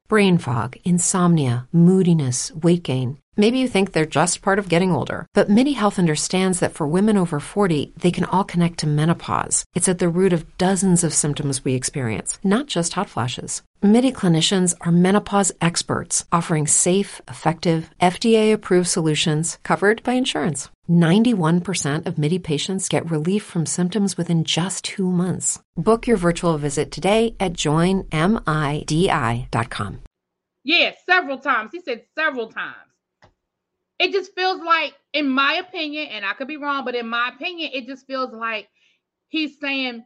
Brain 0.08 0.38
fog, 0.38 0.76
insomnia, 0.84 1.68
moodiness, 1.70 2.50
weight 2.52 2.82
gain. 2.82 3.18
Maybe 3.36 3.58
you 3.58 3.68
think 3.68 3.92
they're 3.92 4.04
just 4.04 4.42
part 4.42 4.58
of 4.58 4.68
getting 4.68 4.90
older, 4.90 5.26
but 5.34 5.48
MIDI 5.48 5.72
Health 5.72 5.98
understands 6.00 6.58
that 6.60 6.72
for 6.74 6.86
women 6.86 7.16
over 7.16 7.38
40, 7.38 7.92
they 7.96 8.10
can 8.10 8.24
all 8.24 8.42
connect 8.42 8.78
to 8.80 8.88
menopause. 8.88 9.64
It's 9.72 9.88
at 9.88 9.98
the 9.98 10.08
root 10.08 10.32
of 10.32 10.58
dozens 10.58 11.04
of 11.04 11.14
symptoms 11.14 11.64
we 11.64 11.74
experience, 11.74 12.38
not 12.42 12.66
just 12.66 12.94
hot 12.94 13.08
flashes. 13.08 13.62
MIDI 13.82 14.12
clinicians 14.12 14.74
are 14.80 14.92
menopause 14.92 15.52
experts 15.60 16.26
offering 16.32 16.66
safe, 16.66 17.22
effective, 17.28 17.88
FDA 18.02 18.52
approved 18.52 18.88
solutions 18.88 19.58
covered 19.62 20.02
by 20.02 20.14
insurance. 20.14 20.68
91% 20.90 22.04
of 22.04 22.18
MIDI 22.18 22.40
patients 22.40 22.88
get 22.88 23.10
relief 23.10 23.44
from 23.44 23.64
symptoms 23.64 24.16
within 24.16 24.44
just 24.44 24.84
two 24.84 25.10
months. 25.10 25.60
Book 25.76 26.06
your 26.06 26.16
virtual 26.16 26.58
visit 26.58 26.90
today 26.90 27.36
at 27.38 27.52
joinmidi.com. 27.54 28.08
Yeah, 30.64 30.92
several 31.08 31.38
times. 31.38 31.70
He 31.72 31.80
said 31.80 32.02
several 32.18 32.48
times. 32.48 32.74
It 33.98 34.12
just 34.12 34.34
feels 34.34 34.60
like, 34.62 34.94
in 35.12 35.28
my 35.28 35.54
opinion, 35.54 36.08
and 36.08 36.24
I 36.24 36.32
could 36.32 36.48
be 36.48 36.56
wrong, 36.56 36.84
but 36.84 36.94
in 36.94 37.06
my 37.06 37.30
opinion, 37.34 37.70
it 37.72 37.86
just 37.86 38.06
feels 38.06 38.32
like 38.32 38.68
he's 39.28 39.60
saying 39.60 40.04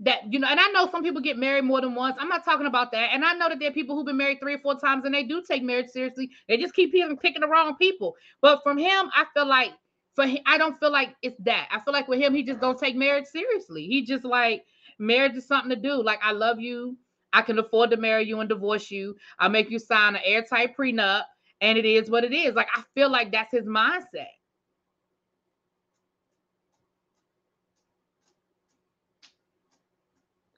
that 0.00 0.32
you 0.32 0.38
know, 0.38 0.48
and 0.48 0.58
I 0.58 0.68
know 0.68 0.90
some 0.90 1.02
people 1.02 1.20
get 1.22 1.38
married 1.38 1.64
more 1.64 1.80
than 1.80 1.94
once. 1.94 2.16
I'm 2.18 2.28
not 2.28 2.44
talking 2.44 2.66
about 2.66 2.92
that. 2.92 3.10
And 3.12 3.24
I 3.24 3.34
know 3.34 3.48
that 3.48 3.58
there 3.60 3.70
are 3.70 3.72
people 3.72 3.94
who've 3.94 4.04
been 4.04 4.16
married 4.16 4.40
three 4.40 4.54
or 4.54 4.58
four 4.58 4.78
times 4.78 5.04
and 5.04 5.14
they 5.14 5.22
do 5.22 5.42
take 5.48 5.62
marriage 5.62 5.88
seriously. 5.88 6.30
They 6.48 6.56
just 6.56 6.74
keep 6.74 6.92
picking 6.92 7.40
the 7.40 7.48
wrong 7.48 7.76
people. 7.76 8.16
But 8.42 8.60
from 8.64 8.76
him, 8.76 9.10
I 9.14 9.24
feel 9.32 9.46
like 9.46 9.70
for 10.14 10.26
him, 10.26 10.38
I 10.46 10.58
don't 10.58 10.78
feel 10.78 10.92
like 10.92 11.16
it's 11.22 11.38
that. 11.40 11.68
I 11.70 11.80
feel 11.80 11.92
like 11.92 12.08
with 12.08 12.20
him, 12.20 12.34
he 12.34 12.42
just 12.42 12.60
don't 12.60 12.78
take 12.78 12.96
marriage 12.96 13.26
seriously. 13.26 13.86
He 13.86 14.04
just 14.04 14.24
like 14.24 14.64
marriage 14.98 15.34
is 15.34 15.46
something 15.46 15.70
to 15.70 15.76
do. 15.76 16.02
Like 16.02 16.20
I 16.22 16.32
love 16.32 16.60
you. 16.60 16.96
I 17.32 17.42
can 17.42 17.58
afford 17.58 17.90
to 17.90 17.96
marry 17.96 18.24
you 18.24 18.40
and 18.40 18.48
divorce 18.48 18.90
you. 18.90 19.16
I'll 19.40 19.50
make 19.50 19.70
you 19.70 19.78
sign 19.78 20.14
an 20.14 20.22
airtight 20.24 20.76
prenup, 20.76 21.24
and 21.60 21.76
it 21.76 21.84
is 21.84 22.08
what 22.08 22.24
it 22.24 22.32
is. 22.32 22.54
Like 22.54 22.68
I 22.74 22.82
feel 22.94 23.10
like 23.10 23.32
that's 23.32 23.50
his 23.52 23.66
mindset. 23.66 24.28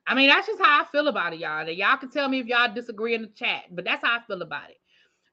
I 0.06 0.14
mean, 0.14 0.28
that's 0.28 0.46
just 0.46 0.60
how 0.62 0.82
I 0.82 0.84
feel 0.92 1.08
about 1.08 1.32
it, 1.32 1.40
y'all. 1.40 1.68
Y'all 1.68 1.96
can 1.96 2.10
tell 2.10 2.28
me 2.28 2.38
if 2.40 2.46
y'all 2.46 2.72
disagree 2.72 3.14
in 3.14 3.22
the 3.22 3.28
chat, 3.28 3.64
but 3.72 3.84
that's 3.84 4.04
how 4.04 4.16
I 4.16 4.20
feel 4.26 4.42
about 4.42 4.70
it. 4.70 4.78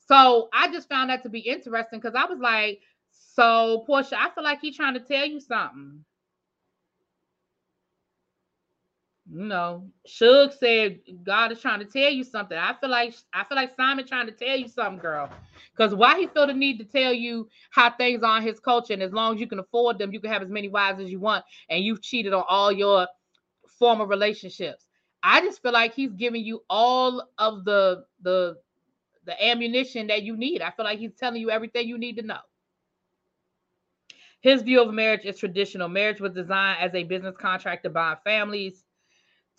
So 0.07 0.49
I 0.51 0.71
just 0.71 0.89
found 0.89 1.09
that 1.09 1.23
to 1.23 1.29
be 1.29 1.39
interesting 1.39 1.99
because 1.99 2.15
I 2.15 2.25
was 2.25 2.39
like, 2.39 2.81
so 3.35 3.85
Porsha, 3.89 4.13
I 4.13 4.29
feel 4.31 4.43
like 4.43 4.61
he's 4.61 4.75
trying 4.75 4.93
to 4.93 4.99
tell 4.99 5.25
you 5.25 5.39
something. 5.39 6.05
You 9.31 9.45
know, 9.45 9.89
Suge 10.07 10.53
said 10.59 10.99
God 11.23 11.51
is 11.53 11.61
trying 11.61 11.79
to 11.79 11.85
tell 11.85 12.11
you 12.11 12.23
something. 12.25 12.57
I 12.57 12.73
feel 12.79 12.89
like 12.89 13.15
I 13.33 13.43
feel 13.45 13.55
like 13.55 13.75
Simon 13.75 14.05
trying 14.05 14.27
to 14.27 14.33
tell 14.33 14.55
you 14.55 14.67
something, 14.67 14.99
girl. 14.99 15.29
Because 15.75 15.95
why 15.95 16.19
he 16.19 16.27
feel 16.27 16.45
the 16.45 16.53
need 16.53 16.77
to 16.79 16.85
tell 16.85 17.13
you 17.13 17.47
how 17.71 17.89
things 17.89 18.21
are 18.21 18.37
in 18.37 18.43
his 18.43 18.59
culture, 18.59 18.93
and 18.93 19.01
as 19.01 19.13
long 19.13 19.35
as 19.35 19.41
you 19.41 19.47
can 19.47 19.59
afford 19.59 19.97
them, 19.97 20.13
you 20.13 20.19
can 20.19 20.29
have 20.31 20.43
as 20.43 20.49
many 20.49 20.67
wives 20.67 20.99
as 20.99 21.09
you 21.09 21.19
want, 21.19 21.45
and 21.69 21.83
you've 21.83 22.01
cheated 22.01 22.33
on 22.33 22.43
all 22.49 22.71
your 22.71 23.07
former 23.79 24.05
relationships. 24.05 24.85
I 25.23 25.41
just 25.41 25.61
feel 25.61 25.73
like 25.73 25.95
he's 25.95 26.13
giving 26.13 26.43
you 26.43 26.63
all 26.69 27.29
of 27.39 27.65
the 27.65 28.03
the 28.21 28.57
the 29.25 29.43
ammunition 29.43 30.07
that 30.07 30.23
you 30.23 30.35
need. 30.37 30.61
I 30.61 30.71
feel 30.71 30.85
like 30.85 30.99
he's 30.99 31.15
telling 31.15 31.41
you 31.41 31.49
everything 31.49 31.87
you 31.87 31.97
need 31.97 32.17
to 32.17 32.23
know. 32.23 32.39
His 34.43 34.61
view 34.61 34.81
of 34.81 34.93
marriage 34.93 35.23
is 35.23 35.39
traditional. 35.39 35.87
Marriage 35.87 36.19
was 36.19 36.33
designed 36.33 36.79
as 36.81 36.93
a 36.93 37.05
business 37.05 37.35
contract 37.39 37.83
to 37.83 37.89
bind 37.89 38.19
families 38.25 38.83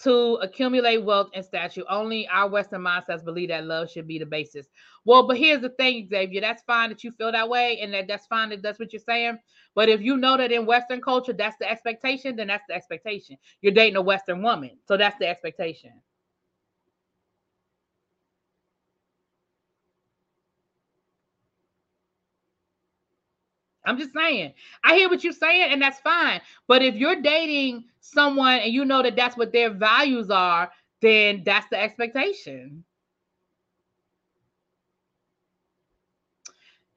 to 0.03 0.35
accumulate 0.43 0.99
wealth 0.99 1.31
and 1.35 1.43
stature. 1.43 1.85
Only 1.89 2.29
our 2.29 2.51
Western 2.51 2.83
mindsets 2.83 3.25
believe 3.25 3.49
that 3.49 3.65
love 3.65 3.91
should 3.91 4.07
be 4.07 4.19
the 4.19 4.27
basis. 4.27 4.67
Well, 5.07 5.27
but 5.27 5.39
here's 5.39 5.63
the 5.63 5.71
thing, 5.71 6.07
Xavier. 6.11 6.43
That's 6.43 6.63
fine 6.65 6.91
that 6.91 7.03
you 7.03 7.13
feel 7.13 7.33
that 7.33 7.49
way, 7.49 7.79
and 7.81 7.95
that 7.95 8.09
that's 8.09 8.27
fine 8.27 8.51
that 8.51 8.61
that's 8.61 8.79
what 8.79 8.93
you're 8.93 9.01
saying. 9.01 9.39
But 9.75 9.89
if 9.89 10.03
you 10.03 10.19
know 10.19 10.37
that 10.37 10.53
in 10.53 10.67
Western 10.67 11.01
culture 11.01 11.33
that's 11.33 11.57
the 11.57 11.71
expectation, 11.71 12.37
then 12.37 12.49
that's 12.49 12.65
the 12.69 12.75
expectation. 12.75 13.39
You're 13.63 13.73
dating 13.73 13.97
a 13.97 14.03
Western 14.03 14.43
woman, 14.43 14.73
so 14.87 14.99
that's 14.99 15.19
the 15.19 15.29
expectation. 15.29 15.93
I'm 23.87 23.99
just 23.99 24.13
saying. 24.15 24.55
I 24.83 24.97
hear 24.97 25.09
what 25.09 25.23
you're 25.25 25.33
saying, 25.33 25.73
and 25.73 25.83
that's 25.83 26.01
fine. 26.01 26.41
But 26.67 26.83
if 26.83 26.95
you're 26.95 27.21
dating 27.21 27.85
someone 28.01 28.59
and 28.61 28.73
you 28.73 28.85
know 28.85 29.03
that 29.03 29.17
that's 29.17 29.37
what 29.37 29.53
their 29.53 29.71
values 29.71 30.31
are, 30.31 30.71
then 31.01 31.43
that's 31.45 31.69
the 31.71 31.81
expectation. 31.81 32.85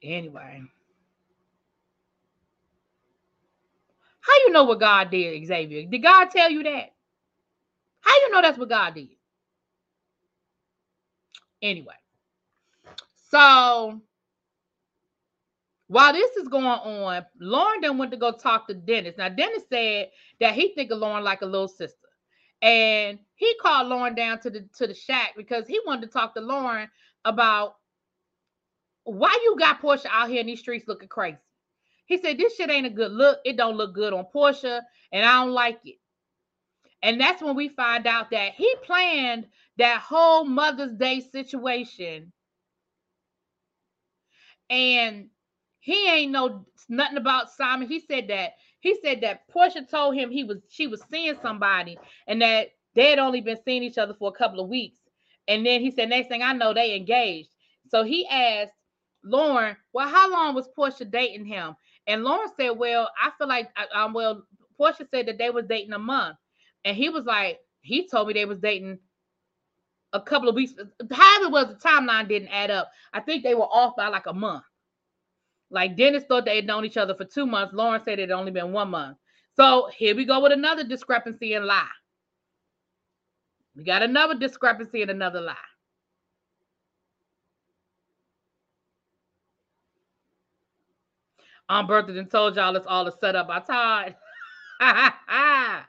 Anyway. 0.02 0.62
How 4.20 4.34
you 4.46 4.52
know 4.52 4.64
what 4.64 4.80
God 4.80 5.10
did, 5.10 5.46
Xavier? 5.46 5.84
Did 5.88 6.02
God 6.02 6.30
tell 6.30 6.50
you 6.50 6.62
that? 6.62 6.92
How 8.00 8.14
you 8.14 8.30
know 8.30 8.42
that's 8.42 8.58
what 8.58 8.68
God 8.68 8.94
did? 8.94 9.08
Anyway. 11.62 11.94
So 13.30 14.00
while 15.88 16.12
this 16.12 16.36
is 16.36 16.48
going 16.48 16.66
on, 16.66 17.24
Lauren 17.40 17.80
then 17.80 17.98
went 17.98 18.12
to 18.12 18.18
go 18.18 18.32
talk 18.32 18.68
to 18.68 18.74
Dennis. 18.74 19.16
Now, 19.16 19.30
Dennis 19.30 19.64
said 19.70 20.10
that 20.38 20.54
he 20.54 20.74
think 20.74 20.90
of 20.90 20.98
Lauren 20.98 21.24
like 21.24 21.42
a 21.42 21.46
little 21.46 21.68
sister. 21.68 21.96
And 22.60 23.18
he 23.36 23.54
called 23.62 23.88
Lauren 23.88 24.14
down 24.14 24.40
to 24.40 24.50
the 24.50 24.68
to 24.78 24.86
the 24.86 24.94
shack 24.94 25.34
because 25.36 25.66
he 25.66 25.80
wanted 25.86 26.02
to 26.02 26.12
talk 26.12 26.34
to 26.34 26.40
Lauren 26.40 26.88
about 27.24 27.76
why 29.04 29.36
you 29.44 29.56
got 29.58 29.80
Porsha 29.80 30.06
out 30.10 30.28
here 30.28 30.40
in 30.40 30.46
these 30.46 30.60
streets 30.60 30.88
looking 30.88 31.08
crazy. 31.08 31.38
He 32.06 32.18
said 32.18 32.36
this 32.36 32.56
shit 32.56 32.70
ain't 32.70 32.86
a 32.86 32.90
good 32.90 33.12
look. 33.12 33.38
It 33.44 33.56
don't 33.56 33.76
look 33.76 33.94
good 33.94 34.12
on 34.12 34.26
Porsha, 34.34 34.82
and 35.12 35.24
I 35.24 35.44
don't 35.44 35.52
like 35.52 35.78
it. 35.84 35.96
And 37.02 37.20
that's 37.20 37.40
when 37.40 37.54
we 37.54 37.68
find 37.68 38.06
out 38.06 38.30
that 38.32 38.54
he 38.54 38.74
planned 38.82 39.46
that 39.76 40.00
whole 40.00 40.44
Mother's 40.44 40.94
Day 40.94 41.20
situation. 41.20 42.32
And 44.68 45.30
he 45.88 46.06
ain't 46.06 46.32
know 46.32 46.66
nothing 46.90 47.16
about 47.16 47.50
Simon. 47.50 47.88
He 47.88 47.98
said 47.98 48.28
that 48.28 48.52
he 48.80 48.98
said 49.02 49.22
that 49.22 49.48
Porsha 49.48 49.88
told 49.88 50.16
him 50.16 50.30
he 50.30 50.44
was 50.44 50.58
she 50.68 50.86
was 50.86 51.02
seeing 51.10 51.34
somebody 51.40 51.98
and 52.26 52.42
that 52.42 52.72
they 52.94 53.08
had 53.08 53.18
only 53.18 53.40
been 53.40 53.56
seeing 53.64 53.82
each 53.82 53.96
other 53.96 54.12
for 54.12 54.28
a 54.28 54.38
couple 54.38 54.60
of 54.60 54.68
weeks. 54.68 54.98
And 55.48 55.64
then 55.64 55.80
he 55.80 55.90
said, 55.90 56.10
next 56.10 56.28
thing 56.28 56.42
I 56.42 56.52
know, 56.52 56.74
they 56.74 56.94
engaged. 56.94 57.48
So 57.88 58.04
he 58.04 58.26
asked 58.26 58.74
Lauren, 59.24 59.78
"Well, 59.94 60.06
how 60.06 60.30
long 60.30 60.54
was 60.54 60.68
Porsha 60.76 61.10
dating 61.10 61.46
him?" 61.46 61.74
And 62.06 62.22
Lauren 62.22 62.50
said, 62.54 62.72
"Well, 62.72 63.08
I 63.18 63.30
feel 63.38 63.48
like 63.48 63.70
um, 63.94 64.12
well, 64.12 64.44
Porsha 64.78 65.08
said 65.10 65.24
that 65.24 65.38
they 65.38 65.48
was 65.48 65.64
dating 65.70 65.94
a 65.94 65.98
month, 65.98 66.36
and 66.84 66.94
he 66.94 67.08
was 67.08 67.24
like, 67.24 67.60
he 67.80 68.06
told 68.06 68.28
me 68.28 68.34
they 68.34 68.44
was 68.44 68.58
dating." 68.58 68.98
A 70.12 70.20
couple 70.20 70.50
of 70.50 70.54
weeks, 70.54 70.74
however 71.10 71.46
it 71.46 71.50
was, 71.50 71.68
the 71.68 71.74
timeline 71.76 72.28
didn't 72.28 72.48
add 72.48 72.70
up. 72.70 72.90
I 73.14 73.20
think 73.20 73.42
they 73.42 73.54
were 73.54 73.72
off 73.72 73.96
by 73.96 74.08
like 74.08 74.26
a 74.26 74.34
month. 74.34 74.64
Like 75.70 75.96
Dennis 75.96 76.24
thought 76.24 76.44
they 76.44 76.56
had 76.56 76.66
known 76.66 76.84
each 76.84 76.96
other 76.96 77.14
for 77.14 77.24
two 77.24 77.46
months. 77.46 77.74
Lauren 77.74 78.02
said 78.04 78.18
it 78.18 78.30
had 78.30 78.38
only 78.38 78.50
been 78.50 78.72
one 78.72 78.88
month. 78.90 79.18
So 79.54 79.90
here 79.96 80.14
we 80.16 80.24
go 80.24 80.40
with 80.40 80.52
another 80.52 80.84
discrepancy 80.84 81.54
and 81.54 81.66
lie. 81.66 81.86
We 83.76 83.84
got 83.84 84.02
another 84.02 84.34
discrepancy 84.34 85.02
and 85.02 85.10
another 85.10 85.40
lie. 85.40 85.54
Aunt 91.68 91.86
Bertha 91.86 92.18
and 92.18 92.30
told 92.30 92.56
y'all 92.56 92.74
it's 92.76 92.86
all 92.86 93.06
a 93.06 93.12
setup 93.20 93.46
by 93.48 93.60
Todd. 93.60 94.16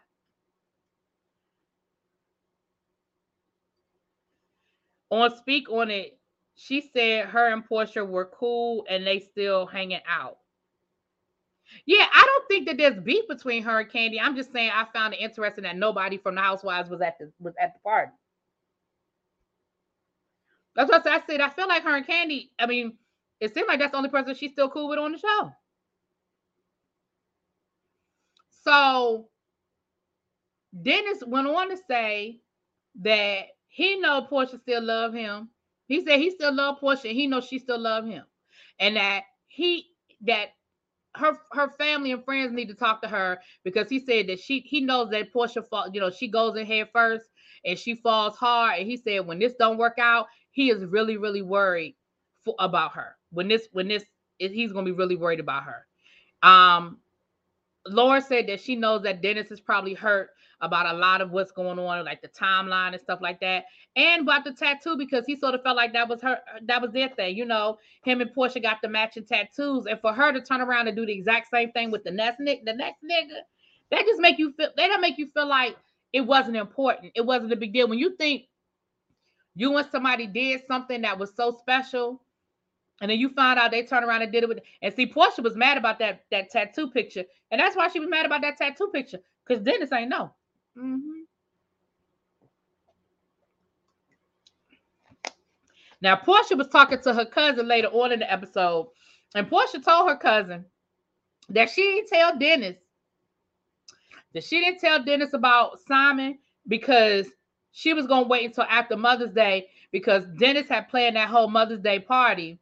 on 5.09 5.35
Speak 5.37 5.69
on 5.71 5.89
It, 5.89 6.18
she 6.61 6.81
said 6.81 7.27
her 7.27 7.53
and 7.53 7.67
Porsha 7.67 8.05
were 8.05 8.25
cool 8.25 8.85
and 8.89 9.07
they 9.07 9.19
still 9.19 9.65
hanging 9.65 10.01
out. 10.05 10.39
Yeah, 11.85 12.05
I 12.11 12.23
don't 12.25 12.47
think 12.49 12.67
that 12.67 12.77
there's 12.77 13.01
beef 13.01 13.27
between 13.29 13.63
her 13.63 13.79
and 13.79 13.89
Kandi. 13.89 14.17
I'm 14.21 14.35
just 14.35 14.51
saying 14.51 14.71
I 14.73 14.85
found 14.91 15.13
it 15.13 15.21
interesting 15.21 15.63
that 15.63 15.77
nobody 15.77 16.17
from 16.17 16.35
the 16.35 16.41
Housewives 16.41 16.89
was 16.89 16.99
at 16.99 17.17
the 17.17 17.31
was 17.39 17.53
at 17.61 17.75
the 17.75 17.79
party. 17.79 18.11
That's 20.75 20.89
what 20.89 21.07
I 21.07 21.21
said. 21.25 21.39
I 21.39 21.49
feel 21.49 21.69
like 21.69 21.83
her 21.83 21.95
and 21.95 22.05
Kandi. 22.05 22.49
I 22.59 22.65
mean, 22.65 22.97
it 23.39 23.53
seemed 23.53 23.69
like 23.69 23.79
that's 23.79 23.91
the 23.91 23.97
only 23.97 24.09
person 24.09 24.35
she's 24.35 24.51
still 24.51 24.69
cool 24.69 24.89
with 24.89 24.99
on 24.99 25.13
the 25.13 25.17
show. 25.17 25.51
So 28.65 29.29
Dennis 30.81 31.23
went 31.25 31.47
on 31.47 31.69
to 31.69 31.77
say 31.87 32.41
that 33.01 33.43
he 33.69 33.97
know 33.97 34.27
Porsha 34.29 34.59
still 34.59 34.83
love 34.83 35.13
him. 35.13 35.49
He 35.89 36.05
said 36.05 36.19
he 36.19 36.29
still 36.29 36.53
love 36.53 36.79
Porsha. 36.79 37.11
he 37.11 37.27
knows 37.27 37.45
she 37.45 37.59
still 37.59 37.79
love 37.79 38.05
him, 38.05 38.23
and 38.79 38.95
that 38.95 39.23
he 39.47 39.87
that 40.21 40.49
her 41.15 41.37
her 41.51 41.69
family 41.71 42.11
and 42.11 42.23
friends 42.23 42.53
need 42.53 42.67
to 42.67 42.75
talk 42.75 43.01
to 43.01 43.07
her 43.07 43.39
because 43.63 43.89
he 43.89 43.99
said 43.99 44.27
that 44.27 44.39
she 44.39 44.59
he 44.59 44.81
knows 44.81 45.09
that 45.09 45.33
Porsha 45.33 45.67
fall, 45.67 45.89
you 45.91 45.99
know, 45.99 46.11
she 46.11 46.27
goes 46.27 46.55
in 46.55 46.65
head 46.67 46.89
first 46.93 47.25
and 47.65 47.77
she 47.77 47.95
falls 47.95 48.37
hard. 48.37 48.79
And 48.79 48.87
he 48.87 48.97
said 48.97 49.25
when 49.25 49.39
this 49.39 49.55
don't 49.55 49.79
work 49.79 49.97
out, 49.97 50.27
he 50.51 50.69
is 50.69 50.85
really 50.85 51.17
really 51.17 51.41
worried 51.41 51.95
for, 52.45 52.53
about 52.59 52.93
her. 52.93 53.17
When 53.31 53.47
this 53.47 53.67
when 53.71 53.87
this 53.87 54.05
he's 54.37 54.71
gonna 54.71 54.85
be 54.85 54.91
really 54.91 55.15
worried 55.15 55.39
about 55.39 55.63
her. 55.63 55.87
Um, 56.47 56.99
Laura 57.87 58.21
said 58.21 58.47
that 58.47 58.61
she 58.61 58.75
knows 58.75 59.01
that 59.03 59.23
Dennis 59.23 59.49
is 59.49 59.59
probably 59.59 59.95
hurt 59.95 60.29
about 60.61 60.93
a 60.93 60.97
lot 60.97 61.21
of 61.21 61.31
what's 61.31 61.51
going 61.51 61.79
on, 61.79 62.05
like 62.05 62.21
the 62.21 62.27
timeline 62.27 62.93
and 62.93 63.01
stuff 63.01 63.19
like 63.21 63.39
that, 63.39 63.65
and 63.95 64.23
about 64.23 64.43
the 64.43 64.51
tattoo 64.51 64.97
because 64.97 65.25
he 65.25 65.35
sort 65.35 65.55
of 65.55 65.63
felt 65.63 65.77
like 65.77 65.93
that 65.93 66.07
was 66.07 66.21
her, 66.21 66.39
uh, 66.55 66.59
that 66.63 66.81
was 66.81 66.91
their 66.91 67.09
thing. 67.09 67.35
You 67.35 67.45
know, 67.45 67.77
him 68.03 68.21
and 68.21 68.33
Porsha 68.33 68.61
got 68.61 68.81
the 68.81 68.89
matching 68.89 69.25
tattoos, 69.25 69.85
and 69.85 69.99
for 70.01 70.13
her 70.13 70.31
to 70.31 70.41
turn 70.41 70.61
around 70.61 70.87
and 70.87 70.97
do 70.97 71.05
the 71.05 71.13
exact 71.13 71.49
same 71.49 71.71
thing 71.71 71.91
with 71.91 72.03
the 72.03 72.11
next 72.11 72.39
nick, 72.39 72.65
the 72.65 72.73
next 72.73 73.03
nigga, 73.03 73.39
that 73.91 74.05
just 74.05 74.21
make 74.21 74.37
you 74.39 74.53
feel. 74.53 74.69
That 74.75 74.87
don't 74.87 75.01
make 75.01 75.17
you 75.17 75.27
feel 75.27 75.47
like 75.47 75.77
it 76.13 76.21
wasn't 76.21 76.57
important. 76.57 77.11
It 77.15 77.25
wasn't 77.25 77.53
a 77.53 77.55
big 77.55 77.73
deal 77.73 77.87
when 77.87 77.99
you 77.99 78.15
think 78.15 78.43
you 79.55 79.75
and 79.77 79.87
somebody 79.91 80.27
did 80.27 80.61
something 80.67 81.01
that 81.01 81.19
was 81.19 81.33
so 81.35 81.57
special 81.59 82.21
and 83.01 83.09
then 83.09 83.19
you 83.19 83.29
find 83.29 83.59
out 83.59 83.71
they 83.71 83.83
turn 83.83 84.03
around 84.03 84.21
and 84.21 84.31
did 84.31 84.43
it 84.43 84.49
with 84.49 84.59
and 84.81 84.93
see 84.93 85.07
Porsha 85.07 85.41
was 85.41 85.55
mad 85.55 85.77
about 85.77 85.99
that 85.99 86.25
that 86.31 86.49
tattoo 86.49 86.89
picture. 86.89 87.23
And 87.51 87.59
that's 87.59 87.75
why 87.75 87.87
she 87.87 87.99
was 87.99 88.09
mad 88.09 88.25
about 88.25 88.41
that 88.41 88.57
tattoo 88.57 88.89
picture. 88.93 89.19
Because 89.45 89.63
Dennis 89.63 89.91
ain't 89.91 90.09
know. 90.09 90.33
Mm-hmm. 90.79 91.21
Now, 96.01 96.15
Porsha 96.15 96.57
was 96.57 96.69
talking 96.69 97.01
to 97.01 97.13
her 97.13 97.25
cousin 97.25 97.67
later 97.67 97.89
on 97.89 98.13
in 98.13 98.19
the 98.19 98.31
episode, 98.31 98.89
and 99.35 99.49
Porsha 99.49 99.83
told 99.83 100.09
her 100.09 100.15
cousin 100.15 100.65
that 101.49 101.69
she 101.69 101.81
didn't 101.81 102.07
tell 102.07 102.37
Dennis 102.37 102.77
that 104.33 104.43
she 104.43 104.59
didn't 104.59 104.79
tell 104.79 105.03
Dennis 105.03 105.33
about 105.33 105.79
Simon 105.87 106.37
because 106.67 107.27
she 107.71 107.93
was 107.93 108.07
gonna 108.07 108.27
wait 108.27 108.45
until 108.45 108.65
after 108.65 108.95
Mother's 108.95 109.33
Day 109.33 109.67
because 109.91 110.25
Dennis 110.37 110.69
had 110.69 110.89
planned 110.89 111.15
that 111.15 111.29
whole 111.29 111.49
Mother's 111.49 111.81
Day 111.81 111.99
party, 111.99 112.59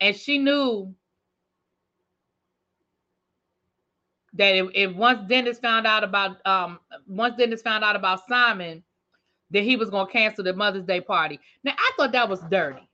and 0.00 0.14
she 0.14 0.38
knew 0.38 0.94
that 4.36 4.70
if, 4.74 4.94
once 4.94 5.28
Dennis 5.28 5.58
found 5.58 5.86
out 5.86 6.04
about 6.04 6.44
um 6.46 6.78
once 7.06 7.36
Dennis 7.36 7.62
found 7.62 7.84
out 7.84 7.96
about 7.96 8.26
Simon, 8.28 8.82
that 9.50 9.62
he 9.62 9.76
was 9.76 9.90
gonna 9.90 10.10
cancel 10.10 10.44
the 10.44 10.52
Mother's 10.52 10.84
Day 10.84 11.00
party. 11.00 11.40
Now 11.64 11.74
I 11.76 11.90
thought 11.96 12.12
that 12.12 12.28
was 12.28 12.40
dirty. 12.50 12.88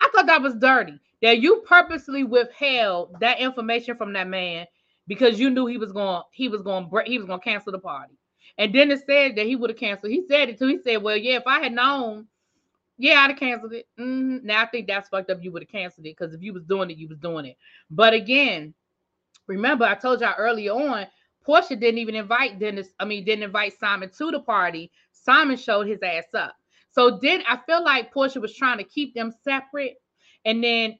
I 0.00 0.08
thought 0.14 0.26
that 0.26 0.42
was 0.42 0.54
dirty. 0.54 0.98
That 1.22 1.40
you 1.40 1.62
purposely 1.66 2.24
withheld 2.24 3.20
that 3.20 3.40
information 3.40 3.96
from 3.96 4.12
that 4.14 4.26
man 4.26 4.66
because 5.06 5.38
you 5.38 5.50
knew 5.50 5.66
he 5.66 5.76
was 5.76 5.92
going 5.92 6.22
he 6.32 6.48
was 6.48 6.62
going 6.62 6.88
he 7.04 7.18
was 7.18 7.26
going 7.26 7.40
to 7.40 7.44
cancel 7.44 7.72
the 7.72 7.78
party. 7.78 8.14
And 8.56 8.72
Dennis 8.72 9.02
said 9.06 9.36
that 9.36 9.46
he 9.46 9.56
would 9.56 9.70
have 9.70 9.78
canceled. 9.78 10.12
He 10.12 10.22
said 10.26 10.48
it 10.48 10.58
too. 10.58 10.66
He 10.66 10.78
said, 10.78 11.02
"Well, 11.02 11.16
yeah, 11.16 11.36
if 11.36 11.46
I 11.46 11.60
had 11.60 11.72
known, 11.72 12.26
yeah, 12.98 13.20
I'd 13.20 13.30
have 13.30 13.38
canceled 13.38 13.72
it." 13.72 13.86
Mm-hmm. 13.98 14.46
Now 14.46 14.62
I 14.62 14.66
think 14.66 14.86
that's 14.86 15.08
fucked 15.08 15.30
up. 15.30 15.42
You 15.42 15.52
would 15.52 15.62
have 15.62 15.70
canceled 15.70 16.06
it 16.06 16.16
because 16.16 16.34
if 16.34 16.42
you 16.42 16.52
was 16.52 16.64
doing 16.64 16.90
it, 16.90 16.96
you 16.96 17.08
was 17.08 17.18
doing 17.18 17.46
it. 17.46 17.56
But 17.90 18.14
again, 18.14 18.74
Remember, 19.50 19.84
I 19.84 19.96
told 19.96 20.20
y'all 20.20 20.34
earlier 20.38 20.70
on, 20.70 21.06
Porsha 21.44 21.70
didn't 21.70 21.98
even 21.98 22.14
invite 22.14 22.60
Dennis. 22.60 22.90
I 23.00 23.04
mean, 23.04 23.24
didn't 23.24 23.42
invite 23.42 23.76
Simon 23.80 24.08
to 24.16 24.30
the 24.30 24.38
party. 24.38 24.92
Simon 25.10 25.56
showed 25.56 25.88
his 25.88 25.98
ass 26.04 26.32
up. 26.34 26.54
So 26.92 27.18
then 27.20 27.42
I 27.48 27.58
feel 27.66 27.82
like 27.82 28.14
Porsha 28.14 28.40
was 28.40 28.54
trying 28.54 28.78
to 28.78 28.84
keep 28.84 29.12
them 29.12 29.32
separate, 29.42 29.96
and 30.44 30.62
then 30.62 30.96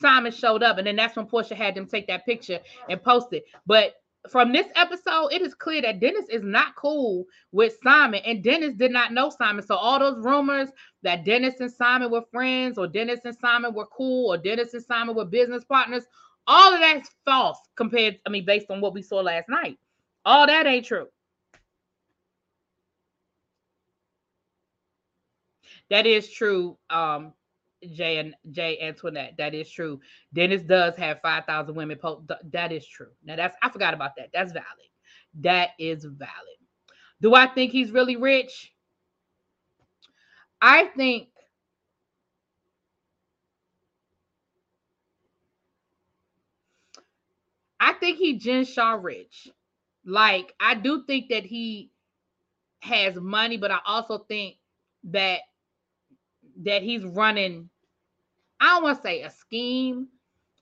Simon 0.00 0.32
showed 0.32 0.62
up, 0.62 0.78
and 0.78 0.86
then 0.86 0.96
that's 0.96 1.14
when 1.14 1.26
Porsha 1.26 1.54
had 1.54 1.74
them 1.74 1.86
take 1.86 2.06
that 2.06 2.24
picture 2.24 2.58
and 2.88 3.02
post 3.02 3.28
it. 3.32 3.44
But 3.66 3.96
from 4.30 4.52
this 4.52 4.66
episode, 4.76 5.28
it 5.32 5.42
is 5.42 5.54
clear 5.54 5.82
that 5.82 6.00
Dennis 6.00 6.30
is 6.30 6.42
not 6.42 6.76
cool 6.76 7.26
with 7.52 7.76
Simon, 7.82 8.22
and 8.24 8.42
Dennis 8.42 8.72
did 8.72 8.92
not 8.92 9.12
know 9.12 9.28
Simon. 9.28 9.62
So 9.62 9.74
all 9.76 9.98
those 9.98 10.24
rumors 10.24 10.70
that 11.02 11.26
Dennis 11.26 11.60
and 11.60 11.70
Simon 11.70 12.10
were 12.10 12.24
friends, 12.32 12.78
or 12.78 12.86
Dennis 12.86 13.20
and 13.24 13.36
Simon 13.36 13.74
were 13.74 13.86
cool, 13.86 14.32
or 14.32 14.38
Dennis 14.38 14.72
and 14.72 14.82
Simon 14.82 15.14
were 15.14 15.26
business 15.26 15.64
partners, 15.64 16.04
all 16.46 16.74
of 16.74 16.80
that's 16.80 17.10
false 17.24 17.58
compared, 17.76 18.18
I 18.26 18.30
mean, 18.30 18.44
based 18.44 18.70
on 18.70 18.80
what 18.80 18.94
we 18.94 19.02
saw 19.02 19.20
last 19.20 19.48
night. 19.48 19.78
All 20.24 20.46
that 20.46 20.66
ain't 20.66 20.86
true. 20.86 21.08
That 25.90 26.06
is 26.06 26.30
true, 26.30 26.78
um, 26.90 27.32
Jay 27.92 28.18
and 28.18 28.34
Jay 28.50 28.78
Antoinette. 28.80 29.34
That 29.36 29.54
is 29.54 29.70
true. 29.70 30.00
Dennis 30.32 30.62
does 30.62 30.96
have 30.96 31.20
5,000 31.20 31.74
women. 31.74 31.98
Po- 32.00 32.24
that 32.50 32.72
is 32.72 32.86
true. 32.86 33.10
Now 33.24 33.36
that's 33.36 33.56
I 33.62 33.68
forgot 33.68 33.92
about 33.92 34.16
that. 34.16 34.30
That's 34.32 34.52
valid. 34.52 34.66
That 35.40 35.70
is 35.78 36.04
valid. 36.04 36.30
Do 37.20 37.34
I 37.34 37.46
think 37.46 37.72
he's 37.72 37.90
really 37.90 38.16
rich? 38.16 38.72
I 40.60 40.86
think 40.96 41.28
I 47.84 47.92
think 47.92 48.16
he 48.16 48.38
Jen 48.38 48.64
Shah 48.64 48.94
rich. 48.94 49.48
Like 50.06 50.54
I 50.58 50.74
do 50.74 51.04
think 51.06 51.28
that 51.28 51.44
he 51.44 51.90
has 52.80 53.14
money, 53.16 53.58
but 53.58 53.70
I 53.70 53.78
also 53.84 54.18
think 54.18 54.56
that 55.04 55.40
that 56.62 56.82
he's 56.82 57.04
running. 57.04 57.68
I 58.58 58.68
don't 58.68 58.84
want 58.84 58.96
to 58.98 59.02
say 59.02 59.20
a 59.22 59.30
scheme, 59.30 60.08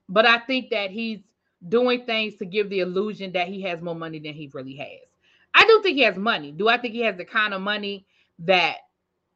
but 0.09 0.27
I 0.27 0.39
think 0.39 0.71
that 0.71 0.91
he's 0.91 1.21
doing 1.69 2.05
things 2.07 2.35
to 2.39 2.45
give 2.45 2.69
the 2.71 2.81
illusion 2.81 3.33
that 3.35 3.47
he 3.47 3.63
has 3.63 3.81
more 3.81 3.95
money 3.95 4.19
than 4.19 4.35
he 4.35 4.51
really 4.53 4.75
has. 4.75 5.09
I 5.55 5.65
do 5.65 5.81
think 5.81 5.97
he 5.97 6.03
has 6.03 6.17
money. 6.17 6.51
Do 6.51 6.69
I 6.69 6.77
think 6.77 6.93
he 6.93 7.03
has 7.03 7.17
the 7.17 7.25
kind 7.25 7.55
of 7.55 7.61
money 7.61 8.05
that 8.41 8.79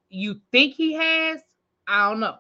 you 0.09 0.41
think 0.51 0.75
he 0.75 0.95
has? 0.95 1.41
I 1.87 2.11
don't 2.11 2.19
know. 2.19 2.37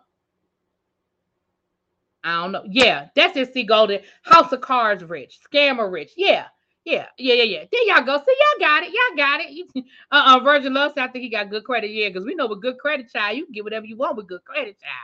I 2.27 2.43
don't 2.43 2.53
know. 2.53 2.65
Yeah, 2.71 3.09
that's 3.17 3.39
it. 3.39 3.55
See 3.55 3.65
Golden 3.65 4.03
House 4.25 4.53
of 4.53 4.63
Cards 4.63 5.05
rich, 5.05 5.41
scammer 5.53 5.93
rich. 5.93 6.13
Yeah, 6.19 6.47
yeah, 6.85 7.09
yeah, 7.19 7.37
yeah, 7.37 7.45
yeah. 7.45 7.65
There 7.73 7.85
y'all 7.89 8.05
go. 8.07 8.19
See, 8.19 8.37
y'all 8.39 8.61
got 8.69 8.85
it. 8.85 8.91
Y'all 8.95 9.19
got 9.19 9.41
it. 9.43 9.69
uh, 10.13 10.37
uh 10.39 10.41
Virgin 10.45 10.75
Love 10.75 10.95
I 10.99 11.09
think 11.09 11.25
he 11.25 11.31
got 11.31 11.51
good 11.51 11.65
credit. 11.65 11.93
Yeah, 11.93 12.11
because 12.11 12.27
we 12.27 12.37
know 12.37 12.49
with 12.49 12.63
good 12.63 12.79
credit, 12.79 13.13
child, 13.13 13.39
you 13.39 13.49
get 13.53 13.65
whatever 13.65 13.87
you 13.87 13.97
want 13.99 14.19
with 14.19 14.29
good 14.29 14.45
credit, 14.45 14.79
child. 14.81 14.95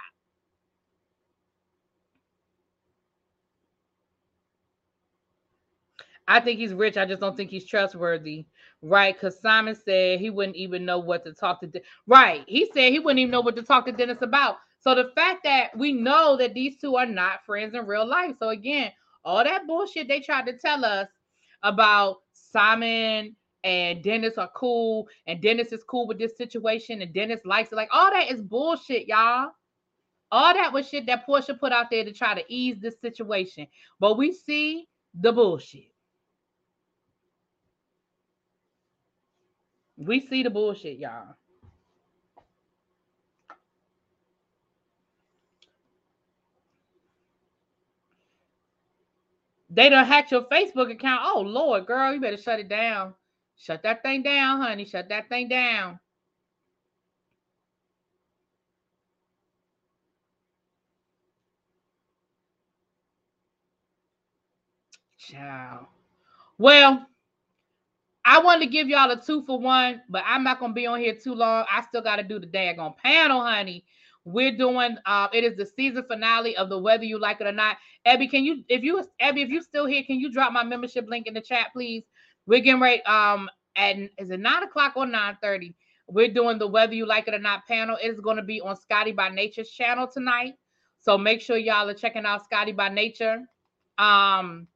I 6.26 6.40
think 6.40 6.58
he's 6.58 6.74
rich. 6.74 6.96
I 6.96 7.04
just 7.06 7.20
don't 7.20 7.36
think 7.36 7.50
he's 7.50 7.66
trustworthy. 7.66 8.46
Right. 8.82 9.14
Because 9.14 9.40
Simon 9.40 9.74
said 9.74 10.20
he 10.20 10.30
wouldn't 10.30 10.56
even 10.56 10.84
know 10.84 10.98
what 10.98 11.24
to 11.24 11.32
talk 11.32 11.60
to. 11.60 11.66
De- 11.66 11.82
right. 12.06 12.44
He 12.46 12.70
said 12.74 12.92
he 12.92 12.98
wouldn't 12.98 13.20
even 13.20 13.30
know 13.30 13.40
what 13.40 13.56
to 13.56 13.62
talk 13.62 13.86
to 13.86 13.92
Dennis 13.92 14.22
about. 14.22 14.56
So 14.82 14.96
the 14.96 15.12
fact 15.14 15.44
that 15.44 15.76
we 15.76 15.92
know 15.92 16.36
that 16.36 16.54
these 16.54 16.76
two 16.76 16.96
are 16.96 17.06
not 17.06 17.44
friends 17.46 17.74
in 17.74 17.86
real 17.86 18.06
life. 18.06 18.34
So 18.38 18.48
again, 18.48 18.90
all 19.24 19.44
that 19.44 19.66
bullshit 19.66 20.08
they 20.08 20.20
tried 20.20 20.46
to 20.46 20.58
tell 20.58 20.84
us 20.84 21.08
about 21.62 22.18
Simon 22.32 23.36
and 23.64 24.02
Dennis 24.02 24.38
are 24.38 24.50
cool, 24.56 25.06
and 25.28 25.40
Dennis 25.40 25.70
is 25.70 25.84
cool 25.84 26.08
with 26.08 26.18
this 26.18 26.36
situation, 26.36 27.00
and 27.00 27.14
Dennis 27.14 27.40
likes 27.44 27.70
it. 27.70 27.76
Like 27.76 27.90
all 27.92 28.10
that 28.10 28.28
is 28.28 28.42
bullshit, 28.42 29.06
y'all. 29.06 29.50
All 30.32 30.52
that 30.52 30.72
was 30.72 30.88
shit 30.88 31.06
that 31.06 31.26
Porsha 31.28 31.56
put 31.56 31.70
out 31.72 31.90
there 31.90 32.04
to 32.04 32.12
try 32.12 32.34
to 32.34 32.44
ease 32.52 32.80
this 32.80 33.00
situation. 33.00 33.68
But 34.00 34.16
we 34.16 34.32
see 34.32 34.88
the 35.14 35.30
bullshit. 35.30 35.92
We 39.96 40.20
see 40.26 40.42
the 40.42 40.50
bullshit, 40.50 40.98
y'all. 40.98 41.36
They 49.74 49.88
done 49.88 50.04
hacked 50.04 50.30
your 50.32 50.42
Facebook 50.44 50.90
account. 50.90 51.22
Oh 51.24 51.40
Lord, 51.40 51.86
girl, 51.86 52.12
you 52.12 52.20
better 52.20 52.36
shut 52.36 52.60
it 52.60 52.68
down. 52.68 53.14
Shut 53.56 53.82
that 53.84 54.02
thing 54.02 54.22
down, 54.22 54.60
honey. 54.60 54.84
Shut 54.84 55.08
that 55.08 55.28
thing 55.30 55.48
down. 55.48 55.98
Ciao. 65.18 65.88
Well, 66.58 67.06
I 68.24 68.40
wanted 68.42 68.66
to 68.66 68.70
give 68.70 68.88
y'all 68.88 69.10
a 69.10 69.20
two 69.20 69.42
for 69.46 69.58
one, 69.58 70.02
but 70.08 70.22
I'm 70.26 70.44
not 70.44 70.60
gonna 70.60 70.74
be 70.74 70.86
on 70.86 71.00
here 71.00 71.16
too 71.16 71.34
long. 71.34 71.64
I 71.70 71.82
still 71.82 72.02
got 72.02 72.16
to 72.16 72.22
do 72.22 72.38
the 72.38 72.46
daggone 72.46 72.96
panel, 72.98 73.40
honey. 73.40 73.84
We're 74.24 74.56
doing 74.56 74.96
um 75.06 75.28
it 75.32 75.44
is 75.44 75.56
the 75.56 75.66
season 75.66 76.04
finale 76.08 76.56
of 76.56 76.68
the 76.68 76.78
whether 76.78 77.04
you 77.04 77.18
like 77.18 77.40
it 77.40 77.46
or 77.46 77.52
not. 77.52 77.76
Abby, 78.04 78.28
can 78.28 78.44
you 78.44 78.64
if 78.68 78.82
you 78.82 79.04
Abby, 79.20 79.42
if 79.42 79.48
you're 79.48 79.62
still 79.62 79.86
here, 79.86 80.02
can 80.04 80.20
you 80.20 80.30
drop 80.30 80.52
my 80.52 80.62
membership 80.62 81.06
link 81.08 81.26
in 81.26 81.34
the 81.34 81.40
chat, 81.40 81.68
please? 81.72 82.04
We're 82.46 82.60
getting 82.60 82.80
ready 82.80 83.02
um 83.04 83.48
at 83.76 83.96
is 84.18 84.30
it 84.30 84.40
nine 84.40 84.62
o'clock 84.62 84.92
or 84.96 85.06
nine 85.06 85.38
thirty? 85.42 85.74
We're 86.08 86.32
doing 86.32 86.58
the 86.58 86.66
whether 86.66 86.94
you 86.94 87.06
like 87.06 87.28
it 87.28 87.34
or 87.34 87.38
not 87.38 87.66
panel. 87.66 87.96
It 88.02 88.08
is 88.08 88.20
going 88.20 88.36
to 88.36 88.42
be 88.42 88.60
on 88.60 88.76
Scotty 88.76 89.12
by 89.12 89.28
Nature's 89.28 89.70
channel 89.70 90.06
tonight. 90.06 90.54
So 91.00 91.18
make 91.18 91.40
sure 91.40 91.56
y'all 91.56 91.88
are 91.88 91.94
checking 91.94 92.26
out 92.26 92.44
Scotty 92.44 92.72
by 92.72 92.90
Nature. 92.90 93.40
Um 93.98 94.68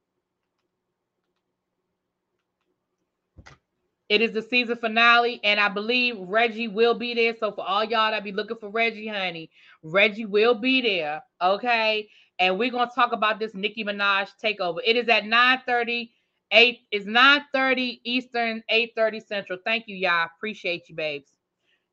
It 4.09 4.21
is 4.21 4.31
the 4.31 4.41
season 4.41 4.77
finale, 4.77 5.41
and 5.43 5.59
I 5.59 5.67
believe 5.67 6.17
Reggie 6.19 6.69
will 6.69 6.93
be 6.93 7.13
there. 7.13 7.35
So 7.37 7.51
for 7.51 7.67
all 7.67 7.83
y'all 7.83 8.11
that 8.11 8.23
be 8.23 8.31
looking 8.31 8.57
for 8.57 8.69
Reggie, 8.69 9.07
honey, 9.07 9.49
Reggie 9.83 10.25
will 10.25 10.55
be 10.55 10.81
there. 10.81 11.23
Okay. 11.41 12.09
And 12.39 12.57
we're 12.57 12.71
gonna 12.71 12.91
talk 12.93 13.11
about 13.11 13.39
this 13.39 13.53
Nicki 13.53 13.83
Minaj 13.83 14.29
takeover. 14.41 14.77
It 14.85 14.95
is 14.95 15.09
at 15.09 15.25
9 15.25 15.61
30, 15.67 16.11
8 16.51 16.79
it's 16.91 17.05
9 17.05 17.41
30 17.53 18.01
Eastern, 18.05 18.63
8 18.69 18.93
30 18.95 19.19
Central. 19.19 19.59
Thank 19.65 19.87
you, 19.87 19.95
y'all. 19.97 20.27
Appreciate 20.37 20.87
you, 20.87 20.95
babes. 20.95 21.31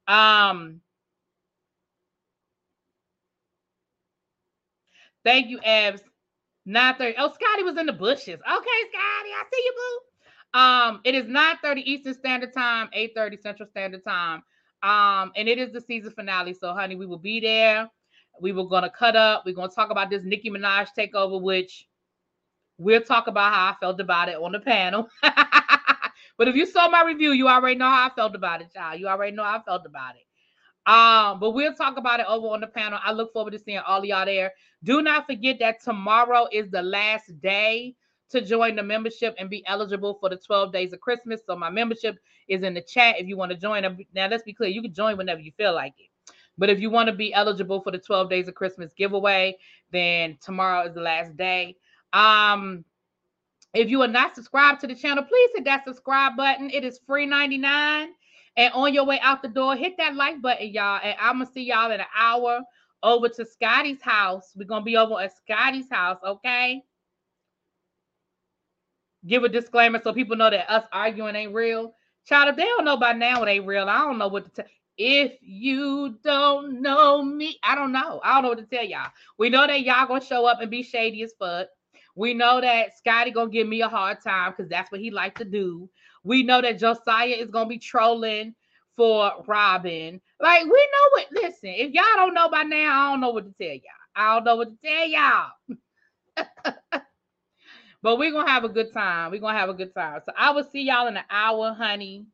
Um, 0.07 0.81
thank 5.25 5.49
you, 5.49 5.59
Abs. 5.61 6.03
9 6.67 6.95
30. 6.97 7.17
Oh, 7.19 7.33
Scotty 7.33 7.63
was 7.65 7.77
in 7.77 7.87
the 7.87 7.93
bushes. 7.93 8.41
Okay, 8.41 8.81
Scotty, 8.93 9.31
I 9.33 9.45
see 9.53 9.63
you, 9.65 9.73
boo. 9.77 10.14
Um, 10.55 11.01
it 11.05 11.17
is 11.17 11.27
9 11.27 11.57
30 11.63 11.91
Eastern 11.91 12.15
Standard 12.15 12.53
Time, 12.53 12.89
8 12.93 13.13
30 13.15 13.37
Central 13.39 13.69
Standard 13.69 14.05
Time. 14.05 14.43
Um, 14.83 15.33
and 15.37 15.49
it 15.49 15.59
is 15.59 15.73
the 15.73 15.81
season 15.81 16.13
finale. 16.13 16.55
So, 16.55 16.73
honey, 16.73 16.95
we 16.95 17.07
will 17.07 17.19
be 17.19 17.41
there. 17.41 17.91
We 18.41 18.53
were 18.53 18.67
gonna 18.67 18.91
cut 18.91 19.17
up. 19.17 19.45
We're 19.45 19.55
gonna 19.55 19.73
talk 19.73 19.91
about 19.91 20.11
this 20.11 20.23
Nicki 20.23 20.51
Minaj 20.51 20.89
takeover, 20.97 21.41
which 21.41 21.89
we'll 22.79 23.01
talk 23.01 23.27
about 23.27 23.53
how 23.53 23.71
I 23.71 23.75
felt 23.81 24.01
about 24.01 24.29
it 24.29 24.37
on 24.37 24.53
the 24.53 24.61
panel. 24.61 25.09
but 25.23 26.49
if 26.49 26.55
you 26.55 26.67
saw 26.67 26.89
my 26.89 27.03
review, 27.03 27.33
you 27.33 27.49
already 27.49 27.77
know 27.77 27.89
how 27.89 28.07
I 28.07 28.15
felt 28.15 28.35
about 28.35 28.61
it, 28.61 28.73
child. 28.73 29.01
You 29.01 29.09
already 29.09 29.35
know 29.35 29.45
how 29.45 29.59
I 29.59 29.63
felt 29.63 29.87
about 29.87 30.15
it. 30.17 30.27
Um, 30.87 31.41
but 31.41 31.53
we'll 31.53 31.75
talk 31.75 31.97
about 31.97 32.21
it 32.21 32.27
over 32.29 32.49
on 32.49 32.61
the 32.61 32.67
panel. 32.67 32.99
I 33.03 33.13
look 33.13 33.33
forward 33.33 33.53
to 33.53 33.59
seeing 33.59 33.79
all 33.79 34.01
of 34.01 34.05
y'all 34.05 34.27
there. 34.27 34.53
Do 34.83 35.01
not 35.01 35.27
forget 35.27 35.59
that 35.61 35.83
tomorrow 35.83 36.47
is 36.53 36.71
the 36.71 36.83
last 36.83 37.41
day 37.41 37.97
to 38.35 38.41
join 38.41 38.77
the 38.77 38.83
membership 38.83 39.35
and 39.39 39.49
be 39.49 39.65
eligible 39.67 40.19
for 40.21 40.29
the 40.29 40.37
12 40.37 40.73
days 40.73 40.93
of 40.93 41.01
Christmas. 41.01 41.41
So 41.47 41.57
my 41.57 41.71
membership 41.71 42.19
is 42.49 42.63
in 42.63 42.75
the 42.75 42.83
chat 42.83 43.19
if 43.19 43.27
you 43.27 43.37
want 43.37 43.53
to 43.53 43.57
join. 43.57 43.83
Now 44.15 44.29
let's 44.29 44.43
be 44.43 44.53
clear, 44.53 44.71
you 44.71 44.83
can 44.83 44.93
join 44.93 45.17
whenever 45.17 45.41
you 45.41 45.53
feel 45.57 45.75
like 45.75 45.95
it. 45.99 46.11
But 46.57 46.71
if 46.71 46.81
you 46.81 46.91
want 46.91 47.09
to 47.09 47.15
be 47.15 47.35
eligible 47.35 47.81
for 47.81 47.91
the 47.91 47.99
12 47.99 48.31
days 48.31 48.49
of 48.49 48.55
Christmas 48.55 48.93
giveaway, 48.93 49.57
then 49.91 50.39
tomorrow 50.41 50.87
is 50.87 50.95
the 50.95 51.01
last 51.01 51.37
day. 51.37 51.77
Um, 52.13 52.85
if 53.73 53.91
you 53.91 54.03
are 54.03 54.09
not 54.09 54.37
subscribed 54.37 54.81
to 54.83 54.87
the 54.87 54.95
channel, 54.95 55.25
please 55.25 55.51
hit 55.55 55.65
that 55.65 55.85
subscribe 55.85 56.37
button. 56.37 56.71
It 56.71 56.85
is 56.85 57.01
free 57.07 57.27
99. 57.27 58.09
And 58.57 58.73
on 58.73 58.95
your 58.95 59.05
way 59.05 59.19
out 59.21 59.43
the 59.43 59.49
door, 59.49 59.75
hit 59.75 59.97
that 59.99 60.15
like 60.15 60.41
button, 60.41 60.69
y'all. 60.69 61.01
And 61.03 61.17
I'm 61.21 61.39
gonna 61.39 61.51
see 61.51 61.65
y'all 61.65 61.91
in 61.91 62.01
an 62.01 62.07
hour 62.17 62.61
over 63.03 63.29
to 63.29 63.45
Scotty's 63.45 64.01
house. 64.01 64.53
We're 64.57 64.65
gonna 64.65 64.85
be 64.85 64.97
over 64.97 65.21
at 65.21 65.37
Scotty's 65.37 65.91
house, 65.91 66.19
okay? 66.25 66.85
Give 69.27 69.45
a 69.45 69.49
disclaimer 69.49 70.01
so 70.03 70.13
people 70.13 70.37
know 70.37 70.51
that 70.51 70.71
us 70.71 70.85
arguing 70.93 71.37
ain't 71.37 71.55
real. 71.55 71.95
Child, 72.27 72.51
if 72.51 72.57
they 72.57 72.65
don't 72.65 72.85
know 72.85 72.97
by 72.97 73.13
now 73.13 73.43
it 73.43 73.49
ain't 73.49 73.67
real, 73.67 73.89
I 73.89 73.99
don't 73.99 74.19
know 74.19 74.29
what 74.29 74.45
to 74.47 74.51
tell. 74.51 74.71
If 74.97 75.33
you 75.41 76.19
don't 76.23 76.81
know 76.81 77.23
me, 77.23 77.59
I 77.63 77.75
don't 77.75 77.93
know. 77.93 78.21
I 78.23 78.35
don't 78.35 78.43
know 78.45 78.49
what 78.51 78.59
to 78.59 78.77
tell 78.77 78.85
y'all. 78.85 79.11
We 79.39 79.51
know 79.51 79.67
that 79.67 79.83
y'all 79.83 80.07
gonna 80.07 80.25
show 80.25 80.47
up 80.47 80.61
and 80.61 80.71
be 80.71 80.83
shady 80.83 81.23
as 81.23 81.35
fuck. 81.39 81.69
We 82.15 82.33
know 82.33 82.61
that 82.61 82.97
Scotty 82.97 83.33
gonna 83.33 83.51
give 83.51 83.67
me 83.67 83.83
a 83.83 83.89
hard 83.89 84.23
time 84.23 84.53
because 84.53 84.71
that's 84.71 84.93
what 84.93 85.01
he 85.01 85.11
like 85.11 85.37
to 85.39 85.45
do. 85.45 85.91
We 86.23 86.45
know 86.45 86.63
that 86.63 86.79
Josiah 86.79 87.27
is 87.27 87.51
gonna 87.51 87.69
be 87.69 87.79
trolling 87.79 88.55
for 88.97 89.33
Robin. 89.47 90.21
Like 90.41 90.63
we 90.63 90.69
know 90.71 91.11
what. 91.13 91.27
Listen, 91.33 91.71
if 91.71 91.93
y'all 91.93 92.05
don't 92.17 92.35
know 92.35 92.49
by 92.49 92.63
now, 92.63 93.09
I 93.09 93.11
don't 93.11 93.21
know 93.21 93.31
what 93.31 93.47
to 93.47 93.65
tell 93.65 93.75
y'all. 93.75 93.83
I 94.15 94.35
don't 94.35 94.45
know 94.45 94.57
what 94.57 94.69
to 94.71 94.89
tell 94.89 95.09
y'all. 95.09 95.51
But 98.05 98.19
we're 98.19 98.33
gonna 98.33 98.51
have 98.51 98.65
a 98.65 98.69
good 98.69 98.93
time. 98.93 99.31
We're 99.31 99.41
gonna 99.41 99.59
have 99.59 99.71
a 99.71 99.75
good 99.75 99.95
time. 99.95 100.21
So 100.27 100.33
I 100.37 100.51
will 100.51 100.65
see 100.65 100.83
y'all 100.83 101.07
in 101.07 101.17
an 101.17 101.25
hour, 101.31 101.73
honey. 101.73 102.27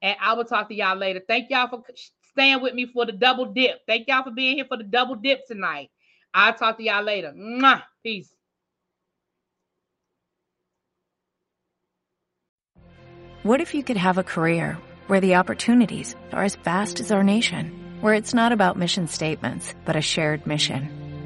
And 0.00 0.16
I 0.22 0.34
will 0.34 0.44
talk 0.44 0.68
to 0.68 0.74
y'all 0.74 0.96
later. 0.96 1.20
Thank 1.26 1.50
y'all 1.50 1.66
for 1.66 1.82
staying 2.30 2.62
with 2.62 2.74
me 2.74 2.86
for 2.86 3.04
the 3.04 3.10
double 3.10 3.46
dip. 3.46 3.80
Thank 3.88 4.06
y'all 4.06 4.22
for 4.22 4.30
being 4.30 4.54
here 4.54 4.66
for 4.66 4.76
the 4.76 4.84
double 4.84 5.16
dip 5.16 5.44
tonight. 5.48 5.90
I'll 6.32 6.54
talk 6.54 6.76
to 6.76 6.84
y'all 6.84 7.02
later. 7.02 7.32
Mwah. 7.36 7.82
Peace. 8.04 8.32
What 13.42 13.60
if 13.60 13.74
you 13.74 13.82
could 13.82 13.96
have 13.96 14.18
a 14.18 14.22
career 14.22 14.78
where 15.08 15.20
the 15.20 15.34
opportunities 15.34 16.14
are 16.32 16.44
as 16.44 16.54
vast 16.54 17.00
as 17.00 17.10
our 17.10 17.24
nation, 17.24 17.98
where 18.00 18.14
it's 18.14 18.32
not 18.32 18.52
about 18.52 18.78
mission 18.78 19.08
statements, 19.08 19.74
but 19.84 19.96
a 19.96 20.00
shared 20.00 20.46
mission? 20.46 21.05